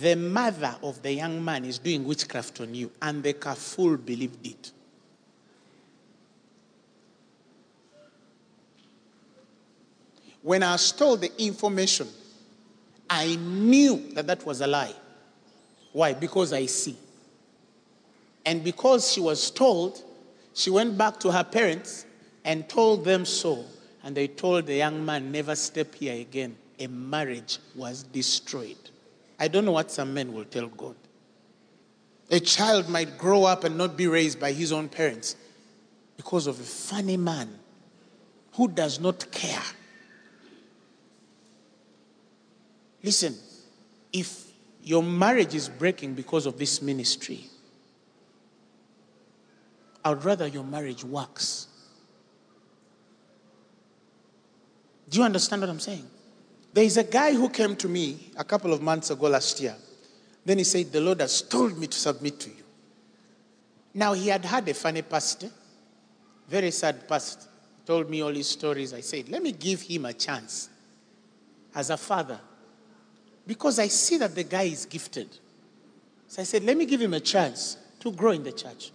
the 0.00 0.16
mother 0.16 0.74
of 0.82 1.02
the 1.02 1.12
young 1.12 1.44
man 1.44 1.64
is 1.64 1.78
doing 1.78 2.04
witchcraft 2.04 2.60
on 2.60 2.74
you, 2.74 2.90
and 3.00 3.22
the 3.22 3.34
kaful 3.34 4.04
believed 4.04 4.44
it. 4.46 4.72
When 10.42 10.62
I 10.62 10.72
was 10.72 10.92
told 10.92 11.20
the 11.20 11.42
information, 11.42 12.08
I 13.08 13.36
knew 13.36 14.12
that 14.14 14.26
that 14.26 14.44
was 14.44 14.60
a 14.60 14.66
lie. 14.66 14.94
Why? 15.92 16.14
Because 16.14 16.52
I 16.52 16.66
see. 16.66 16.96
And 18.44 18.64
because 18.64 19.12
she 19.12 19.20
was 19.20 19.50
told, 19.50 20.02
she 20.54 20.70
went 20.70 20.98
back 20.98 21.20
to 21.20 21.30
her 21.30 21.44
parents 21.44 22.06
and 22.44 22.68
told 22.68 23.04
them 23.04 23.24
so. 23.24 23.64
And 24.02 24.16
they 24.16 24.26
told 24.26 24.66
the 24.66 24.74
young 24.74 25.04
man, 25.04 25.30
never 25.30 25.54
step 25.54 25.94
here 25.94 26.20
again. 26.20 26.56
A 26.80 26.88
marriage 26.88 27.58
was 27.76 28.02
destroyed. 28.02 28.76
I 29.38 29.48
don't 29.48 29.64
know 29.64 29.72
what 29.72 29.90
some 29.90 30.12
men 30.12 30.32
will 30.32 30.44
tell 30.44 30.66
God. 30.66 30.96
A 32.30 32.40
child 32.40 32.88
might 32.88 33.18
grow 33.18 33.44
up 33.44 33.64
and 33.64 33.76
not 33.76 33.96
be 33.96 34.06
raised 34.06 34.40
by 34.40 34.52
his 34.52 34.72
own 34.72 34.88
parents 34.88 35.36
because 36.16 36.46
of 36.46 36.58
a 36.58 36.64
funny 36.64 37.16
man 37.16 37.58
who 38.54 38.68
does 38.68 38.98
not 38.98 39.30
care. 39.30 39.62
Listen, 43.02 43.36
if 44.12 44.46
your 44.82 45.02
marriage 45.02 45.54
is 45.54 45.68
breaking 45.68 46.14
because 46.14 46.46
of 46.46 46.58
this 46.58 46.80
ministry, 46.80 47.44
I 50.04 50.10
would 50.10 50.24
rather 50.24 50.46
your 50.46 50.64
marriage 50.64 51.04
works. 51.04 51.68
Do 55.08 55.18
you 55.18 55.24
understand 55.24 55.62
what 55.62 55.70
I'm 55.70 55.80
saying? 55.80 56.06
There 56.72 56.84
is 56.84 56.96
a 56.96 57.04
guy 57.04 57.34
who 57.34 57.48
came 57.48 57.76
to 57.76 57.88
me 57.88 58.30
a 58.36 58.44
couple 58.44 58.72
of 58.72 58.80
months 58.80 59.10
ago 59.10 59.28
last 59.28 59.60
year. 59.60 59.76
Then 60.44 60.58
he 60.58 60.64
said, 60.64 60.90
The 60.90 61.00
Lord 61.00 61.20
has 61.20 61.42
told 61.42 61.78
me 61.78 61.86
to 61.86 61.96
submit 61.96 62.40
to 62.40 62.50
you. 62.50 62.64
Now, 63.94 64.14
he 64.14 64.28
had 64.28 64.44
had 64.44 64.68
a 64.68 64.74
funny 64.74 65.02
past, 65.02 65.44
eh? 65.44 65.48
very 66.48 66.70
sad 66.70 67.06
past. 67.06 67.48
Told 67.84 68.08
me 68.08 68.22
all 68.22 68.32
his 68.32 68.48
stories. 68.48 68.94
I 68.94 69.00
said, 69.00 69.28
Let 69.28 69.42
me 69.42 69.52
give 69.52 69.82
him 69.82 70.06
a 70.06 70.12
chance 70.12 70.70
as 71.74 71.90
a 71.90 71.96
father 71.96 72.40
because 73.46 73.78
I 73.78 73.88
see 73.88 74.18
that 74.18 74.34
the 74.34 74.44
guy 74.44 74.64
is 74.64 74.86
gifted. 74.86 75.28
So 76.28 76.42
I 76.42 76.44
said, 76.44 76.64
Let 76.64 76.76
me 76.76 76.86
give 76.86 77.00
him 77.00 77.14
a 77.14 77.20
chance 77.20 77.76
to 78.00 78.12
grow 78.12 78.30
in 78.30 78.42
the 78.42 78.52
church. 78.52 78.90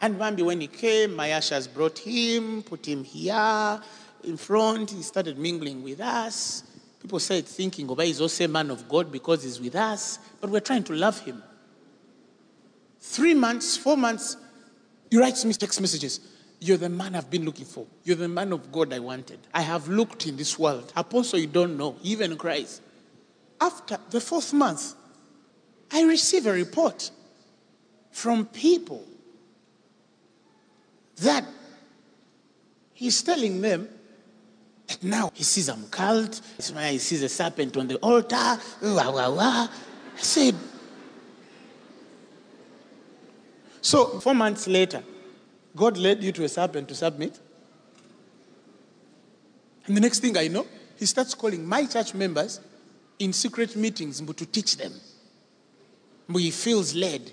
And 0.00 0.18
maybe 0.18 0.42
when 0.42 0.60
he 0.60 0.66
came, 0.66 1.16
my 1.16 1.32
ushers 1.32 1.66
brought 1.66 1.98
him, 1.98 2.62
put 2.62 2.86
him 2.86 3.04
here 3.04 3.80
in 4.22 4.36
front. 4.36 4.90
He 4.90 5.02
started 5.02 5.38
mingling 5.38 5.82
with 5.82 6.00
us. 6.00 6.62
People 7.00 7.20
said, 7.20 7.46
thinking, 7.46 7.88
Oba 7.90 8.02
is 8.02 8.20
also 8.20 8.44
a 8.44 8.48
man 8.48 8.70
of 8.70 8.88
God 8.88 9.12
because 9.12 9.44
he's 9.44 9.60
with 9.60 9.76
us, 9.76 10.18
but 10.40 10.48
we're 10.48 10.60
trying 10.60 10.84
to 10.84 10.94
love 10.94 11.20
him. 11.20 11.42
Three 12.98 13.34
months, 13.34 13.76
four 13.76 13.96
months, 13.96 14.38
he 15.10 15.18
writes 15.18 15.44
me 15.44 15.52
text 15.52 15.80
messages. 15.80 16.20
You're 16.60 16.78
the 16.78 16.88
man 16.88 17.14
I've 17.14 17.30
been 17.30 17.44
looking 17.44 17.66
for. 17.66 17.86
You're 18.04 18.16
the 18.16 18.28
man 18.28 18.52
of 18.52 18.72
God 18.72 18.92
I 18.92 18.98
wanted. 18.98 19.38
I 19.52 19.60
have 19.60 19.86
looked 19.88 20.26
in 20.26 20.36
this 20.36 20.58
world. 20.58 20.92
Apostle, 20.96 21.38
you 21.38 21.46
don't 21.46 21.76
know, 21.76 21.96
even 22.02 22.36
Christ. 22.38 22.80
After 23.60 23.98
the 24.10 24.20
fourth 24.20 24.52
month, 24.52 24.94
I 25.92 26.02
receive 26.04 26.46
a 26.46 26.52
report 26.52 27.10
from 28.10 28.46
people 28.46 29.04
that 31.16 31.44
he's 32.92 33.22
telling 33.22 33.60
them 33.60 33.88
that 34.86 35.02
now 35.02 35.30
he 35.34 35.44
sees 35.44 35.68
I'm 35.68 35.86
cult, 35.88 36.40
he 36.56 36.98
sees 36.98 37.22
a 37.22 37.28
serpent 37.28 37.76
on 37.76 37.88
the 37.88 37.96
altar. 37.96 38.58
Wah, 38.82 39.10
wah, 39.10 39.30
wah. 39.30 39.68
I 40.16 40.20
said, 40.20 40.54
so 43.80 44.20
four 44.20 44.34
months 44.34 44.66
later, 44.66 45.02
God 45.76 45.96
led 45.96 46.22
you 46.22 46.32
to 46.32 46.44
a 46.44 46.48
serpent 46.48 46.88
to 46.88 46.94
submit. 46.94 47.38
And 49.86 49.96
the 49.96 50.00
next 50.00 50.20
thing 50.20 50.36
I 50.38 50.48
know, 50.48 50.66
he 50.96 51.06
starts 51.06 51.34
calling 51.34 51.66
my 51.66 51.84
church 51.86 52.14
members 52.14 52.60
in 53.18 53.32
secret 53.32 53.76
meetings 53.76 54.20
to 54.20 54.46
teach 54.46 54.76
them. 54.76 54.92
He 56.32 56.50
feels 56.50 56.94
led 56.94 57.30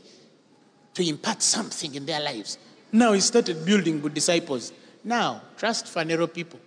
to 0.94 1.08
impart 1.08 1.42
something 1.42 1.96
in 1.96 2.06
their 2.06 2.20
lives. 2.20 2.58
Now 2.92 3.14
he 3.14 3.22
started 3.22 3.66
building 3.66 4.02
good 4.02 4.14
disciples. 4.14 4.74
Now, 5.04 5.42
trust 5.58 5.86
Phaneroo 5.86 6.32
people. 6.32 6.60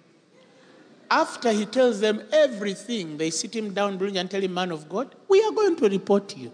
After 1.11 1.53
he 1.53 1.67
tells 1.67 2.01
them 2.01 2.23
everything, 2.33 3.19
they 3.19 3.31
sit 3.31 3.55
him 3.55 3.75
down 3.75 3.99
bring 3.99 4.17
and 4.17 4.31
tell 4.31 4.41
him, 4.41 4.55
Man 4.55 4.73
of 4.73 4.89
God, 4.89 5.15
we 5.29 5.45
are 5.45 5.53
going 5.53 5.77
to 5.77 5.89
report 5.89 6.37
you. 6.37 6.51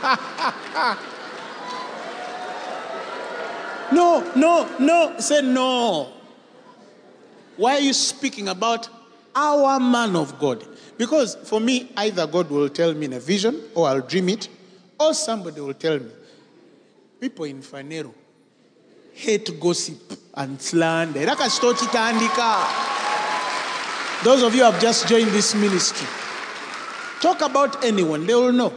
no, 3.92 4.32
no, 4.34 4.68
no. 4.78 5.14
Say 5.18 5.42
no. 5.42 6.12
Why 7.56 7.74
are 7.74 7.80
you 7.80 7.92
speaking 7.92 8.48
about 8.48 8.88
our 9.34 9.80
man 9.80 10.16
of 10.16 10.38
God? 10.38 10.64
Because 10.96 11.36
for 11.44 11.60
me, 11.60 11.90
either 11.96 12.26
God 12.26 12.50
will 12.50 12.68
tell 12.68 12.94
me 12.94 13.06
in 13.06 13.12
a 13.14 13.20
vision, 13.20 13.60
or 13.74 13.88
I'll 13.88 14.00
dream 14.00 14.28
it, 14.28 14.48
or 14.98 15.14
somebody 15.14 15.60
will 15.60 15.74
tell 15.74 15.98
me. 15.98 16.10
People 17.20 17.44
in 17.44 17.60
Phaneroo 17.62 18.12
hate 19.12 19.60
gossip 19.60 20.18
and 20.34 20.60
slander. 20.60 21.24
Those 24.22 24.42
of 24.42 24.54
you 24.54 24.64
who 24.64 24.70
have 24.70 24.80
just 24.80 25.08
joined 25.08 25.28
this 25.28 25.54
ministry, 25.54 26.06
talk 27.20 27.40
about 27.42 27.84
anyone, 27.84 28.26
they 28.26 28.34
will 28.34 28.52
know. 28.52 28.72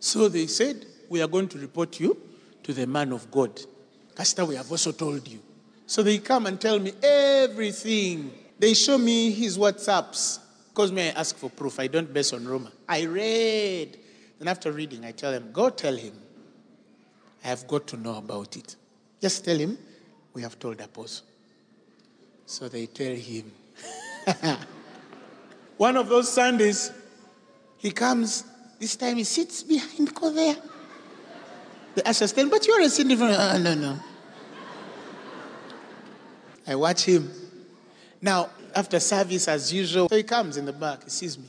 So 0.00 0.28
they 0.28 0.46
said, 0.46 0.86
We 1.08 1.22
are 1.22 1.28
going 1.28 1.48
to 1.48 1.58
report 1.58 1.98
you 2.00 2.16
to 2.62 2.72
the 2.72 2.86
man 2.86 3.12
of 3.12 3.30
God. 3.30 3.60
Pastor, 4.14 4.44
we 4.44 4.56
have 4.56 4.70
also 4.70 4.92
told 4.92 5.26
you. 5.28 5.40
So 5.86 6.02
they 6.02 6.18
come 6.18 6.46
and 6.46 6.60
tell 6.60 6.78
me 6.78 6.92
everything. 7.02 8.32
They 8.58 8.74
show 8.74 8.98
me 8.98 9.30
his 9.30 9.58
WhatsApps. 9.58 10.40
Because 10.68 10.92
me, 10.92 11.08
I 11.08 11.20
ask 11.20 11.36
for 11.36 11.50
proof? 11.50 11.80
I 11.80 11.86
don't 11.86 12.12
base 12.12 12.32
on 12.32 12.44
rumor. 12.46 12.70
I 12.88 13.04
read. 13.04 13.98
And 14.40 14.48
after 14.48 14.72
reading, 14.72 15.04
I 15.04 15.12
tell 15.12 15.32
them, 15.32 15.50
Go 15.52 15.70
tell 15.70 15.96
him 15.96 16.12
I 17.46 17.48
have 17.50 17.68
got 17.68 17.86
to 17.88 17.96
know 17.96 18.16
about 18.16 18.56
it. 18.56 18.74
Just 19.22 19.44
tell 19.44 19.56
him, 19.56 19.78
we 20.34 20.42
have 20.42 20.58
told 20.58 20.80
Apostle. 20.80 21.24
So 22.44 22.68
they 22.68 22.86
tell 22.86 23.14
him. 23.14 23.52
One 25.76 25.96
of 25.96 26.08
those 26.08 26.28
Sundays, 26.32 26.90
he 27.78 27.92
comes, 27.92 28.42
this 28.80 28.96
time 28.96 29.16
he 29.16 29.22
sits 29.22 29.62
behind 29.62 30.08
there. 30.34 30.56
The 31.94 32.08
usher 32.08 32.26
stand, 32.26 32.50
but 32.50 32.66
you're 32.66 32.80
a 32.80 32.88
sitting 32.88 33.12
in. 33.12 33.22
Uh, 33.22 33.58
no, 33.58 33.74
no. 33.74 33.98
I 36.66 36.74
watch 36.74 37.04
him. 37.04 37.30
Now, 38.20 38.50
after 38.74 38.98
service, 39.00 39.48
as 39.48 39.72
usual, 39.72 40.08
so 40.08 40.16
he 40.16 40.22
comes 40.22 40.56
in 40.56 40.64
the 40.64 40.72
back, 40.72 41.04
he 41.04 41.10
sees 41.10 41.38
me. 41.38 41.48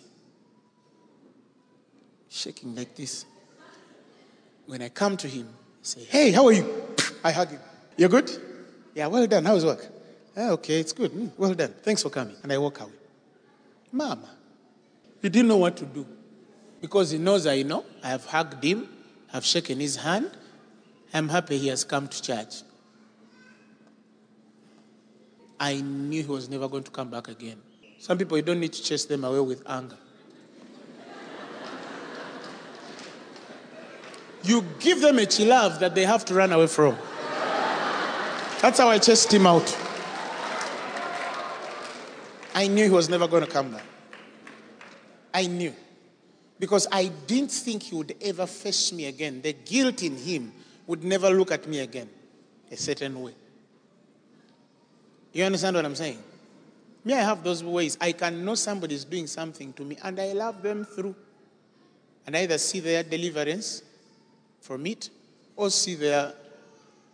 Shaking 2.30 2.76
like 2.76 2.96
this. 2.96 3.26
When 4.66 4.82
I 4.82 4.90
come 4.90 5.18
to 5.18 5.28
him, 5.28 5.48
I 5.48 5.78
Say, 5.82 6.04
hey, 6.04 6.32
how 6.32 6.46
are 6.46 6.52
you? 6.52 6.68
I 7.24 7.32
hug 7.32 7.50
him. 7.50 7.60
You're 7.96 8.10
good? 8.10 8.30
Yeah, 8.94 9.08
well 9.08 9.26
done. 9.28 9.46
How's 9.46 9.66
work? 9.66 9.88
Ah, 10.36 10.50
okay, 10.50 10.80
it's 10.80 10.92
good. 10.92 11.12
Mm, 11.12 11.32
well 11.38 11.54
done. 11.54 11.74
Thanks 11.82 12.04
for 12.04 12.10
coming. 12.10 12.36
And 12.44 12.52
I 12.52 12.58
walk 12.58 12.82
away. 12.82 12.92
Mama, 13.92 14.30
he 15.22 15.30
didn't 15.30 15.48
know 15.48 15.58
what 15.58 15.78
to 15.78 15.86
do 15.86 16.06
because 16.82 17.12
he 17.12 17.18
knows 17.18 17.48
I 17.48 17.64
know. 17.64 17.86
I 18.04 18.10
have 18.10 18.26
hugged 18.26 18.64
him, 18.64 18.88
I've 19.34 19.46
shaken 19.46 19.80
his 19.80 19.96
hand. 19.96 20.30
I'm 21.14 21.30
happy 21.30 21.58
he 21.58 21.70
has 21.70 21.84
come 21.84 22.08
to 22.08 22.22
church. 22.22 22.64
I 25.60 25.82
knew 25.82 26.22
he 26.22 26.30
was 26.30 26.50
never 26.50 26.68
going 26.68 26.84
to 26.84 26.92
come 26.92 27.10
back 27.10 27.28
again. 27.28 27.62
Some 28.00 28.18
people, 28.18 28.38
you 28.38 28.44
don't 28.44 28.60
need 28.60 28.74
to 28.74 28.84
chase 28.84 29.06
them 29.06 29.24
away 29.24 29.40
with 29.40 29.64
anger. 29.68 29.98
you 34.44 34.64
give 34.80 35.02
them 35.02 35.20
a 35.20 35.26
love 35.46 35.80
that 35.80 35.94
they 35.94 36.06
have 36.06 36.24
to 36.26 36.34
run 36.34 36.52
away 36.52 36.68
from. 36.68 36.98
That's 38.62 38.80
how 38.80 38.90
I 38.90 38.98
chased 38.98 39.34
him 39.34 39.46
out. 39.46 39.78
I 42.56 42.68
knew 42.68 42.86
he 42.86 42.90
was 42.90 43.10
never 43.10 43.28
going 43.28 43.46
to 43.46 43.50
come 43.50 43.72
back. 43.72 43.84
I 45.34 45.46
knew. 45.46 45.74
Because 46.60 46.88
I 46.92 47.08
didn't 47.28 47.52
think 47.52 47.84
he 47.84 47.96
would 47.96 48.16
ever 48.20 48.48
face 48.48 48.92
me 48.92 49.06
again. 49.06 49.42
The 49.44 49.54
guilt 49.54 50.02
in 50.02 50.18
him 50.18 50.52
would 50.88 51.04
never 51.04 51.30
look 51.30 51.52
at 51.52 51.68
me 51.68 51.80
again 51.80 52.10
a 52.72 52.78
certain 52.78 53.22
way. 53.22 53.34
You 55.38 55.44
understand 55.44 55.76
what 55.76 55.86
I'm 55.86 55.94
saying? 55.94 56.18
Me, 57.06 57.14
I 57.14 57.22
have 57.22 57.44
those 57.44 57.64
ways. 57.64 57.96
I 58.02 58.12
can 58.12 58.44
know 58.44 58.56
somebody's 58.56 59.06
doing 59.06 59.28
something 59.28 59.72
to 59.74 59.84
me 59.84 59.96
and 60.04 60.20
I 60.20 60.34
love 60.34 60.64
them 60.64 60.84
through. 60.84 61.16
And 62.26 62.36
I 62.36 62.42
either 62.42 62.58
see 62.58 62.80
their 62.80 63.04
deliverance 63.04 63.84
from 64.62 64.88
it 64.88 65.12
or 65.56 65.70
see 65.70 65.94
their 65.94 66.34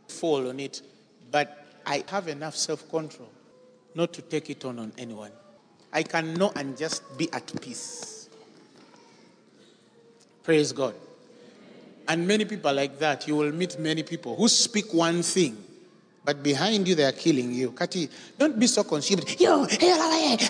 fall 0.07 0.47
on 0.47 0.61
it. 0.61 0.82
But 1.32 1.65
I 1.86 2.05
have 2.07 2.30
enough 2.30 2.55
self 2.55 2.89
control 2.89 3.28
not 3.93 4.13
to 4.13 4.21
take 4.21 4.49
it 4.49 4.63
on 4.63 4.80
on 4.80 4.93
anyone. 4.97 5.32
I 5.91 6.03
can 6.03 6.34
know 6.36 6.53
and 6.55 6.78
just 6.78 7.17
be 7.17 7.30
at 7.34 7.61
peace. 7.61 8.30
Praise 10.43 10.71
God. 10.71 10.95
And 12.07 12.26
many 12.26 12.45
people 12.45 12.74
like 12.74 12.99
that, 12.99 13.28
you 13.28 13.36
will 13.36 13.51
meet 13.51 13.78
many 13.78 14.01
people 14.03 14.38
who 14.38 14.47
speak 14.47 14.93
one 14.93 15.24
thing, 15.24 15.57
but 16.26 16.41
behind 16.41 16.88
you 16.88 16.95
they 16.95 17.03
are 17.03 17.11
killing 17.11 17.53
you. 17.53 17.71
Kati, 17.71 18.09
don't 18.38 18.59
be 18.59 18.67
so 18.67 18.84
consumed. 18.84 19.39
Yo, 19.39 19.65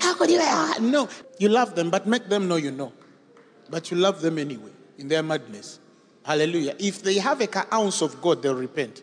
how 0.01 0.13
could 0.15 0.29
you? 0.29 0.39
No, 0.81 1.07
you 1.39 1.49
love 1.49 1.75
them, 1.75 1.89
but 1.89 2.05
make 2.07 2.29
them 2.29 2.47
know 2.47 2.57
you 2.57 2.71
know. 2.71 2.93
But 3.69 3.91
you 3.91 3.97
love 3.97 4.21
them 4.21 4.37
anyway 4.37 4.71
in 4.97 5.07
their 5.07 5.23
madness. 5.23 5.79
Hallelujah. 6.23 6.75
If 6.79 7.03
they 7.03 7.15
have 7.15 7.41
a 7.41 7.73
ounce 7.73 8.01
of 8.01 8.21
God, 8.21 8.41
they'll 8.41 8.55
repent. 8.55 9.01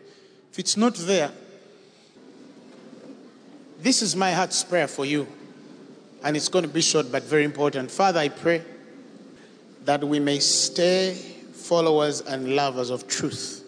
If 0.51 0.59
it's 0.59 0.75
not 0.77 0.95
there, 0.95 1.31
this 3.79 4.01
is 4.01 4.15
my 4.15 4.31
heart's 4.31 4.63
prayer 4.63 4.87
for 4.87 5.05
you. 5.05 5.27
And 6.23 6.37
it's 6.37 6.49
going 6.49 6.63
to 6.63 6.69
be 6.69 6.81
short 6.81 7.11
but 7.11 7.23
very 7.23 7.43
important. 7.43 7.89
Father, 7.89 8.19
I 8.19 8.29
pray 8.29 8.63
that 9.85 10.03
we 10.03 10.19
may 10.19 10.39
stay 10.39 11.15
followers 11.53 12.21
and 12.21 12.55
lovers 12.55 12.91
of 12.91 13.07
truth, 13.07 13.60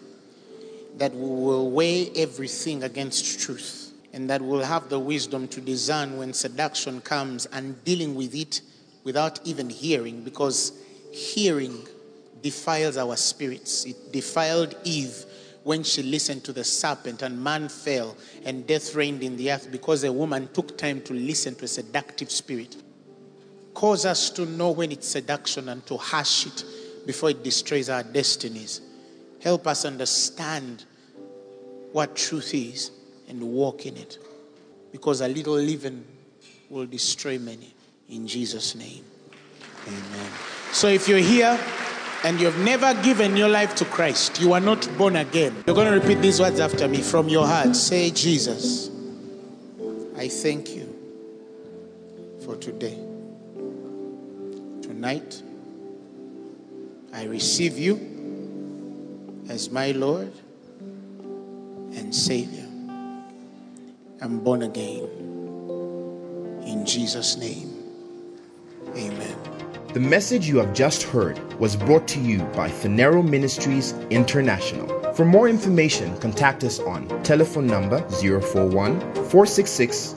that 0.98 1.12
we 1.14 1.28
will 1.28 1.70
weigh 1.70 2.10
everything 2.16 2.82
against 2.84 3.40
truth, 3.40 3.92
and 4.12 4.30
that 4.30 4.40
we'll 4.40 4.62
have 4.62 4.88
the 4.88 4.98
wisdom 4.98 5.48
to 5.48 5.60
discern 5.60 6.16
when 6.18 6.32
seduction 6.32 7.00
comes 7.00 7.46
and 7.46 7.82
dealing 7.84 8.14
with 8.14 8.34
it 8.34 8.60
without 9.02 9.40
even 9.44 9.68
hearing, 9.68 10.22
because 10.22 10.72
hearing 11.10 11.86
defiles 12.42 12.96
our 12.96 13.16
spirits. 13.16 13.84
It 13.84 14.12
defiled 14.12 14.76
Eve 14.84 15.24
when 15.64 15.82
she 15.82 16.02
listened 16.02 16.44
to 16.44 16.52
the 16.52 16.62
serpent, 16.62 17.22
and 17.22 17.42
man 17.42 17.68
fell, 17.68 18.16
and 18.44 18.66
death 18.66 18.94
reigned 18.94 19.22
in 19.22 19.36
the 19.36 19.50
earth 19.50 19.68
because 19.72 20.04
a 20.04 20.12
woman 20.12 20.48
took 20.52 20.76
time 20.76 21.00
to 21.02 21.14
listen 21.14 21.54
to 21.56 21.64
a 21.64 21.68
seductive 21.68 22.30
spirit. 22.30 22.76
Cause 23.72 24.04
us 24.04 24.30
to 24.30 24.46
know 24.46 24.70
when 24.70 24.92
it's 24.92 25.08
seduction 25.08 25.70
and 25.70 25.84
to 25.86 25.96
hush 25.96 26.46
it 26.46 26.64
before 27.06 27.30
it 27.30 27.42
destroys 27.42 27.88
our 27.88 28.02
destinies. 28.02 28.80
Help 29.44 29.66
us 29.66 29.84
understand 29.84 30.86
what 31.92 32.16
truth 32.16 32.54
is 32.54 32.90
and 33.28 33.42
walk 33.42 33.84
in 33.84 33.94
it. 33.94 34.16
Because 34.90 35.20
a 35.20 35.28
little 35.28 35.52
leaven 35.52 36.02
will 36.70 36.86
destroy 36.86 37.38
many. 37.38 37.74
In 38.08 38.26
Jesus' 38.26 38.74
name. 38.74 39.04
Amen. 39.86 40.30
So 40.72 40.88
if 40.88 41.06
you're 41.08 41.18
here 41.18 41.60
and 42.24 42.40
you've 42.40 42.58
never 42.60 42.94
given 43.02 43.36
your 43.36 43.50
life 43.50 43.74
to 43.74 43.84
Christ, 43.84 44.40
you 44.40 44.54
are 44.54 44.60
not 44.60 44.88
born 44.96 45.16
again. 45.16 45.62
You're 45.66 45.76
going 45.76 45.92
to 45.92 46.00
repeat 46.00 46.22
these 46.22 46.40
words 46.40 46.58
after 46.58 46.88
me 46.88 47.02
from 47.02 47.28
your 47.28 47.46
heart. 47.46 47.76
Say, 47.76 48.12
Jesus, 48.12 48.88
I 50.16 50.28
thank 50.28 50.70
you 50.70 50.88
for 52.46 52.56
today. 52.56 52.96
Tonight, 54.80 55.42
I 57.12 57.24
receive 57.24 57.78
you 57.78 58.13
as 59.48 59.70
my 59.70 59.92
Lord 59.92 60.32
and 61.20 62.14
Savior. 62.14 62.66
I'm 64.20 64.40
born 64.40 64.62
again. 64.62 65.08
In 66.66 66.86
Jesus' 66.86 67.36
name, 67.36 67.70
amen. 68.96 69.36
The 69.92 70.00
message 70.00 70.48
you 70.48 70.56
have 70.56 70.72
just 70.74 71.04
heard 71.04 71.38
was 71.60 71.76
brought 71.76 72.08
to 72.08 72.20
you 72.20 72.38
by 72.56 72.68
Phaneroo 72.68 73.22
Ministries 73.22 73.92
International. 74.10 74.88
For 75.12 75.24
more 75.24 75.48
information, 75.48 76.16
contact 76.18 76.64
us 76.64 76.80
on 76.80 77.06
telephone 77.22 77.66
number 77.66 78.00
041 78.08 78.98
466 79.14 80.16